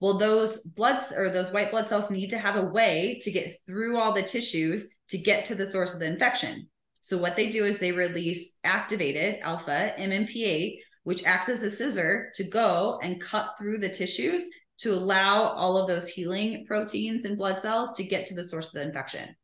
Well, 0.00 0.14
those 0.14 0.60
bloods 0.60 1.12
or 1.14 1.30
those 1.30 1.52
white 1.52 1.70
blood 1.70 1.88
cells 1.88 2.10
need 2.10 2.30
to 2.30 2.38
have 2.38 2.56
a 2.56 2.64
way 2.64 3.18
to 3.22 3.32
get 3.32 3.56
through 3.66 3.98
all 3.98 4.12
the 4.12 4.22
tissues 4.22 4.88
to 5.08 5.18
get 5.18 5.44
to 5.46 5.54
the 5.54 5.66
source 5.66 5.92
of 5.92 6.00
the 6.00 6.06
infection. 6.06 6.69
So, 7.00 7.18
what 7.18 7.36
they 7.36 7.48
do 7.48 7.64
is 7.64 7.78
they 7.78 7.92
release 7.92 8.54
activated 8.64 9.40
alpha 9.42 9.94
MMP8, 9.98 10.76
which 11.04 11.24
acts 11.24 11.48
as 11.48 11.62
a 11.62 11.70
scissor 11.70 12.30
to 12.34 12.44
go 12.44 12.98
and 13.02 13.20
cut 13.20 13.54
through 13.58 13.78
the 13.78 13.88
tissues 13.88 14.42
to 14.78 14.94
allow 14.94 15.48
all 15.48 15.76
of 15.76 15.88
those 15.88 16.08
healing 16.08 16.64
proteins 16.66 17.24
and 17.24 17.36
blood 17.36 17.60
cells 17.60 17.96
to 17.96 18.04
get 18.04 18.26
to 18.26 18.34
the 18.34 18.44
source 18.44 18.68
of 18.68 18.74
the 18.74 18.82
infection. 18.82 19.34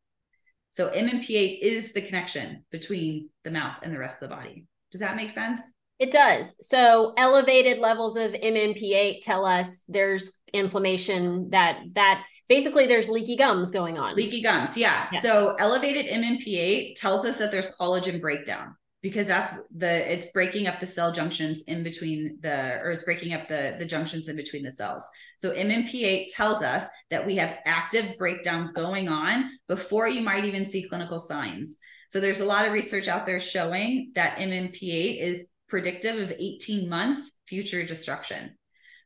So 0.71 0.91
MMP8 0.91 1.61
is 1.63 1.93
the 1.93 2.03
connection 2.03 2.65
between 2.71 3.31
the 3.45 3.51
mouth 3.51 3.79
and 3.83 3.93
the 3.93 3.99
rest 3.99 4.23
of 4.23 4.29
the 4.29 4.35
body. 4.35 4.67
Does 4.93 5.01
that 5.01 5.17
make 5.17 5.31
sense? 5.31 5.61
It 5.99 6.13
does. 6.13 6.55
So 6.61 7.15
elevated 7.17 7.79
levels 7.79 8.17
of 8.17 8.33
MMP8 8.33 9.23
tell 9.23 9.47
us 9.47 9.85
there's 9.89 10.33
inflammation 10.53 11.51
that 11.51 11.81
that 11.95 12.25
basically 12.49 12.87
there's 12.87 13.09
leaky 13.09 13.37
gums 13.37 13.71
going 13.71 13.99
on. 13.99 14.15
Leaky 14.17 14.43
gums, 14.43 14.77
yeah. 14.77 15.09
yeah. 15.13 15.21
So 15.21 15.57
elevated 15.59 16.07
MMP8 16.07 16.97
tells 16.97 17.25
us 17.25 17.39
that 17.39 17.51
there's 17.51 17.71
collagen 17.73 18.21
breakdown 18.21 18.77
because 19.07 19.29
that's 19.29 19.53
the 19.77 20.13
it's 20.13 20.27
breaking 20.33 20.67
up 20.67 20.81
the 20.81 20.87
cell 20.87 21.13
junctions 21.13 21.63
in 21.69 21.85
between 21.85 22.39
the 22.41 22.81
or 22.83 22.91
it's 22.91 23.05
breaking 23.05 23.35
up 23.35 23.49
the 23.49 23.77
the 23.79 23.85
junctions 23.85 24.29
in 24.29 24.35
between 24.35 24.65
the 24.65 24.71
cells 24.71 25.05
so 25.39 25.53
mmp8 25.53 26.27
tells 26.35 26.61
us 26.63 26.87
that 27.11 27.25
we 27.25 27.37
have 27.37 27.59
active 27.67 28.19
breakdown 28.19 28.73
going 28.75 29.09
on 29.09 29.49
before 29.69 30.09
you 30.09 30.21
might 30.21 30.45
even 30.45 30.65
see 30.65 30.89
clinical 30.89 31.21
signs 31.21 31.77
so 32.11 32.19
there's 32.19 32.41
a 32.41 32.45
lot 32.45 32.67
of 32.67 32.73
research 32.73 33.07
out 33.07 33.27
there 33.27 33.39
showing 33.39 34.11
that 34.17 34.39
mmp8 34.39 35.21
is 35.21 35.47
predictive 35.69 36.17
of 36.17 36.33
18 36.37 36.89
months 36.89 37.39
future 37.47 37.85
destruction 37.85 38.57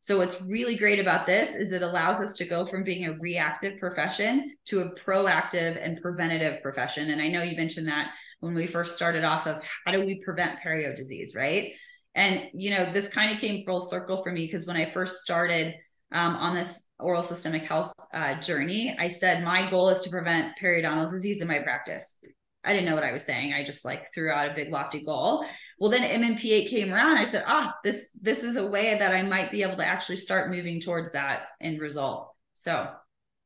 So 0.03 0.17
what's 0.17 0.41
really 0.41 0.77
great 0.77 0.99
about 0.99 1.27
this 1.27 1.55
is 1.55 1.73
it 1.73 1.83
allows 1.83 2.21
us 2.21 2.37
to 2.39 2.47
go 2.47 2.65
from 2.65 2.85
being 2.85 3.05
a 3.05 3.19
reactive 3.19 3.79
profession 3.79 4.57
to 4.67 4.81
a 4.81 4.95
proactive 4.95 5.83
and 5.83 6.01
preventative 6.01 6.63
profession. 6.63 7.11
And 7.11 7.21
I 7.21 7.29
know 7.29 7.43
you 7.43 7.57
mentioned 7.57 7.89
that 7.89 8.11
when 8.41 8.55
we 8.55 8.67
first 8.67 8.97
started 8.97 9.25
off 9.25 9.47
of 9.47 9.63
how 9.85 9.93
do 9.93 10.05
we 10.05 10.23
prevent 10.25 10.61
perio 10.65 10.97
disease, 10.97 11.35
right? 11.37 11.73
And 12.15 12.49
you 12.55 12.71
know, 12.71 12.91
this 12.91 13.09
kind 13.09 13.33
of 13.33 13.41
came 13.41 13.65
full 13.65 13.83
circle 13.83 14.23
for 14.23 14.33
me 14.33 14.47
because 14.47 14.67
when 14.67 14.77
I 14.77 14.91
first 14.91 15.21
started 15.21 15.75
um, 16.13 16.35
on 16.37 16.55
this 16.55 16.83
oral 16.99 17.23
systemic 17.23 17.63
health 17.63 17.93
uh, 18.13 18.41
journey, 18.41 18.97
I 18.99 19.09
said 19.09 19.45
my 19.45 19.71
goal 19.71 19.91
is 19.91 19.99
to 20.01 20.11
prevent 20.11 20.55
periodontal 20.61 21.11
disease 21.11 21.43
in 21.43 21.49
my 21.49 21.59
practice. 21.59 22.17
I 22.65 22.73
didn't 22.73 22.87
know 22.87 22.95
what 22.95 23.05
I 23.05 23.13
was 23.13 23.23
saying. 23.23 23.53
I 23.53 23.65
just 23.65 23.85
like 23.85 24.13
threw 24.15 24.31
out 24.31 24.51
a 24.51 24.55
big 24.55 24.73
lofty 24.73 25.05
goal. 25.05 25.45
Well, 25.81 25.91
then 25.91 26.23
MMP8 26.23 26.69
came 26.69 26.93
around. 26.93 27.17
I 27.17 27.25
said, 27.25 27.43
ah, 27.47 27.75
this 27.83 28.11
this 28.21 28.45
is 28.45 28.57
a 28.57 28.67
way 28.67 28.99
that 28.99 29.15
I 29.15 29.23
might 29.23 29.51
be 29.51 29.63
able 29.63 29.79
to 29.79 29.87
actually 29.87 30.19
start 30.19 30.51
moving 30.51 30.79
towards 30.79 31.13
that 31.13 31.47
end 31.59 31.81
result. 31.81 32.35
So, 32.53 32.91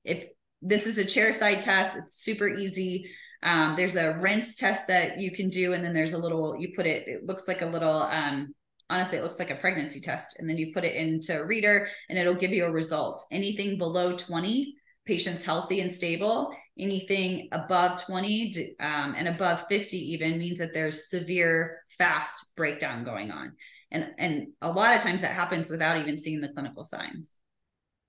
if 0.04 0.24
this 0.60 0.88
is 0.88 0.98
a 0.98 1.04
chair 1.04 1.32
side 1.32 1.60
test, 1.60 1.96
it's 1.96 2.16
super 2.16 2.48
easy. 2.48 3.08
Um, 3.44 3.76
there's 3.76 3.94
a 3.94 4.18
rinse 4.18 4.56
test 4.56 4.88
that 4.88 5.18
you 5.18 5.30
can 5.30 5.48
do, 5.48 5.74
and 5.74 5.84
then 5.84 5.94
there's 5.94 6.12
a 6.12 6.18
little. 6.18 6.56
You 6.58 6.72
put 6.74 6.86
it. 6.86 7.06
It 7.06 7.24
looks 7.24 7.46
like 7.46 7.62
a 7.62 7.66
little. 7.66 8.02
Um, 8.02 8.52
honestly, 8.90 9.18
it 9.18 9.22
looks 9.22 9.38
like 9.38 9.50
a 9.50 9.56
pregnancy 9.56 10.00
test, 10.00 10.40
and 10.40 10.50
then 10.50 10.58
you 10.58 10.74
put 10.74 10.84
it 10.84 10.96
into 10.96 11.40
a 11.40 11.46
reader, 11.46 11.88
and 12.08 12.18
it'll 12.18 12.34
give 12.34 12.50
you 12.50 12.64
a 12.64 12.72
result. 12.72 13.24
Anything 13.30 13.78
below 13.78 14.16
20, 14.16 14.74
patients 15.06 15.44
healthy 15.44 15.78
and 15.78 15.92
stable 15.92 16.52
anything 16.78 17.48
above 17.52 18.04
20 18.04 18.74
um, 18.80 19.14
and 19.16 19.28
above 19.28 19.64
50 19.68 19.96
even 19.96 20.38
means 20.38 20.58
that 20.58 20.74
there's 20.74 21.08
severe 21.08 21.78
fast 21.98 22.46
breakdown 22.56 23.04
going 23.04 23.30
on. 23.30 23.52
And 23.90 24.06
and 24.18 24.46
a 24.60 24.70
lot 24.70 24.96
of 24.96 25.02
times 25.02 25.20
that 25.20 25.32
happens 25.32 25.70
without 25.70 25.98
even 25.98 26.20
seeing 26.20 26.40
the 26.40 26.48
clinical 26.48 26.84
signs. 26.84 27.34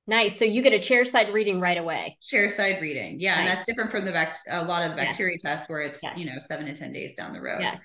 Nice. 0.07 0.37
So 0.37 0.45
you 0.45 0.61
get 0.61 0.73
a 0.73 0.79
chair 0.79 1.03
side 1.03 1.33
reading 1.33 1.59
right 1.59 1.77
away. 1.77 2.17
Chair 2.21 2.49
side 2.49 2.79
reading. 2.81 3.19
Yeah 3.19 3.31
nice. 3.31 3.39
and 3.39 3.47
that's 3.47 3.65
different 3.65 3.91
from 3.91 4.05
the 4.05 4.11
bact- 4.11 4.47
a 4.49 4.63
lot 4.63 4.83
of 4.83 4.91
the 4.91 4.97
bacteria 4.97 5.35
yes. 5.35 5.41
tests 5.41 5.69
where 5.69 5.81
it's 5.81 6.01
yes. 6.03 6.17
you 6.17 6.25
know 6.25 6.39
seven 6.39 6.65
to 6.65 6.75
ten 6.75 6.93
days 6.93 7.15
down 7.15 7.33
the 7.33 7.41
road. 7.41 7.61
Yes. 7.61 7.81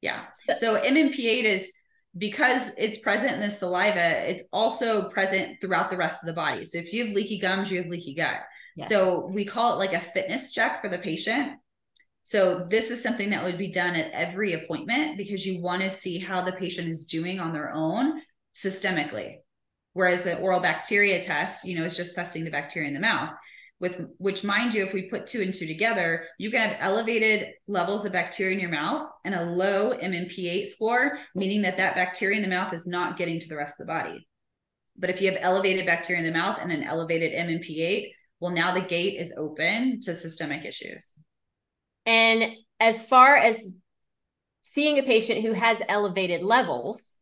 Yeah. 0.00 0.24
So, 0.32 0.54
so 0.54 0.80
mmp8 0.80 1.44
is 1.44 1.72
because 2.18 2.72
it's 2.76 2.98
present 2.98 3.32
in 3.32 3.40
the 3.40 3.50
saliva 3.50 4.28
it's 4.28 4.42
also 4.52 5.08
present 5.08 5.60
throughout 5.60 5.90
the 5.90 5.96
rest 5.96 6.22
of 6.22 6.26
the 6.26 6.32
body. 6.32 6.64
So 6.64 6.78
if 6.78 6.92
you 6.92 7.06
have 7.06 7.14
leaky 7.14 7.38
gums 7.38 7.70
you 7.70 7.80
have 7.82 7.90
leaky 7.90 8.14
gut. 8.14 8.40
So 8.88 9.26
we 9.26 9.44
call 9.44 9.74
it 9.74 9.76
like 9.76 9.92
a 9.92 10.00
fitness 10.00 10.50
check 10.52 10.80
for 10.80 10.88
the 10.88 10.98
patient. 10.98 11.58
So 12.24 12.66
this 12.68 12.90
is 12.90 13.02
something 13.02 13.30
that 13.30 13.42
would 13.42 13.58
be 13.58 13.68
done 13.68 13.96
at 13.96 14.12
every 14.12 14.52
appointment 14.52 15.16
because 15.16 15.44
you 15.44 15.60
want 15.60 15.82
to 15.82 15.90
see 15.90 16.18
how 16.18 16.42
the 16.42 16.52
patient 16.52 16.88
is 16.88 17.06
doing 17.06 17.40
on 17.40 17.52
their 17.52 17.72
own 17.72 18.22
systemically. 18.54 19.36
Whereas 19.94 20.22
the 20.22 20.38
oral 20.38 20.60
bacteria 20.60 21.22
test, 21.22 21.64
you 21.64 21.76
know, 21.76 21.84
is 21.84 21.96
just 21.96 22.14
testing 22.14 22.44
the 22.44 22.50
bacteria 22.50 22.88
in 22.88 22.94
the 22.94 23.00
mouth. 23.00 23.30
With 23.80 24.00
which, 24.18 24.44
mind 24.44 24.74
you, 24.74 24.86
if 24.86 24.92
we 24.92 25.10
put 25.10 25.26
two 25.26 25.42
and 25.42 25.52
two 25.52 25.66
together, 25.66 26.28
you 26.38 26.52
can 26.52 26.68
have 26.68 26.78
elevated 26.80 27.48
levels 27.66 28.04
of 28.04 28.12
bacteria 28.12 28.54
in 28.54 28.60
your 28.60 28.70
mouth 28.70 29.08
and 29.24 29.34
a 29.34 29.44
low 29.44 29.98
MMP8 29.98 30.68
score, 30.68 31.18
meaning 31.34 31.62
that 31.62 31.78
that 31.78 31.96
bacteria 31.96 32.36
in 32.36 32.42
the 32.42 32.48
mouth 32.48 32.72
is 32.72 32.86
not 32.86 33.18
getting 33.18 33.40
to 33.40 33.48
the 33.48 33.56
rest 33.56 33.80
of 33.80 33.86
the 33.86 33.92
body. 33.92 34.28
But 34.96 35.10
if 35.10 35.20
you 35.20 35.30
have 35.32 35.40
elevated 35.42 35.84
bacteria 35.84 36.20
in 36.20 36.32
the 36.32 36.38
mouth 36.38 36.58
and 36.62 36.70
an 36.70 36.84
elevated 36.84 37.32
MMP8, 37.32 38.12
well, 38.38 38.52
now 38.52 38.72
the 38.72 38.82
gate 38.82 39.18
is 39.18 39.34
open 39.36 40.00
to 40.02 40.14
systemic 40.14 40.64
issues. 40.64 41.14
And 42.06 42.52
as 42.80 43.02
far 43.02 43.36
as 43.36 43.72
seeing 44.62 44.98
a 44.98 45.02
patient 45.02 45.42
who 45.42 45.52
has 45.52 45.82
elevated 45.88 46.42
levels, 46.42 47.16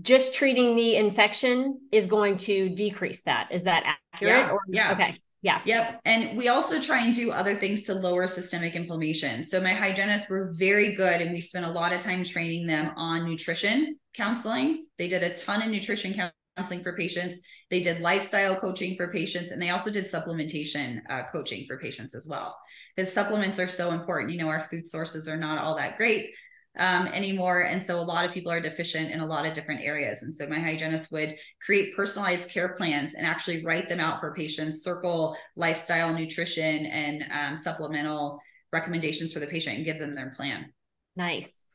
just 0.00 0.34
treating 0.34 0.76
the 0.76 0.96
infection 0.96 1.80
is 1.90 2.06
going 2.06 2.36
to 2.36 2.68
decrease 2.68 3.22
that. 3.22 3.48
Is 3.50 3.64
that 3.64 3.98
accurate? 4.12 4.34
Yeah. 4.34 4.50
Or, 4.50 4.60
yeah. 4.68 4.92
Okay. 4.92 5.20
Yeah. 5.42 5.60
Yep. 5.64 6.00
And 6.04 6.36
we 6.36 6.48
also 6.48 6.80
try 6.80 7.04
and 7.04 7.14
do 7.14 7.30
other 7.30 7.56
things 7.56 7.84
to 7.84 7.94
lower 7.94 8.26
systemic 8.26 8.74
inflammation. 8.74 9.44
So 9.44 9.60
my 9.60 9.74
hygienists 9.74 10.28
were 10.28 10.52
very 10.56 10.94
good 10.94 11.20
and 11.20 11.30
we 11.30 11.40
spent 11.40 11.64
a 11.64 11.70
lot 11.70 11.92
of 11.92 12.00
time 12.00 12.24
training 12.24 12.66
them 12.66 12.92
on 12.96 13.28
nutrition 13.28 13.98
counseling. 14.14 14.86
They 14.98 15.08
did 15.08 15.22
a 15.22 15.34
ton 15.34 15.62
of 15.62 15.70
nutrition 15.70 16.14
counseling 16.56 16.82
for 16.82 16.96
patients 16.96 17.40
they 17.70 17.80
did 17.80 18.00
lifestyle 18.00 18.56
coaching 18.56 18.96
for 18.96 19.12
patients 19.12 19.50
and 19.50 19.60
they 19.60 19.70
also 19.70 19.90
did 19.90 20.06
supplementation 20.06 21.00
uh, 21.10 21.22
coaching 21.32 21.66
for 21.66 21.78
patients 21.78 22.14
as 22.14 22.26
well. 22.26 22.56
Because 22.96 23.12
supplements 23.12 23.58
are 23.58 23.68
so 23.68 23.92
important. 23.92 24.32
You 24.32 24.38
know, 24.38 24.48
our 24.48 24.66
food 24.70 24.86
sources 24.86 25.28
are 25.28 25.36
not 25.36 25.58
all 25.58 25.76
that 25.76 25.98
great 25.98 26.30
um, 26.78 27.06
anymore. 27.08 27.62
And 27.62 27.82
so 27.82 27.98
a 27.98 28.00
lot 28.00 28.24
of 28.24 28.32
people 28.32 28.50
are 28.50 28.60
deficient 28.60 29.10
in 29.10 29.20
a 29.20 29.26
lot 29.26 29.46
of 29.46 29.52
different 29.52 29.82
areas. 29.82 30.22
And 30.22 30.34
so 30.34 30.46
my 30.46 30.58
hygienist 30.58 31.12
would 31.12 31.36
create 31.64 31.94
personalized 31.94 32.48
care 32.48 32.70
plans 32.70 33.14
and 33.14 33.26
actually 33.26 33.64
write 33.64 33.88
them 33.88 34.00
out 34.00 34.20
for 34.20 34.34
patients, 34.34 34.82
circle 34.82 35.36
lifestyle, 35.56 36.12
nutrition, 36.12 36.86
and 36.86 37.24
um, 37.32 37.56
supplemental 37.56 38.40
recommendations 38.72 39.32
for 39.32 39.40
the 39.40 39.46
patient 39.46 39.76
and 39.76 39.84
give 39.84 39.98
them 39.98 40.14
their 40.14 40.32
plan. 40.36 40.72
Nice. 41.16 41.65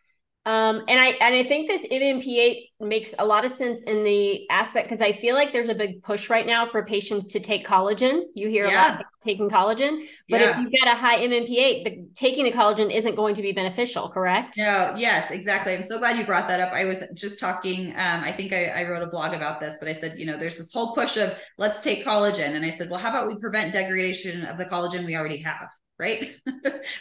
Um, 0.43 0.81
and 0.87 0.99
I 0.99 1.09
and 1.21 1.35
I 1.35 1.43
think 1.43 1.67
this 1.67 1.85
MMP8 1.85 2.69
makes 2.79 3.13
a 3.19 3.25
lot 3.25 3.45
of 3.45 3.51
sense 3.51 3.83
in 3.83 4.03
the 4.03 4.49
aspect 4.49 4.87
because 4.87 4.99
I 4.99 5.11
feel 5.11 5.35
like 5.35 5.53
there's 5.53 5.69
a 5.69 5.75
big 5.75 6.01
push 6.01 6.31
right 6.31 6.47
now 6.47 6.65
for 6.65 6.83
patients 6.83 7.27
to 7.27 7.39
take 7.39 7.65
collagen. 7.65 8.23
You 8.33 8.49
hear 8.49 8.65
yeah. 8.65 8.71
a 8.71 8.97
lot 8.97 9.05
taking 9.21 9.51
collagen, 9.51 10.03
but 10.29 10.41
yeah. 10.41 10.49
if 10.49 10.57
you 10.57 10.69
get 10.71 10.87
a 10.87 10.97
high 10.97 11.19
MMP8, 11.19 11.83
the, 11.83 12.07
taking 12.15 12.43
the 12.43 12.51
collagen 12.51 12.91
isn't 12.91 13.13
going 13.13 13.35
to 13.35 13.43
be 13.43 13.51
beneficial, 13.51 14.09
correct? 14.09 14.57
No, 14.57 14.95
yes, 14.97 15.29
exactly. 15.29 15.75
I'm 15.75 15.83
so 15.83 15.99
glad 15.99 16.17
you 16.17 16.25
brought 16.25 16.47
that 16.47 16.59
up. 16.59 16.73
I 16.73 16.85
was 16.85 17.03
just 17.13 17.39
talking. 17.39 17.91
Um, 17.91 18.23
I 18.23 18.31
think 18.31 18.51
I, 18.51 18.65
I 18.65 18.83
wrote 18.85 19.03
a 19.03 19.07
blog 19.07 19.35
about 19.35 19.59
this, 19.59 19.75
but 19.77 19.87
I 19.87 19.91
said, 19.91 20.17
you 20.17 20.25
know, 20.25 20.37
there's 20.37 20.57
this 20.57 20.73
whole 20.73 20.95
push 20.95 21.17
of 21.17 21.37
let's 21.59 21.83
take 21.83 22.03
collagen, 22.03 22.55
and 22.55 22.65
I 22.65 22.71
said, 22.71 22.89
well, 22.89 22.99
how 22.99 23.09
about 23.09 23.27
we 23.27 23.35
prevent 23.37 23.73
degradation 23.73 24.45
of 24.45 24.57
the 24.57 24.65
collagen 24.65 25.05
we 25.05 25.15
already 25.15 25.37
have? 25.43 25.69
Right? 26.01 26.35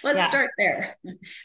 Let's 0.04 0.18
yeah. 0.18 0.28
start 0.28 0.50
there. 0.58 0.96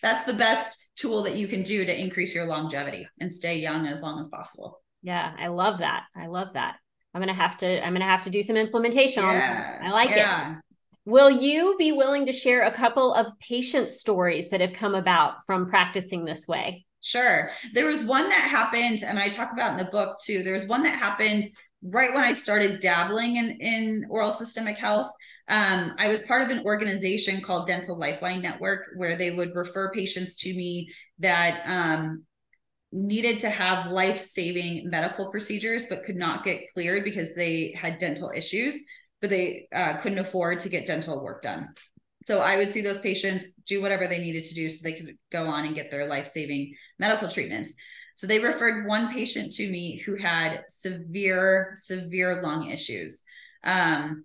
That's 0.02 0.26
the 0.26 0.34
best 0.34 0.78
tool 0.96 1.24
that 1.24 1.36
you 1.36 1.48
can 1.48 1.64
do 1.64 1.86
to 1.86 2.00
increase 2.00 2.36
your 2.36 2.46
longevity 2.46 3.08
and 3.20 3.34
stay 3.34 3.58
young 3.58 3.88
as 3.88 4.02
long 4.02 4.20
as 4.20 4.28
possible. 4.28 4.82
Yeah, 5.02 5.34
I 5.40 5.48
love 5.48 5.80
that. 5.80 6.04
I 6.16 6.28
love 6.28 6.54
that. 6.54 6.76
I'm 7.14 7.22
gonna 7.22 7.34
have 7.34 7.58
to. 7.58 7.84
I'm 7.84 7.94
gonna 7.94 8.06
have 8.06 8.24
to 8.24 8.30
do 8.30 8.44
some 8.44 8.58
implementation 8.58 9.24
yeah. 9.24 9.30
on 9.30 9.38
this. 9.38 9.66
I 9.84 9.92
like 9.92 10.10
yeah. 10.10 10.58
it. 10.58 10.58
Will 11.06 11.32
you 11.32 11.76
be 11.80 11.92
willing 11.94 12.26
to 12.26 12.34
share 12.34 12.64
a 12.64 12.72
couple 12.72 13.14
of 13.14 13.28
patient 13.40 13.92
stories 13.92 14.50
that 14.50 14.60
have 14.60 14.74
come 14.74 14.96
about 14.96 15.36
from 15.46 15.70
practicing 15.70 16.26
this 16.26 16.48
way? 16.48 16.86
Sure. 17.02 17.52
There 17.74 17.86
was 17.86 18.04
one 18.04 18.28
that 18.30 18.50
happened, 18.50 19.04
and 19.04 19.20
I 19.20 19.30
talk 19.30 19.54
about 19.54 19.72
in 19.72 19.78
the 19.78 19.92
book 19.92 20.20
too. 20.20 20.44
There 20.44 20.54
was 20.54 20.68
one 20.68 20.84
that 20.84 20.98
happened 20.98 21.46
right 21.84 22.12
when 22.14 22.24
I 22.24 22.34
started 22.34 22.80
dabbling 22.80 23.38
in, 23.38 23.52
in 23.62 24.06
oral 24.10 24.32
systemic 24.32 24.78
health. 24.78 25.12
Um, 25.48 25.94
I 26.00 26.08
was 26.08 26.24
part 26.24 26.42
of 26.42 26.50
an 26.50 26.66
organization 26.66 27.42
called 27.42 27.68
Dental 27.68 27.98
Lifeline 27.98 28.42
Network, 28.42 28.88
where 28.96 29.16
they 29.16 29.32
would 29.32 29.56
refer 29.56 29.92
patients 29.92 30.38
to 30.38 30.54
me 30.54 30.90
that 31.20 31.62
um, 31.68 32.24
needed 32.92 33.42
to 33.42 33.50
have 33.50 33.92
life 33.92 34.22
saving 34.22 34.90
medical 34.90 35.30
procedures, 35.30 35.86
but 35.86 36.04
could 36.04 36.16
not 36.16 36.44
get 36.44 36.72
cleared 36.74 37.04
because 37.04 37.36
they 37.36 37.76
had 37.78 38.00
dental 38.00 38.32
issues, 38.36 38.82
but 39.22 39.30
they 39.30 39.68
uh, 39.74 39.98
couldn't 39.98 40.20
afford 40.20 40.62
to 40.62 40.70
get 40.70 40.88
dental 40.88 41.24
work 41.24 41.42
done. 41.42 41.70
So 42.26 42.40
I 42.40 42.58
would 42.58 42.72
see 42.72 42.82
those 42.82 43.02
patients 43.02 43.52
do 43.68 43.84
whatever 43.84 44.08
they 44.08 44.20
needed 44.20 44.46
to 44.46 44.56
do 44.56 44.68
so 44.68 44.80
they 44.82 44.94
could 44.94 45.16
go 45.32 45.46
on 45.46 45.66
and 45.66 45.76
get 45.76 45.92
their 45.92 46.08
life 46.08 46.28
saving 46.28 46.74
medical 46.98 47.30
treatments. 47.30 47.76
So 48.16 48.26
they 48.26 48.40
referred 48.40 48.88
one 48.88 49.14
patient 49.14 49.52
to 49.54 49.70
me 49.70 49.98
who 49.98 50.16
had 50.16 50.64
severe, 50.70 51.74
severe 51.76 52.42
lung 52.42 52.72
issues. 52.72 53.22
Um, 53.64 54.24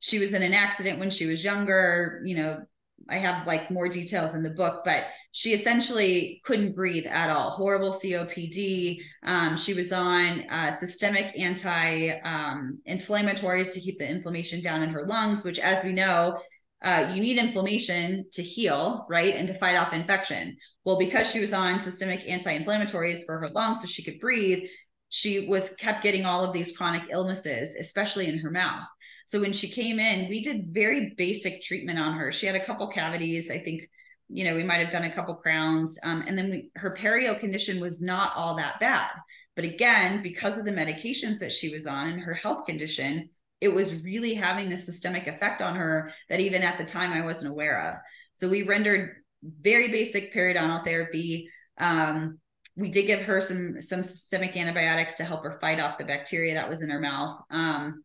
she 0.00 0.18
was 0.18 0.32
in 0.32 0.42
an 0.42 0.54
accident 0.54 0.98
when 0.98 1.10
she 1.10 1.26
was 1.26 1.44
younger 1.44 2.22
you 2.24 2.36
know 2.36 2.60
i 3.08 3.18
have 3.18 3.46
like 3.46 3.70
more 3.70 3.88
details 3.88 4.34
in 4.34 4.42
the 4.42 4.50
book 4.50 4.82
but 4.84 5.04
she 5.32 5.52
essentially 5.52 6.40
couldn't 6.44 6.74
breathe 6.74 7.06
at 7.06 7.30
all. 7.30 7.50
Horrible 7.50 7.92
copd 7.92 8.98
um, 9.24 9.56
she 9.56 9.74
was 9.74 9.92
on 9.92 10.48
uh, 10.50 10.74
systemic 10.74 11.38
anti 11.38 12.18
um, 12.24 12.80
inflammatories 12.88 13.72
to 13.72 13.80
keep 13.80 13.98
the 13.98 14.08
inflammation 14.08 14.60
down 14.60 14.82
in 14.82 14.90
her 14.90 15.06
lungs 15.06 15.44
which 15.44 15.58
as 15.58 15.84
we 15.84 15.92
know 15.92 16.38
uh, 16.82 17.10
you 17.12 17.20
need 17.20 17.38
inflammation 17.38 18.24
to 18.32 18.42
heal 18.42 19.06
right 19.08 19.34
and 19.34 19.48
to 19.48 19.58
fight 19.58 19.76
off 19.76 19.92
infection. 19.92 20.56
Well 20.84 20.98
because 20.98 21.30
she 21.30 21.40
was 21.40 21.52
on 21.52 21.78
systemic 21.78 22.28
anti-inflammatories 22.28 23.24
for 23.26 23.38
her 23.38 23.50
lungs 23.50 23.80
so 23.80 23.86
she 23.86 24.02
could 24.02 24.18
breathe 24.18 24.64
she 25.10 25.46
was 25.46 25.74
kept 25.76 26.02
getting 26.02 26.26
all 26.26 26.44
of 26.44 26.52
these 26.52 26.76
chronic 26.76 27.02
illnesses 27.10 27.76
especially 27.78 28.26
in 28.26 28.38
her 28.38 28.50
mouth 28.50 28.84
so 29.28 29.38
when 29.38 29.52
she 29.52 29.68
came 29.68 30.00
in, 30.00 30.30
we 30.30 30.40
did 30.40 30.72
very 30.72 31.12
basic 31.14 31.60
treatment 31.60 31.98
on 31.98 32.14
her. 32.14 32.32
She 32.32 32.46
had 32.46 32.56
a 32.56 32.64
couple 32.64 32.88
cavities. 32.88 33.50
I 33.50 33.58
think, 33.58 33.82
you 34.30 34.42
know, 34.42 34.54
we 34.54 34.62
might 34.62 34.80
have 34.80 34.90
done 34.90 35.04
a 35.04 35.14
couple 35.14 35.34
crowns. 35.34 35.98
Um, 36.02 36.24
and 36.26 36.38
then 36.38 36.48
we, 36.48 36.70
her 36.76 36.96
perio 36.98 37.38
condition 37.38 37.78
was 37.78 38.00
not 38.00 38.34
all 38.36 38.56
that 38.56 38.80
bad. 38.80 39.10
But 39.54 39.66
again, 39.66 40.22
because 40.22 40.56
of 40.56 40.64
the 40.64 40.70
medications 40.70 41.40
that 41.40 41.52
she 41.52 41.68
was 41.68 41.86
on 41.86 42.08
and 42.08 42.22
her 42.22 42.32
health 42.32 42.64
condition, 42.64 43.28
it 43.60 43.68
was 43.68 44.02
really 44.02 44.32
having 44.32 44.70
the 44.70 44.78
systemic 44.78 45.26
effect 45.26 45.60
on 45.60 45.76
her 45.76 46.10
that 46.30 46.40
even 46.40 46.62
at 46.62 46.78
the 46.78 46.86
time 46.86 47.12
I 47.12 47.22
wasn't 47.22 47.52
aware 47.52 47.82
of. 47.82 47.96
So 48.32 48.48
we 48.48 48.62
rendered 48.62 49.16
very 49.42 49.90
basic 49.90 50.34
periodontal 50.34 50.86
therapy. 50.86 51.50
Um, 51.76 52.38
we 52.76 52.88
did 52.88 53.06
give 53.06 53.20
her 53.20 53.42
some 53.42 53.82
some 53.82 54.02
systemic 54.02 54.56
antibiotics 54.56 55.14
to 55.14 55.24
help 55.24 55.42
her 55.42 55.58
fight 55.60 55.80
off 55.80 55.98
the 55.98 56.04
bacteria 56.04 56.54
that 56.54 56.70
was 56.70 56.80
in 56.80 56.88
her 56.88 57.00
mouth. 57.00 57.40
Um, 57.50 58.04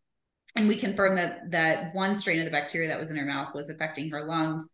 and 0.56 0.68
we 0.68 0.78
confirmed 0.78 1.18
that 1.18 1.50
that 1.50 1.94
one 1.94 2.16
strain 2.16 2.38
of 2.38 2.44
the 2.44 2.50
bacteria 2.50 2.88
that 2.88 2.98
was 2.98 3.10
in 3.10 3.16
her 3.16 3.26
mouth 3.26 3.54
was 3.54 3.70
affecting 3.70 4.10
her 4.10 4.24
lungs. 4.24 4.70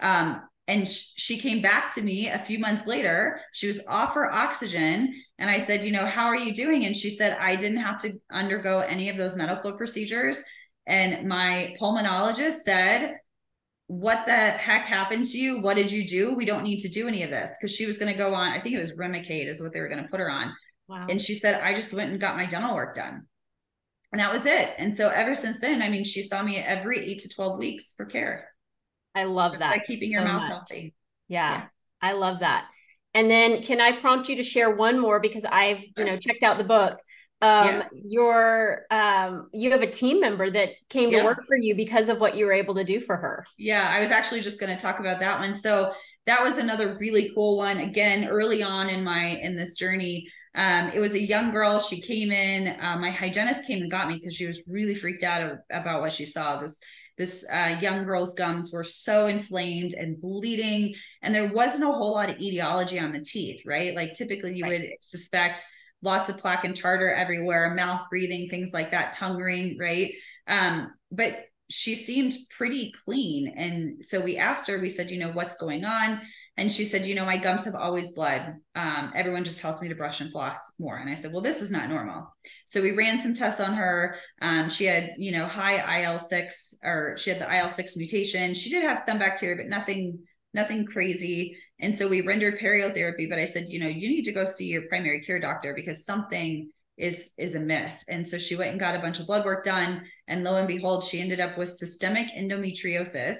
Um, 0.00 0.42
and 0.66 0.88
sh- 0.88 1.12
she 1.16 1.38
came 1.38 1.60
back 1.60 1.94
to 1.94 2.02
me 2.02 2.28
a 2.28 2.44
few 2.44 2.58
months 2.58 2.86
later. 2.86 3.40
She 3.52 3.66
was 3.66 3.84
off 3.86 4.14
her 4.14 4.32
oxygen, 4.32 5.14
and 5.38 5.50
I 5.50 5.58
said, 5.58 5.84
"You 5.84 5.92
know, 5.92 6.06
how 6.06 6.26
are 6.26 6.36
you 6.36 6.54
doing?" 6.54 6.86
And 6.86 6.96
she 6.96 7.10
said, 7.10 7.36
"I 7.38 7.56
didn't 7.56 7.78
have 7.78 7.98
to 8.00 8.12
undergo 8.30 8.80
any 8.80 9.08
of 9.08 9.16
those 9.16 9.36
medical 9.36 9.72
procedures." 9.72 10.42
And 10.86 11.28
my 11.28 11.74
pulmonologist 11.80 12.60
said 12.64 13.16
what 13.86 14.24
the 14.26 14.32
heck 14.32 14.86
happened 14.86 15.24
to 15.26 15.38
you? 15.38 15.60
What 15.60 15.76
did 15.76 15.90
you 15.90 16.06
do? 16.06 16.34
We 16.34 16.44
don't 16.44 16.62
need 16.62 16.78
to 16.80 16.88
do 16.88 17.06
any 17.06 17.22
of 17.22 17.30
this 17.30 17.50
because 17.50 17.74
she 17.74 17.86
was 17.86 17.98
going 17.98 18.10
to 18.10 18.18
go 18.18 18.34
on. 18.34 18.52
I 18.52 18.60
think 18.60 18.74
it 18.74 18.80
was 18.80 18.96
Remicade 18.96 19.48
is 19.48 19.60
what 19.60 19.72
they 19.72 19.80
were 19.80 19.88
going 19.88 20.02
to 20.02 20.08
put 20.08 20.20
her 20.20 20.30
on. 20.30 20.54
Wow. 20.88 21.06
And 21.08 21.20
she 21.20 21.34
said, 21.34 21.60
I 21.60 21.74
just 21.74 21.92
went 21.92 22.10
and 22.10 22.20
got 22.20 22.36
my 22.36 22.46
dental 22.46 22.74
work 22.74 22.94
done. 22.94 23.26
And 24.14 24.20
that 24.20 24.32
was 24.32 24.46
it. 24.46 24.70
And 24.78 24.94
so 24.94 25.08
ever 25.08 25.34
since 25.34 25.58
then, 25.58 25.82
I 25.82 25.88
mean, 25.88 26.04
she 26.04 26.22
saw 26.22 26.40
me 26.40 26.56
every 26.56 27.04
eight 27.04 27.18
to 27.22 27.28
12 27.28 27.58
weeks 27.58 27.94
for 27.96 28.06
care. 28.06 28.48
I 29.12 29.24
love 29.24 29.50
just 29.50 29.58
that. 29.58 29.70
By 29.72 29.84
keeping 29.84 30.10
so 30.10 30.12
your 30.12 30.22
mouth 30.22 30.42
much. 30.42 30.50
healthy. 30.50 30.94
Yeah, 31.26 31.50
yeah, 31.50 31.64
I 32.00 32.12
love 32.12 32.38
that. 32.38 32.66
And 33.12 33.28
then 33.28 33.60
can 33.64 33.80
I 33.80 33.90
prompt 33.90 34.28
you 34.28 34.36
to 34.36 34.44
share 34.44 34.70
one 34.70 35.00
more 35.00 35.18
because 35.18 35.44
I've, 35.44 35.80
you 35.96 36.04
know, 36.04 36.16
checked 36.16 36.44
out 36.44 36.58
the 36.58 36.64
book 36.64 37.00
um 37.42 37.66
yeah. 37.66 37.82
your 38.08 38.82
um 38.92 39.48
you 39.52 39.72
have 39.72 39.82
a 39.82 39.90
team 39.90 40.20
member 40.20 40.48
that 40.48 40.70
came 40.88 41.10
yeah. 41.10 41.18
to 41.18 41.24
work 41.24 41.44
for 41.44 41.56
you 41.56 41.74
because 41.74 42.08
of 42.08 42.20
what 42.20 42.36
you 42.36 42.46
were 42.46 42.52
able 42.52 42.76
to 42.76 42.84
do 42.84 43.00
for 43.00 43.16
her 43.16 43.44
yeah 43.58 43.90
i 43.92 44.00
was 44.00 44.12
actually 44.12 44.40
just 44.40 44.60
going 44.60 44.74
to 44.74 44.80
talk 44.80 45.00
about 45.00 45.18
that 45.18 45.40
one 45.40 45.54
so 45.56 45.92
that 46.26 46.40
was 46.40 46.58
another 46.58 46.96
really 47.00 47.32
cool 47.34 47.56
one 47.56 47.78
again 47.78 48.28
early 48.28 48.62
on 48.62 48.88
in 48.88 49.02
my 49.02 49.26
in 49.42 49.56
this 49.56 49.74
journey 49.74 50.28
um, 50.54 50.90
it 50.94 51.00
was 51.00 51.14
a 51.14 51.20
young 51.20 51.50
girl 51.50 51.78
she 51.78 52.00
came 52.00 52.32
in 52.32 52.76
uh, 52.80 52.96
my 52.96 53.10
hygienist 53.10 53.66
came 53.66 53.82
and 53.82 53.90
got 53.90 54.08
me 54.08 54.14
because 54.14 54.34
she 54.34 54.46
was 54.46 54.62
really 54.66 54.94
freaked 54.94 55.24
out 55.24 55.42
of, 55.42 55.58
about 55.70 56.00
what 56.00 56.12
she 56.12 56.26
saw 56.26 56.60
this 56.60 56.80
this 57.16 57.44
uh, 57.52 57.78
young 57.80 58.04
girl's 58.04 58.34
gums 58.34 58.72
were 58.72 58.82
so 58.82 59.28
inflamed 59.28 59.94
and 59.94 60.20
bleeding 60.20 60.94
and 61.22 61.34
there 61.34 61.52
wasn't 61.52 61.82
a 61.82 61.86
whole 61.86 62.12
lot 62.12 62.30
of 62.30 62.40
etiology 62.40 62.98
on 62.98 63.12
the 63.12 63.20
teeth 63.20 63.62
right 63.64 63.94
like 63.94 64.14
typically 64.14 64.54
you 64.54 64.64
right. 64.64 64.80
would 64.80 64.90
suspect 65.00 65.64
lots 66.04 66.28
of 66.28 66.38
plaque 66.38 66.64
and 66.64 66.76
tartar 66.76 67.10
everywhere, 67.10 67.74
mouth 67.74 68.02
breathing, 68.10 68.48
things 68.48 68.72
like 68.72 68.90
that, 68.90 69.14
tongue 69.14 69.38
ring, 69.38 69.76
right? 69.80 70.12
Um, 70.46 70.92
but 71.10 71.46
she 71.70 71.96
seemed 71.96 72.34
pretty 72.56 72.92
clean. 73.04 73.52
And 73.56 74.04
so 74.04 74.20
we 74.20 74.36
asked 74.36 74.68
her, 74.68 74.78
we 74.78 74.90
said, 74.90 75.10
you 75.10 75.18
know, 75.18 75.32
what's 75.32 75.56
going 75.56 75.84
on? 75.84 76.20
And 76.56 76.70
she 76.70 76.84
said, 76.84 77.04
you 77.04 77.16
know, 77.16 77.24
my 77.24 77.36
gums 77.36 77.64
have 77.64 77.74
always 77.74 78.12
bled. 78.12 78.54
Um, 78.76 79.12
everyone 79.14 79.42
just 79.42 79.60
tells 79.60 79.80
me 79.80 79.88
to 79.88 79.96
brush 79.96 80.20
and 80.20 80.30
floss 80.30 80.56
more. 80.78 80.96
And 80.98 81.10
I 81.10 81.16
said, 81.16 81.32
well, 81.32 81.42
this 81.42 81.60
is 81.60 81.72
not 81.72 81.88
normal. 81.88 82.32
So 82.64 82.80
we 82.80 82.92
ran 82.92 83.20
some 83.20 83.34
tests 83.34 83.60
on 83.60 83.74
her. 83.74 84.16
Um, 84.40 84.68
she 84.68 84.84
had, 84.84 85.14
you 85.18 85.32
know, 85.32 85.46
high 85.46 86.04
IL 86.04 86.20
six, 86.20 86.74
or 86.84 87.16
she 87.18 87.30
had 87.30 87.40
the 87.40 87.52
IL 87.52 87.70
six 87.70 87.96
mutation. 87.96 88.54
She 88.54 88.70
did 88.70 88.84
have 88.84 89.00
some 89.00 89.18
bacteria, 89.18 89.56
but 89.56 89.66
nothing, 89.68 90.20
nothing 90.52 90.86
crazy. 90.86 91.56
And 91.80 91.96
so 91.96 92.06
we 92.06 92.20
rendered 92.20 92.60
periotherapy, 92.60 93.28
but 93.28 93.40
I 93.40 93.46
said, 93.46 93.66
you 93.68 93.80
know, 93.80 93.88
you 93.88 94.08
need 94.08 94.24
to 94.26 94.32
go 94.32 94.44
see 94.44 94.66
your 94.66 94.86
primary 94.88 95.22
care 95.22 95.40
doctor 95.40 95.74
because 95.74 96.04
something 96.04 96.70
is 96.96 97.32
is 97.36 97.56
amiss. 97.56 98.04
And 98.08 98.26
so 98.26 98.38
she 98.38 98.54
went 98.54 98.70
and 98.70 98.78
got 98.80 98.94
a 98.94 99.00
bunch 99.00 99.18
of 99.18 99.26
blood 99.26 99.44
work 99.44 99.64
done. 99.64 100.02
And 100.28 100.44
lo 100.44 100.56
and 100.56 100.68
behold, 100.68 101.02
she 101.02 101.20
ended 101.20 101.40
up 101.40 101.58
with 101.58 101.68
systemic 101.68 102.28
endometriosis. 102.28 103.38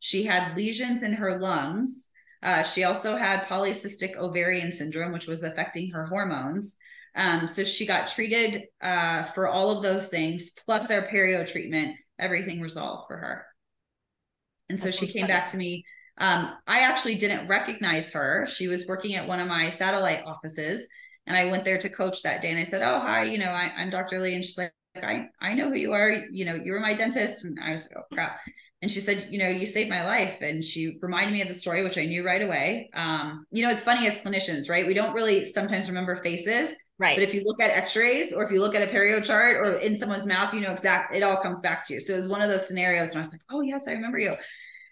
She 0.00 0.24
had 0.24 0.56
lesions 0.56 1.02
in 1.02 1.12
her 1.14 1.38
lungs. 1.38 2.08
Uh, 2.44 2.62
she 2.62 2.84
also 2.84 3.16
had 3.16 3.46
polycystic 3.46 4.16
ovarian 4.16 4.70
syndrome, 4.70 5.12
which 5.12 5.26
was 5.26 5.42
affecting 5.42 5.90
her 5.90 6.06
hormones. 6.06 6.76
Um, 7.16 7.48
so 7.48 7.64
she 7.64 7.86
got 7.86 8.06
treated 8.06 8.64
uh, 8.82 9.24
for 9.24 9.48
all 9.48 9.70
of 9.70 9.82
those 9.82 10.08
things, 10.08 10.50
plus 10.66 10.90
our 10.90 11.08
perio 11.08 11.50
treatment, 11.50 11.96
everything 12.18 12.60
resolved 12.60 13.08
for 13.08 13.16
her. 13.16 13.46
And 14.68 14.82
so 14.82 14.90
she 14.90 15.06
came 15.06 15.26
back 15.26 15.48
to 15.48 15.56
me 15.56 15.84
um, 16.18 16.52
I 16.66 16.80
actually 16.80 17.16
didn't 17.16 17.48
recognize 17.48 18.12
her. 18.12 18.46
She 18.46 18.68
was 18.68 18.86
working 18.86 19.14
at 19.14 19.26
one 19.26 19.40
of 19.40 19.48
my 19.48 19.70
satellite 19.70 20.24
offices, 20.24 20.86
and 21.26 21.36
I 21.36 21.46
went 21.46 21.64
there 21.64 21.78
to 21.78 21.88
coach 21.88 22.22
that 22.22 22.40
day. 22.40 22.50
And 22.50 22.58
I 22.58 22.62
said, 22.62 22.82
"Oh, 22.82 23.00
hi, 23.00 23.24
you 23.24 23.38
know, 23.38 23.50
I, 23.50 23.82
am 23.82 23.90
Dr. 23.90 24.20
Lee," 24.20 24.34
and 24.34 24.44
she's 24.44 24.58
like, 24.58 24.72
"I 24.96 25.26
I 25.40 25.54
know 25.54 25.70
who 25.70 25.76
you 25.76 25.92
are. 25.92 26.10
You 26.10 26.44
know, 26.44 26.54
you 26.54 26.72
were 26.72 26.80
my 26.80 26.94
dentist." 26.94 27.44
And 27.44 27.58
I 27.60 27.72
was 27.72 27.82
like, 27.82 27.96
"Oh 27.96 28.14
crap." 28.14 28.38
And 28.84 28.90
she 28.90 29.00
said, 29.00 29.28
"You 29.30 29.38
know, 29.38 29.48
you 29.48 29.64
saved 29.64 29.88
my 29.88 30.04
life." 30.04 30.36
And 30.42 30.62
she 30.62 30.98
reminded 31.00 31.32
me 31.32 31.40
of 31.40 31.48
the 31.48 31.54
story, 31.54 31.82
which 31.82 31.96
I 31.96 32.04
knew 32.04 32.22
right 32.22 32.42
away. 32.42 32.90
Um, 32.92 33.46
you 33.50 33.62
know, 33.64 33.70
it's 33.70 33.82
funny 33.82 34.06
as 34.06 34.18
clinicians, 34.18 34.68
right? 34.68 34.86
We 34.86 34.92
don't 34.92 35.14
really 35.14 35.46
sometimes 35.46 35.88
remember 35.88 36.22
faces, 36.22 36.76
Right. 36.98 37.16
But 37.16 37.24
if 37.24 37.34
you 37.34 37.42
look 37.44 37.60
at 37.60 37.70
x-rays 37.70 38.32
or 38.32 38.44
if 38.44 38.52
you 38.52 38.60
look 38.60 38.74
at 38.74 38.88
a 38.88 38.92
perio 38.92 39.24
chart 39.24 39.56
or 39.56 39.74
in 39.80 39.96
someone's 39.96 40.26
mouth, 40.26 40.54
you 40.54 40.60
know 40.60 40.70
exact 40.70 41.14
it 41.14 41.22
all 41.22 41.36
comes 41.36 41.60
back 41.60 41.84
to 41.86 41.94
you. 41.94 42.00
So 42.00 42.12
it 42.12 42.16
was 42.16 42.28
one 42.28 42.40
of 42.40 42.48
those 42.48 42.68
scenarios 42.68 43.10
and 43.10 43.18
I 43.18 43.20
was 43.20 43.32
like, 43.32 43.40
oh 43.50 43.62
yes, 43.62 43.88
I 43.88 43.92
remember 43.92 44.18
you. 44.18 44.36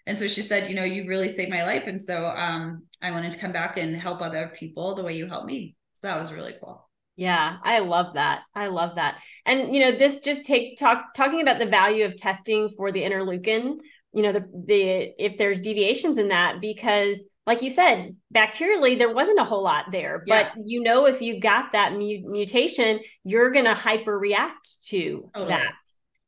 And 0.05 0.19
so 0.19 0.27
she 0.27 0.41
said, 0.41 0.67
you 0.67 0.75
know, 0.75 0.83
you 0.83 1.07
really 1.07 1.29
saved 1.29 1.49
my 1.49 1.63
life. 1.63 1.83
And 1.87 2.01
so 2.01 2.25
um, 2.25 2.83
I 3.01 3.11
wanted 3.11 3.31
to 3.31 3.39
come 3.39 3.53
back 3.53 3.77
and 3.77 3.95
help 3.95 4.21
other 4.21 4.51
people 4.59 4.95
the 4.95 5.03
way 5.03 5.15
you 5.15 5.27
helped 5.27 5.47
me. 5.47 5.77
So 5.93 6.07
that 6.07 6.19
was 6.19 6.33
really 6.33 6.55
cool. 6.61 6.89
Yeah, 7.15 7.57
I 7.63 7.79
love 7.79 8.13
that. 8.13 8.43
I 8.55 8.67
love 8.67 8.95
that. 8.95 9.19
And 9.45 9.75
you 9.75 9.81
know, 9.81 9.91
this 9.91 10.19
just 10.19 10.45
take 10.45 10.77
talk 10.77 11.13
talking 11.13 11.41
about 11.41 11.59
the 11.59 11.65
value 11.65 12.05
of 12.05 12.15
testing 12.15 12.69
for 12.69 12.91
the 12.91 13.03
interleukin, 13.03 13.75
you 14.13 14.23
know, 14.23 14.31
the 14.31 14.45
the 14.65 15.23
if 15.23 15.37
there's 15.37 15.61
deviations 15.61 16.17
in 16.17 16.29
that 16.29 16.59
because 16.59 17.23
like 17.45 17.61
you 17.61 17.69
said, 17.69 18.15
bacterially 18.33 18.97
there 18.97 19.13
wasn't 19.13 19.39
a 19.39 19.43
whole 19.43 19.63
lot 19.63 19.85
there, 19.91 20.23
yeah. 20.25 20.49
but 20.55 20.65
you 20.65 20.81
know 20.81 21.05
if 21.05 21.21
you 21.21 21.39
got 21.39 21.73
that 21.73 21.93
mu- 21.93 22.29
mutation, 22.29 22.99
you're 23.23 23.51
going 23.51 23.65
to 23.65 23.75
hyperreact 23.75 24.81
to 24.87 25.29
totally. 25.33 25.49
that. 25.51 25.73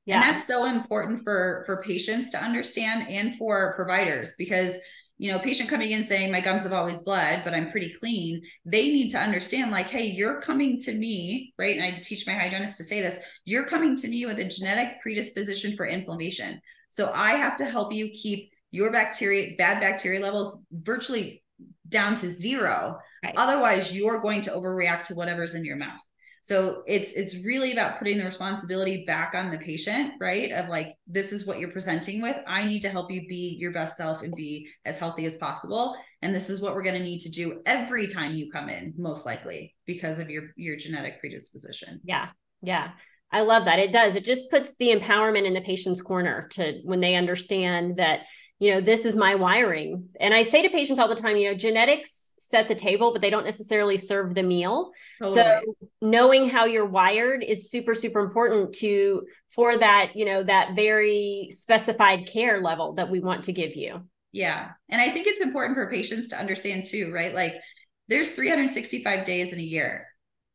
Yeah. 0.06 0.16
And 0.16 0.24
that's 0.24 0.46
so 0.46 0.66
important 0.66 1.24
for 1.24 1.64
for 1.66 1.82
patients 1.82 2.32
to 2.32 2.38
understand 2.44 3.08
and 3.10 3.36
for 3.38 3.74
providers 3.76 4.34
because 4.38 4.78
you 5.18 5.32
know, 5.32 5.40
patient 5.40 5.70
coming 5.70 5.92
in 5.92 6.04
saying 6.04 6.32
my 6.32 6.42
gums 6.42 6.64
have 6.64 6.74
always 6.74 7.02
bled, 7.02 7.44
but 7.44 7.54
I'm 7.54 7.72
pretty 7.72 7.94
clean. 8.00 8.42
They 8.66 8.88
need 8.88 9.12
to 9.12 9.18
understand, 9.18 9.72
like, 9.72 9.88
hey, 9.88 10.08
you're 10.08 10.42
coming 10.42 10.80
to 10.82 10.94
me, 10.94 11.54
right? 11.58 11.78
And 11.78 11.86
I 11.86 12.00
teach 12.02 12.28
my 12.28 12.34
hygienist 12.34 12.78
to 12.78 12.84
say 12.84 13.02
this: 13.02 13.20
you're 13.46 13.68
coming 13.68 13.96
to 13.98 14.08
me 14.08 14.26
with 14.26 14.40
a 14.40 14.46
genetic 14.46 15.02
predisposition 15.02 15.76
for 15.76 15.86
inflammation. 15.86 16.60
So 16.90 17.12
I 17.14 17.32
have 17.32 17.56
to 17.58 17.66
help 17.66 17.94
you 17.94 18.10
keep 18.10 18.52
your 18.72 18.92
bacteria, 18.92 19.56
bad 19.58 19.80
bacteria 19.80 20.20
levels 20.20 20.58
virtually 20.72 21.44
down 21.88 22.16
to 22.16 22.30
zero. 22.30 22.98
Right. 23.24 23.34
Otherwise, 23.38 23.94
you're 23.94 24.22
going 24.22 24.42
to 24.42 24.52
overreact 24.52 25.04
to 25.04 25.16
whatever's 25.16 25.56
in 25.56 25.64
your 25.64 25.78
mouth. 25.78 26.00
So 26.46 26.84
it's 26.86 27.12
it's 27.14 27.44
really 27.44 27.72
about 27.72 27.98
putting 27.98 28.20
the 28.20 28.24
responsibility 28.24 29.04
back 29.08 29.34
on 29.34 29.50
the 29.50 29.58
patient, 29.58 30.14
right? 30.22 30.52
Of 30.52 30.70
like 30.70 30.94
this 31.08 31.34
is 31.34 31.48
what 31.48 31.58
you're 31.58 31.72
presenting 31.72 32.22
with. 32.22 32.38
I 32.46 32.66
need 32.66 32.84
to 32.84 32.90
help 32.90 33.10
you 33.10 33.28
be 33.28 33.58
your 33.60 33.72
best 33.72 33.98
self 33.98 34.22
and 34.22 34.32
be 34.36 34.68
as 34.86 35.00
healthy 35.00 35.26
as 35.26 35.38
possible. 35.38 35.96
And 36.22 36.36
this 36.36 36.52
is 36.52 36.62
what 36.62 36.76
we're 36.76 36.84
going 36.84 37.00
to 37.00 37.04
need 37.04 37.22
to 37.22 37.32
do 37.32 37.64
every 37.66 38.06
time 38.06 38.36
you 38.36 38.52
come 38.52 38.70
in, 38.70 38.94
most 38.96 39.26
likely 39.26 39.74
because 39.88 40.20
of 40.20 40.30
your 40.30 40.44
your 40.56 40.76
genetic 40.76 41.20
predisposition. 41.20 42.00
Yeah. 42.04 42.30
Yeah. 42.62 42.92
I 43.32 43.42
love 43.42 43.66
that. 43.66 43.80
It 43.80 43.92
does. 43.92 44.16
It 44.16 44.24
just 44.24 44.52
puts 44.52 44.76
the 44.76 44.96
empowerment 44.96 45.48
in 45.48 45.56
the 45.56 45.62
patient's 45.62 46.04
corner 46.04 46.48
to 46.52 46.80
when 46.84 47.00
they 47.00 47.16
understand 47.16 47.98
that 47.98 48.20
you 48.60 48.72
know 48.72 48.82
this 48.82 49.06
is 49.06 49.16
my 49.16 49.36
wiring. 49.36 50.08
And 50.20 50.34
i 50.34 50.44
say 50.44 50.62
to 50.62 50.70
patients 50.70 51.00
all 51.00 51.08
the 51.08 51.16
time 51.16 51.38
you 51.38 51.50
know 51.50 51.58
genetics 51.58 52.34
set 52.38 52.68
the 52.68 52.76
table 52.76 53.12
but 53.12 53.22
they 53.22 53.30
don't 53.30 53.44
necessarily 53.44 53.98
serve 53.98 54.34
the 54.34 54.44
meal. 54.44 54.92
Totally. 55.22 55.36
so 55.36 55.62
knowing 56.02 56.50
how 56.50 56.66
you're 56.66 56.86
wired 56.86 57.44
is 57.44 57.70
super 57.70 57.96
super 57.96 58.20
important 58.20 58.74
to 58.76 59.24
for 59.50 59.78
that 59.78 60.12
you 60.16 60.26
know 60.26 60.44
that 60.44 60.76
very 60.76 61.50
specified 61.52 62.28
care 62.28 62.62
level 62.62 62.94
that 62.94 63.10
we 63.10 63.20
want 63.20 63.46
to 63.46 63.54
give 63.54 63.76
you. 63.76 64.02
Yeah. 64.32 64.72
And 64.90 65.02
i 65.02 65.10
think 65.10 65.28
it's 65.28 65.42
important 65.42 65.76
for 65.76 65.90
patients 65.90 66.30
to 66.30 66.40
understand 66.40 66.86
too 66.86 67.12
right? 67.12 67.34
Like 67.34 67.56
there's 68.08 68.32
365 68.32 69.26
days 69.26 69.52
in 69.52 69.60
a 69.60 69.64
year. 69.64 70.08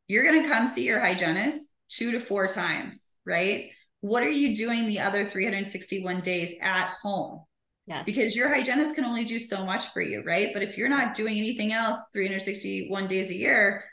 You're 0.07 0.25
going 0.25 0.43
to 0.43 0.49
come 0.49 0.67
see 0.67 0.85
your 0.85 1.01
hygienist 1.01 1.69
two 1.89 2.13
to 2.13 2.21
four 2.21 2.49
times 2.49 3.13
right? 3.27 3.71
What 4.01 4.23
are 4.23 4.31
you 4.31 4.57
doing 4.57 4.87
the 4.87 5.01
other 5.01 5.29
361 5.29 6.23
days 6.23 6.55
at 6.63 6.95
home 7.03 7.43
Yes. 7.87 8.05
Because 8.05 8.37
your 8.37 8.49
hygienist 8.49 8.95
can 8.95 9.05
only 9.05 9.25
do 9.25 9.41
so 9.41 9.65
much 9.65 9.89
for 9.89 10.01
you, 10.01 10.23
right? 10.25 10.51
But 10.53 10.63
if 10.63 10.77
you're 10.77 10.89
not 10.89 11.15
doing 11.15 11.37
anything 11.37 11.73
else 11.73 11.97
361 12.13 13.09
days 13.09 13.31
a 13.31 13.37
year, 13.37 13.85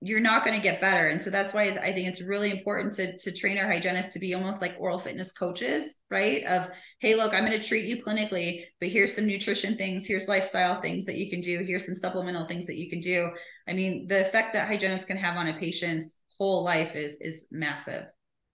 you're 0.00 0.20
not 0.20 0.44
going 0.44 0.56
to 0.56 0.62
get 0.62 0.80
better. 0.80 1.08
And 1.08 1.20
so 1.20 1.28
that's 1.28 1.52
why 1.52 1.70
I 1.70 1.92
think 1.92 2.08
it's 2.08 2.22
really 2.22 2.50
important 2.50 2.94
to, 2.94 3.18
to 3.18 3.32
train 3.32 3.58
our 3.58 3.66
hygienists 3.66 4.12
to 4.12 4.20
be 4.20 4.34
almost 4.34 4.60
like 4.60 4.76
oral 4.78 5.00
fitness 5.00 5.32
coaches, 5.32 5.96
right? 6.10 6.44
Of, 6.44 6.68
hey, 7.00 7.16
look, 7.16 7.34
I'm 7.34 7.44
going 7.44 7.60
to 7.60 7.66
treat 7.66 7.86
you 7.86 8.02
clinically, 8.02 8.64
but 8.80 8.90
here's 8.90 9.14
some 9.14 9.26
nutrition 9.26 9.76
things, 9.76 10.06
here's 10.06 10.28
lifestyle 10.28 10.80
things 10.80 11.04
that 11.06 11.16
you 11.16 11.28
can 11.30 11.40
do, 11.40 11.64
here's 11.64 11.86
some 11.86 11.96
supplemental 11.96 12.46
things 12.46 12.66
that 12.66 12.76
you 12.76 12.88
can 12.88 13.00
do. 13.00 13.30
I 13.68 13.72
mean, 13.72 14.06
the 14.08 14.20
effect 14.20 14.54
that 14.54 14.68
hygienists 14.68 15.04
can 15.04 15.16
have 15.16 15.36
on 15.36 15.48
a 15.48 15.58
patient's 15.58 16.16
whole 16.38 16.62
life 16.62 16.94
is 16.94 17.16
is 17.20 17.48
massive. 17.50 18.04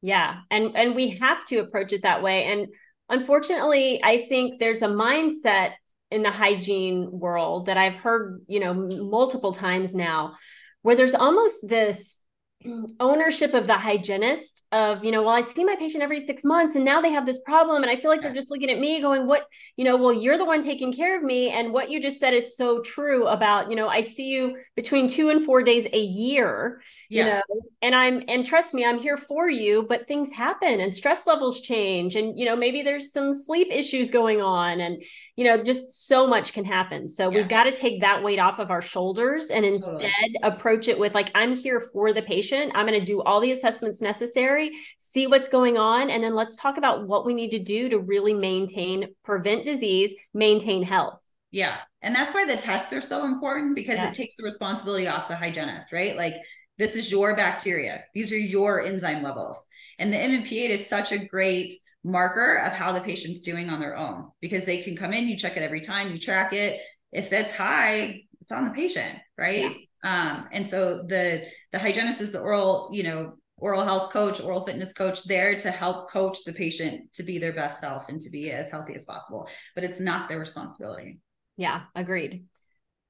Yeah. 0.00 0.40
And 0.50 0.76
and 0.76 0.94
we 0.94 1.10
have 1.18 1.44
to 1.46 1.58
approach 1.58 1.92
it 1.92 2.02
that 2.02 2.22
way. 2.22 2.44
And 2.44 2.68
unfortunately, 3.08 4.00
I 4.02 4.26
think 4.28 4.58
there's 4.58 4.82
a 4.82 4.88
mindset 4.88 5.72
in 6.10 6.22
the 6.22 6.30
hygiene 6.30 7.08
world 7.10 7.66
that 7.66 7.76
I've 7.76 7.96
heard, 7.96 8.42
you 8.46 8.60
know, 8.60 8.74
multiple 8.74 9.52
times 9.52 9.94
now 9.94 10.34
where 10.82 10.94
there's 10.94 11.14
almost 11.14 11.68
this 11.68 12.20
ownership 13.00 13.52
of 13.54 13.66
the 13.66 13.76
hygienist 13.76 14.62
of 14.72 15.04
you 15.04 15.10
know 15.10 15.22
well 15.22 15.34
i 15.34 15.42
see 15.42 15.64
my 15.64 15.76
patient 15.76 16.02
every 16.02 16.20
six 16.20 16.44
months 16.44 16.76
and 16.76 16.84
now 16.84 17.00
they 17.00 17.10
have 17.10 17.26
this 17.26 17.40
problem 17.40 17.82
and 17.82 17.90
i 17.90 17.96
feel 17.96 18.10
like 18.10 18.22
they're 18.22 18.32
just 18.32 18.50
looking 18.50 18.70
at 18.70 18.78
me 18.78 19.02
going 19.02 19.26
what 19.26 19.44
you 19.76 19.84
know 19.84 19.96
well 19.96 20.12
you're 20.12 20.38
the 20.38 20.44
one 20.44 20.62
taking 20.62 20.92
care 20.92 21.16
of 21.16 21.22
me 21.22 21.50
and 21.50 21.72
what 21.72 21.90
you 21.90 22.00
just 22.00 22.18
said 22.18 22.32
is 22.32 22.56
so 22.56 22.80
true 22.80 23.26
about 23.26 23.68
you 23.68 23.76
know 23.76 23.88
i 23.88 24.00
see 24.00 24.30
you 24.30 24.56
between 24.76 25.08
two 25.08 25.28
and 25.28 25.44
four 25.44 25.62
days 25.62 25.86
a 25.92 26.00
year 26.00 26.80
yeah. 27.08 27.24
you 27.24 27.30
know 27.30 27.42
and 27.82 27.94
i'm 27.94 28.22
and 28.28 28.46
trust 28.46 28.74
me 28.74 28.84
i'm 28.84 28.98
here 28.98 29.16
for 29.16 29.48
you 29.48 29.82
but 29.88 30.06
things 30.06 30.32
happen 30.32 30.80
and 30.80 30.92
stress 30.92 31.26
levels 31.26 31.60
change 31.60 32.16
and 32.16 32.38
you 32.38 32.44
know 32.44 32.56
maybe 32.56 32.82
there's 32.82 33.12
some 33.12 33.32
sleep 33.32 33.68
issues 33.70 34.10
going 34.10 34.40
on 34.40 34.80
and 34.80 35.02
you 35.36 35.44
know 35.44 35.62
just 35.62 36.06
so 36.06 36.26
much 36.26 36.52
can 36.52 36.64
happen 36.64 37.06
so 37.08 37.30
yeah. 37.30 37.38
we've 37.38 37.48
got 37.48 37.64
to 37.64 37.72
take 37.72 38.00
that 38.00 38.22
weight 38.22 38.38
off 38.38 38.58
of 38.58 38.70
our 38.70 38.82
shoulders 38.82 39.50
and 39.50 39.64
instead 39.64 40.10
totally. 40.10 40.34
approach 40.42 40.88
it 40.88 40.98
with 40.98 41.14
like 41.14 41.30
i'm 41.34 41.54
here 41.54 41.80
for 41.80 42.12
the 42.12 42.22
patient 42.22 42.72
i'm 42.74 42.86
going 42.86 42.98
to 42.98 43.04
do 43.04 43.22
all 43.22 43.40
the 43.40 43.52
assessments 43.52 44.00
necessary 44.00 44.70
see 44.98 45.26
what's 45.26 45.48
going 45.48 45.76
on 45.76 46.10
and 46.10 46.22
then 46.22 46.34
let's 46.34 46.56
talk 46.56 46.76
about 46.76 47.06
what 47.06 47.26
we 47.26 47.34
need 47.34 47.50
to 47.50 47.58
do 47.58 47.88
to 47.88 47.98
really 47.98 48.34
maintain 48.34 49.08
prevent 49.24 49.64
disease 49.64 50.12
maintain 50.32 50.82
health 50.82 51.18
yeah. 51.54 51.76
And 52.02 52.16
that's 52.16 52.34
why 52.34 52.46
the 52.46 52.56
tests 52.56 52.92
are 52.92 53.00
so 53.00 53.24
important 53.24 53.76
because 53.76 53.94
yes. 53.94 54.12
it 54.12 54.20
takes 54.20 54.34
the 54.34 54.42
responsibility 54.42 55.06
off 55.06 55.28
the 55.28 55.36
hygienist, 55.36 55.92
right? 55.92 56.16
Like 56.16 56.34
this 56.78 56.96
is 56.96 57.10
your 57.10 57.36
bacteria. 57.36 58.04
These 58.14 58.32
are 58.32 58.38
your 58.38 58.82
enzyme 58.82 59.22
levels. 59.22 59.62
And 59.98 60.12
the 60.12 60.16
MMP8 60.16 60.70
is 60.70 60.86
such 60.86 61.12
a 61.12 61.24
great 61.24 61.74
marker 62.02 62.56
of 62.56 62.72
how 62.72 62.92
the 62.92 63.00
patient's 63.00 63.44
doing 63.44 63.70
on 63.70 63.80
their 63.80 63.96
own 63.96 64.30
because 64.40 64.64
they 64.64 64.82
can 64.82 64.96
come 64.96 65.12
in, 65.12 65.26
you 65.26 65.36
check 65.36 65.56
it 65.56 65.62
every 65.62 65.80
time, 65.80 66.12
you 66.12 66.18
track 66.18 66.52
it. 66.52 66.80
If 67.12 67.30
that's 67.30 67.54
high, 67.54 68.22
it's 68.40 68.52
on 68.52 68.64
the 68.64 68.70
patient, 68.70 69.18
right? 69.38 69.70
Yeah. 69.70 69.70
Um, 70.04 70.48
and 70.52 70.68
so 70.68 71.02
the 71.02 71.46
the 71.72 71.78
hygienist 71.78 72.20
is 72.20 72.32
the 72.32 72.40
oral, 72.40 72.90
you 72.92 73.04
know, 73.04 73.34
oral 73.56 73.84
health 73.84 74.12
coach, 74.12 74.40
oral 74.40 74.66
fitness 74.66 74.92
coach 74.92 75.24
there 75.24 75.58
to 75.60 75.70
help 75.70 76.10
coach 76.10 76.44
the 76.44 76.52
patient 76.52 77.12
to 77.14 77.22
be 77.22 77.38
their 77.38 77.54
best 77.54 77.80
self 77.80 78.08
and 78.08 78.20
to 78.20 78.30
be 78.30 78.50
as 78.50 78.70
healthy 78.70 78.94
as 78.94 79.04
possible. 79.04 79.48
But 79.74 79.84
it's 79.84 80.00
not 80.00 80.28
their 80.28 80.38
responsibility. 80.38 81.20
Yeah, 81.56 81.82
agreed. 81.94 82.44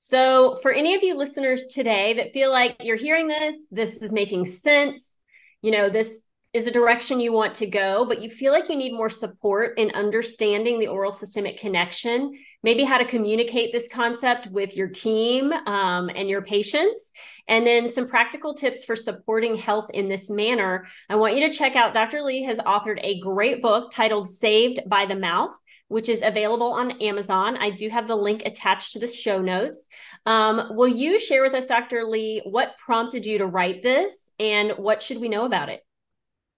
So, 0.06 0.56
for 0.56 0.70
any 0.70 0.92
of 0.92 1.02
you 1.02 1.16
listeners 1.16 1.64
today 1.72 2.12
that 2.12 2.30
feel 2.30 2.52
like 2.52 2.76
you're 2.82 2.94
hearing 2.94 3.26
this, 3.26 3.68
this 3.70 4.02
is 4.02 4.12
making 4.12 4.44
sense, 4.44 5.16
you 5.62 5.70
know, 5.70 5.88
this 5.88 6.24
is 6.52 6.66
a 6.66 6.70
direction 6.70 7.20
you 7.20 7.32
want 7.32 7.54
to 7.54 7.66
go, 7.66 8.04
but 8.04 8.20
you 8.20 8.28
feel 8.28 8.52
like 8.52 8.68
you 8.68 8.76
need 8.76 8.92
more 8.92 9.08
support 9.08 9.78
in 9.78 9.90
understanding 9.92 10.78
the 10.78 10.88
oral 10.88 11.10
systemic 11.10 11.58
connection, 11.58 12.34
maybe 12.62 12.84
how 12.84 12.98
to 12.98 13.06
communicate 13.06 13.72
this 13.72 13.88
concept 13.88 14.46
with 14.48 14.76
your 14.76 14.88
team 14.88 15.54
um, 15.66 16.10
and 16.14 16.28
your 16.28 16.42
patients, 16.42 17.10
and 17.48 17.66
then 17.66 17.88
some 17.88 18.06
practical 18.06 18.52
tips 18.52 18.84
for 18.84 18.94
supporting 18.94 19.56
health 19.56 19.88
in 19.94 20.10
this 20.10 20.28
manner. 20.28 20.84
I 21.08 21.16
want 21.16 21.34
you 21.34 21.48
to 21.48 21.56
check 21.56 21.76
out 21.76 21.94
Dr. 21.94 22.20
Lee 22.20 22.42
has 22.42 22.58
authored 22.58 23.00
a 23.02 23.20
great 23.20 23.62
book 23.62 23.90
titled 23.90 24.28
Saved 24.28 24.80
by 24.86 25.06
the 25.06 25.16
Mouth 25.16 25.56
which 25.94 26.08
is 26.08 26.22
available 26.24 26.72
on 26.72 26.90
Amazon. 27.00 27.56
I 27.56 27.70
do 27.70 27.88
have 27.88 28.08
the 28.08 28.16
link 28.16 28.42
attached 28.44 28.94
to 28.94 28.98
the 28.98 29.06
show 29.06 29.40
notes. 29.40 29.88
Um, 30.26 30.70
will 30.70 30.88
you 30.88 31.20
share 31.20 31.40
with 31.40 31.54
us, 31.54 31.66
Dr. 31.66 32.02
Lee, 32.02 32.42
what 32.44 32.76
prompted 32.78 33.24
you 33.24 33.38
to 33.38 33.46
write 33.46 33.84
this 33.84 34.32
and 34.40 34.72
what 34.72 35.04
should 35.04 35.20
we 35.20 35.28
know 35.28 35.44
about 35.44 35.68
it? 35.68 35.82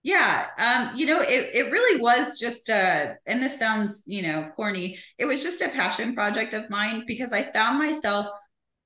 Yeah, 0.02 0.46
um, 0.56 0.96
you 0.96 1.04
know, 1.04 1.20
it, 1.20 1.50
it 1.52 1.70
really 1.70 2.00
was 2.00 2.38
just 2.38 2.70
a, 2.70 3.16
and 3.26 3.42
this 3.42 3.58
sounds, 3.58 4.04
you 4.06 4.22
know, 4.22 4.48
corny. 4.56 4.98
It 5.18 5.26
was 5.26 5.42
just 5.42 5.60
a 5.60 5.68
passion 5.68 6.14
project 6.14 6.54
of 6.54 6.70
mine 6.70 7.04
because 7.06 7.34
I 7.34 7.52
found 7.52 7.78
myself 7.78 8.28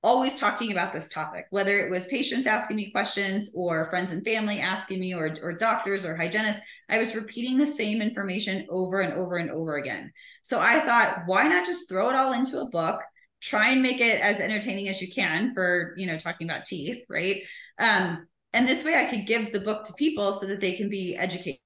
always 0.03 0.39
talking 0.39 0.71
about 0.71 0.93
this 0.93 1.09
topic, 1.09 1.45
whether 1.51 1.79
it 1.79 1.91
was 1.91 2.07
patients 2.07 2.47
asking 2.47 2.75
me 2.75 2.91
questions 2.91 3.51
or 3.53 3.89
friends 3.89 4.11
and 4.11 4.23
family 4.23 4.59
asking 4.59 4.99
me 4.99 5.13
or, 5.13 5.33
or 5.43 5.53
doctors 5.53 6.05
or 6.05 6.15
hygienists. 6.15 6.63
I 6.89 6.97
was 6.97 7.15
repeating 7.15 7.57
the 7.57 7.67
same 7.67 8.01
information 8.01 8.65
over 8.69 9.01
and 9.01 9.13
over 9.13 9.37
and 9.37 9.51
over 9.51 9.77
again. 9.77 10.11
So 10.43 10.59
I 10.59 10.79
thought, 10.81 11.23
why 11.27 11.47
not 11.47 11.65
just 11.65 11.87
throw 11.87 12.09
it 12.09 12.15
all 12.15 12.33
into 12.33 12.59
a 12.59 12.69
book? 12.69 13.01
Try 13.41 13.69
and 13.69 13.81
make 13.81 14.01
it 14.01 14.19
as 14.21 14.39
entertaining 14.39 14.89
as 14.89 15.01
you 15.01 15.11
can 15.11 15.53
for, 15.53 15.93
you 15.97 16.07
know, 16.07 16.17
talking 16.17 16.49
about 16.49 16.65
teeth, 16.65 17.03
right? 17.07 17.43
Um, 17.79 18.27
and 18.53 18.67
this 18.67 18.83
way 18.83 18.95
I 18.95 19.09
could 19.09 19.27
give 19.27 19.51
the 19.51 19.59
book 19.59 19.83
to 19.85 19.93
people 19.93 20.33
so 20.33 20.47
that 20.47 20.59
they 20.59 20.73
can 20.73 20.89
be 20.89 21.15
educated 21.15 21.59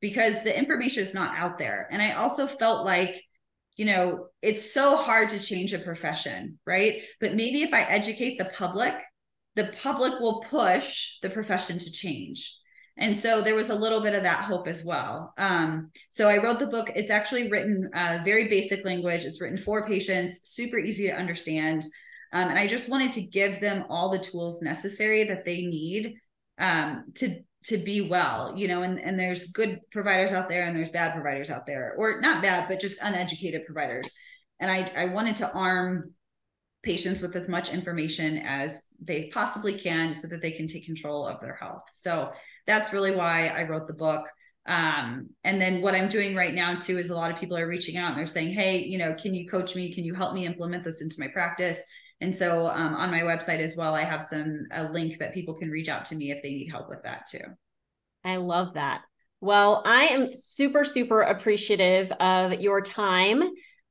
because 0.00 0.42
the 0.42 0.56
information 0.56 1.02
is 1.02 1.14
not 1.14 1.36
out 1.36 1.58
there. 1.58 1.88
And 1.90 2.00
I 2.00 2.12
also 2.12 2.46
felt 2.46 2.84
like 2.84 3.22
you 3.76 3.84
know, 3.84 4.28
it's 4.40 4.72
so 4.72 4.96
hard 4.96 5.30
to 5.30 5.38
change 5.38 5.72
a 5.72 5.78
profession, 5.78 6.58
right? 6.66 7.02
But 7.20 7.34
maybe 7.34 7.62
if 7.62 7.72
I 7.72 7.82
educate 7.82 8.38
the 8.38 8.44
public, 8.46 8.94
the 9.56 9.72
public 9.82 10.20
will 10.20 10.40
push 10.42 11.18
the 11.22 11.30
profession 11.30 11.78
to 11.78 11.90
change. 11.90 12.56
And 12.96 13.16
so 13.16 13.40
there 13.40 13.56
was 13.56 13.70
a 13.70 13.74
little 13.74 14.00
bit 14.00 14.14
of 14.14 14.22
that 14.22 14.44
hope 14.44 14.68
as 14.68 14.84
well. 14.84 15.34
Um, 15.36 15.90
so 16.10 16.28
I 16.28 16.42
wrote 16.42 16.60
the 16.60 16.68
book. 16.68 16.90
It's 16.94 17.10
actually 17.10 17.50
written 17.50 17.90
uh, 17.92 18.20
very 18.24 18.48
basic 18.48 18.84
language. 18.84 19.24
It's 19.24 19.40
written 19.40 19.58
for 19.58 19.86
patients, 19.86 20.40
super 20.44 20.78
easy 20.78 21.08
to 21.08 21.14
understand. 21.14 21.82
Um, 22.32 22.50
and 22.50 22.58
I 22.58 22.68
just 22.68 22.88
wanted 22.88 23.12
to 23.12 23.22
give 23.22 23.60
them 23.60 23.84
all 23.88 24.10
the 24.10 24.18
tools 24.18 24.62
necessary 24.62 25.24
that 25.24 25.44
they 25.44 25.62
need 25.62 26.14
um, 26.58 27.04
to 27.16 27.40
to 27.64 27.78
be 27.78 28.02
well 28.02 28.52
you 28.56 28.68
know 28.68 28.82
and 28.82 29.00
and 29.00 29.18
there's 29.18 29.46
good 29.48 29.80
providers 29.90 30.32
out 30.32 30.48
there 30.48 30.64
and 30.64 30.76
there's 30.76 30.90
bad 30.90 31.12
providers 31.12 31.50
out 31.50 31.66
there 31.66 31.94
or 31.96 32.20
not 32.20 32.42
bad 32.42 32.68
but 32.68 32.80
just 32.80 33.00
uneducated 33.02 33.64
providers. 33.66 34.12
And 34.60 34.70
i 34.70 34.90
i 34.96 35.06
wanted 35.06 35.36
to 35.36 35.52
arm 35.52 36.12
patients 36.82 37.22
with 37.22 37.34
as 37.34 37.48
much 37.48 37.72
information 37.72 38.38
as 38.44 38.82
they 39.02 39.30
possibly 39.32 39.78
can 39.78 40.14
so 40.14 40.28
that 40.28 40.42
they 40.42 40.50
can 40.50 40.66
take 40.66 40.84
control 40.84 41.26
of 41.26 41.40
their 41.40 41.56
health. 41.56 41.84
So 41.90 42.30
that's 42.66 42.92
really 42.92 43.14
why 43.14 43.48
i 43.48 43.62
wrote 43.64 43.86
the 43.86 43.94
book. 43.94 44.26
Um, 44.66 45.30
and 45.42 45.60
then 45.60 45.82
what 45.82 45.94
i'm 45.94 46.08
doing 46.08 46.34
right 46.34 46.54
now 46.54 46.78
too 46.78 46.98
is 46.98 47.10
a 47.10 47.14
lot 47.14 47.30
of 47.30 47.38
people 47.38 47.56
are 47.56 47.68
reaching 47.68 47.96
out 47.96 48.10
and 48.10 48.18
they're 48.18 48.26
saying 48.26 48.52
hey 48.52 48.82
you 48.82 48.98
know 48.98 49.14
can 49.14 49.34
you 49.34 49.48
coach 49.48 49.74
me? 49.74 49.92
Can 49.94 50.04
you 50.04 50.14
help 50.14 50.34
me 50.34 50.46
implement 50.46 50.84
this 50.84 51.00
into 51.02 51.16
my 51.18 51.28
practice 51.28 51.82
and 52.20 52.34
so 52.34 52.68
um, 52.68 52.94
on 52.94 53.10
my 53.10 53.20
website 53.20 53.58
as 53.58 53.76
well, 53.76 53.94
I 53.94 54.04
have 54.04 54.22
some 54.22 54.66
a 54.72 54.84
link 54.84 55.18
that 55.18 55.34
people 55.34 55.54
can 55.54 55.70
reach 55.70 55.88
out 55.88 56.06
to 56.06 56.14
me 56.14 56.30
if 56.30 56.42
they 56.42 56.50
need 56.50 56.70
help 56.70 56.88
with 56.88 57.02
that 57.02 57.26
too. 57.26 57.44
I 58.24 58.36
love 58.36 58.74
that. 58.74 59.02
Well, 59.40 59.82
I 59.84 60.04
am 60.06 60.34
super, 60.34 60.84
super 60.84 61.20
appreciative 61.20 62.10
of 62.12 62.60
your 62.60 62.80
time 62.80 63.42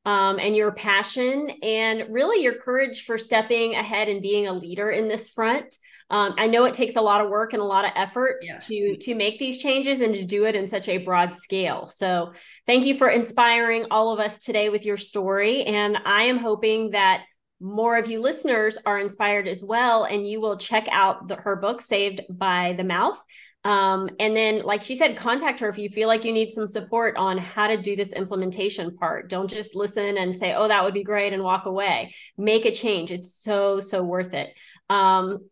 um, 0.05 0.39
and 0.39 0.55
your 0.55 0.71
passion 0.71 1.49
and 1.61 2.05
really 2.09 2.43
your 2.43 2.55
courage 2.55 3.05
for 3.05 3.17
stepping 3.17 3.75
ahead 3.75 4.09
and 4.09 4.21
being 4.21 4.47
a 4.47 4.53
leader 4.53 4.89
in 4.89 5.07
this 5.07 5.29
front. 5.29 5.75
Um, 6.09 6.33
I 6.37 6.47
know 6.47 6.65
it 6.65 6.73
takes 6.73 6.95
a 6.95 7.01
lot 7.01 7.21
of 7.21 7.29
work 7.29 7.53
and 7.53 7.61
a 7.61 7.65
lot 7.65 7.85
of 7.85 7.91
effort 7.95 8.39
yeah. 8.43 8.59
to 8.59 8.97
to 8.97 9.15
make 9.15 9.39
these 9.39 9.57
changes 9.57 10.01
and 10.01 10.13
to 10.13 10.25
do 10.25 10.45
it 10.45 10.55
in 10.55 10.67
such 10.67 10.89
a 10.89 10.97
broad 10.97 11.37
scale. 11.37 11.87
So, 11.87 12.33
thank 12.67 12.85
you 12.85 12.95
for 12.95 13.09
inspiring 13.09 13.85
all 13.89 14.11
of 14.11 14.19
us 14.19 14.39
today 14.39 14.69
with 14.69 14.85
your 14.85 14.97
story. 14.97 15.63
And 15.63 15.97
I 16.03 16.23
am 16.23 16.37
hoping 16.37 16.91
that 16.91 17.23
more 17.59 17.97
of 17.97 18.09
you 18.09 18.21
listeners 18.21 18.77
are 18.85 18.99
inspired 18.99 19.47
as 19.47 19.63
well 19.63 20.03
and 20.03 20.27
you 20.27 20.41
will 20.41 20.57
check 20.57 20.87
out 20.91 21.27
the, 21.27 21.35
her 21.35 21.55
book 21.55 21.81
saved 21.81 22.21
by 22.29 22.73
the 22.77 22.83
mouth. 22.83 23.21
Um, 23.65 24.09
and 24.19 24.35
then 24.35 24.63
like 24.63 24.83
she 24.83 24.97
said 24.97 25.15
contact 25.15 25.61
her 25.61 25.69
if 25.69 25.77
you 25.77 25.87
feel 25.87 26.09
like 26.09 26.25
you 26.25 26.33
need 26.33 26.51
some 26.51 26.67
support 26.67 27.15
on 27.15 27.37
how 27.37 27.67
to 27.67 27.77
do 27.77 27.95
this 27.95 28.11
implementation 28.11 28.97
part. 28.97 29.29
Don't 29.29 29.49
just 29.49 29.75
listen 29.75 30.17
and 30.17 30.35
say 30.35 30.53
oh 30.53 30.67
that 30.67 30.83
would 30.83 30.93
be 30.93 31.03
great 31.03 31.31
and 31.31 31.43
walk 31.43 31.65
away. 31.65 32.13
Make 32.37 32.65
a 32.65 32.71
change. 32.71 33.11
It's 33.11 33.33
so 33.33 33.79
so 33.79 34.03
worth 34.03 34.33
it. 34.33 34.53
Um, 34.89 35.49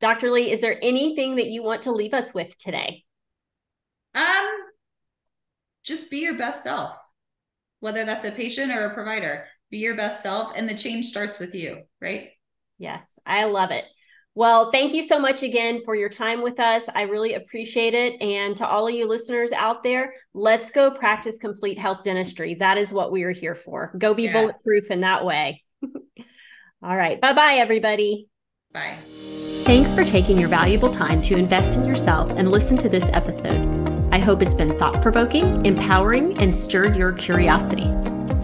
dr 0.00 0.30
lee 0.30 0.50
is 0.50 0.60
there 0.60 0.78
anything 0.82 1.36
that 1.36 1.46
you 1.46 1.62
want 1.62 1.82
to 1.82 1.92
leave 1.92 2.14
us 2.14 2.32
with 2.32 2.56
today? 2.58 3.04
Um 4.14 4.48
just 5.82 6.10
be 6.10 6.18
your 6.18 6.38
best 6.38 6.62
self 6.62 6.96
whether 7.80 8.06
that's 8.06 8.24
a 8.24 8.30
patient 8.30 8.72
or 8.72 8.86
a 8.86 8.94
provider 8.94 9.46
be 9.74 9.80
your 9.80 9.96
best 9.96 10.22
self 10.22 10.52
and 10.54 10.68
the 10.68 10.74
change 10.74 11.06
starts 11.06 11.40
with 11.40 11.52
you 11.52 11.82
right? 12.00 12.28
Yes 12.78 13.18
i 13.26 13.44
love 13.44 13.72
it. 13.72 13.84
Well 14.36 14.70
thank 14.70 14.94
you 14.94 15.02
so 15.02 15.18
much 15.18 15.42
again 15.42 15.82
for 15.84 15.96
your 15.96 16.08
time 16.08 16.42
with 16.42 16.60
us. 16.60 16.84
I 16.94 17.02
really 17.02 17.34
appreciate 17.34 17.92
it. 17.92 18.22
And 18.22 18.56
to 18.58 18.66
all 18.66 18.86
of 18.86 18.94
you 18.94 19.08
listeners 19.08 19.50
out 19.50 19.82
there 19.82 20.14
let's 20.32 20.70
go 20.70 20.92
practice 20.92 21.38
complete 21.38 21.76
health 21.76 22.04
dentistry. 22.04 22.54
That 22.54 22.78
is 22.78 22.92
what 22.92 23.10
we 23.10 23.24
are 23.24 23.32
here 23.32 23.56
for. 23.56 23.92
Go 23.98 24.14
be 24.14 24.24
yes. 24.24 24.32
bulletproof 24.32 24.92
in 24.92 25.00
that 25.00 25.24
way. 25.24 25.64
All 26.84 26.96
right. 26.96 27.20
Bye 27.20 27.32
bye 27.32 27.54
everybody. 27.54 28.28
Bye. 28.72 28.98
Thanks 29.64 29.92
for 29.92 30.04
taking 30.04 30.38
your 30.38 30.48
valuable 30.48 30.92
time 30.92 31.20
to 31.22 31.36
invest 31.36 31.76
in 31.78 31.84
yourself 31.84 32.30
and 32.36 32.52
listen 32.52 32.76
to 32.76 32.88
this 32.88 33.06
episode. 33.12 33.90
I 34.12 34.18
hope 34.18 34.40
it's 34.40 34.54
been 34.54 34.78
thought-provoking 34.78 35.66
empowering 35.66 36.38
and 36.40 36.54
stirred 36.54 36.94
your 36.94 37.12
curiosity 37.12 37.90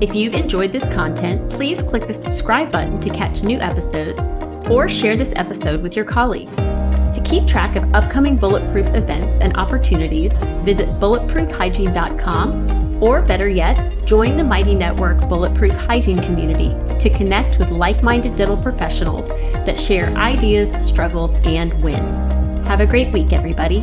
if 0.01 0.15
you've 0.15 0.35
enjoyed 0.35 0.73
this 0.73 0.89
content, 0.89 1.51
please 1.51 1.83
click 1.83 2.07
the 2.07 2.15
subscribe 2.15 2.73
button 2.73 2.99
to 3.01 3.11
catch 3.11 3.43
new 3.43 3.59
episodes 3.59 4.23
or 4.71 4.89
share 4.89 5.15
this 5.15 5.35
episode 5.37 5.83
with 5.83 5.95
your 5.95 6.07
colleagues. 6.07 6.57
To 6.57 7.23
keep 7.23 7.47
track 7.47 7.77
of 7.77 7.95
upcoming 7.95 8.37
Bulletproof 8.37 8.95
events 8.95 9.37
and 9.39 9.55
opportunities, 9.59 10.33
visit 10.65 10.89
bulletproofhygiene.com 11.01 13.03
or 13.03 13.21
better 13.21 13.49
yet, 13.49 14.07
join 14.07 14.37
the 14.37 14.45
Mighty 14.45 14.75
Network 14.75 15.29
Bulletproof 15.29 15.73
Hygiene 15.73 16.23
community 16.23 16.71
to 16.99 17.11
connect 17.11 17.59
with 17.59 17.71
like 17.71 18.03
minded 18.03 18.37
dental 18.37 18.57
professionals 18.57 19.29
that 19.29 19.79
share 19.79 20.09
ideas, 20.17 20.87
struggles, 20.87 21.35
and 21.45 21.83
wins. 21.83 22.33
Have 22.67 22.81
a 22.81 22.87
great 22.87 23.13
week, 23.13 23.33
everybody. 23.33 23.81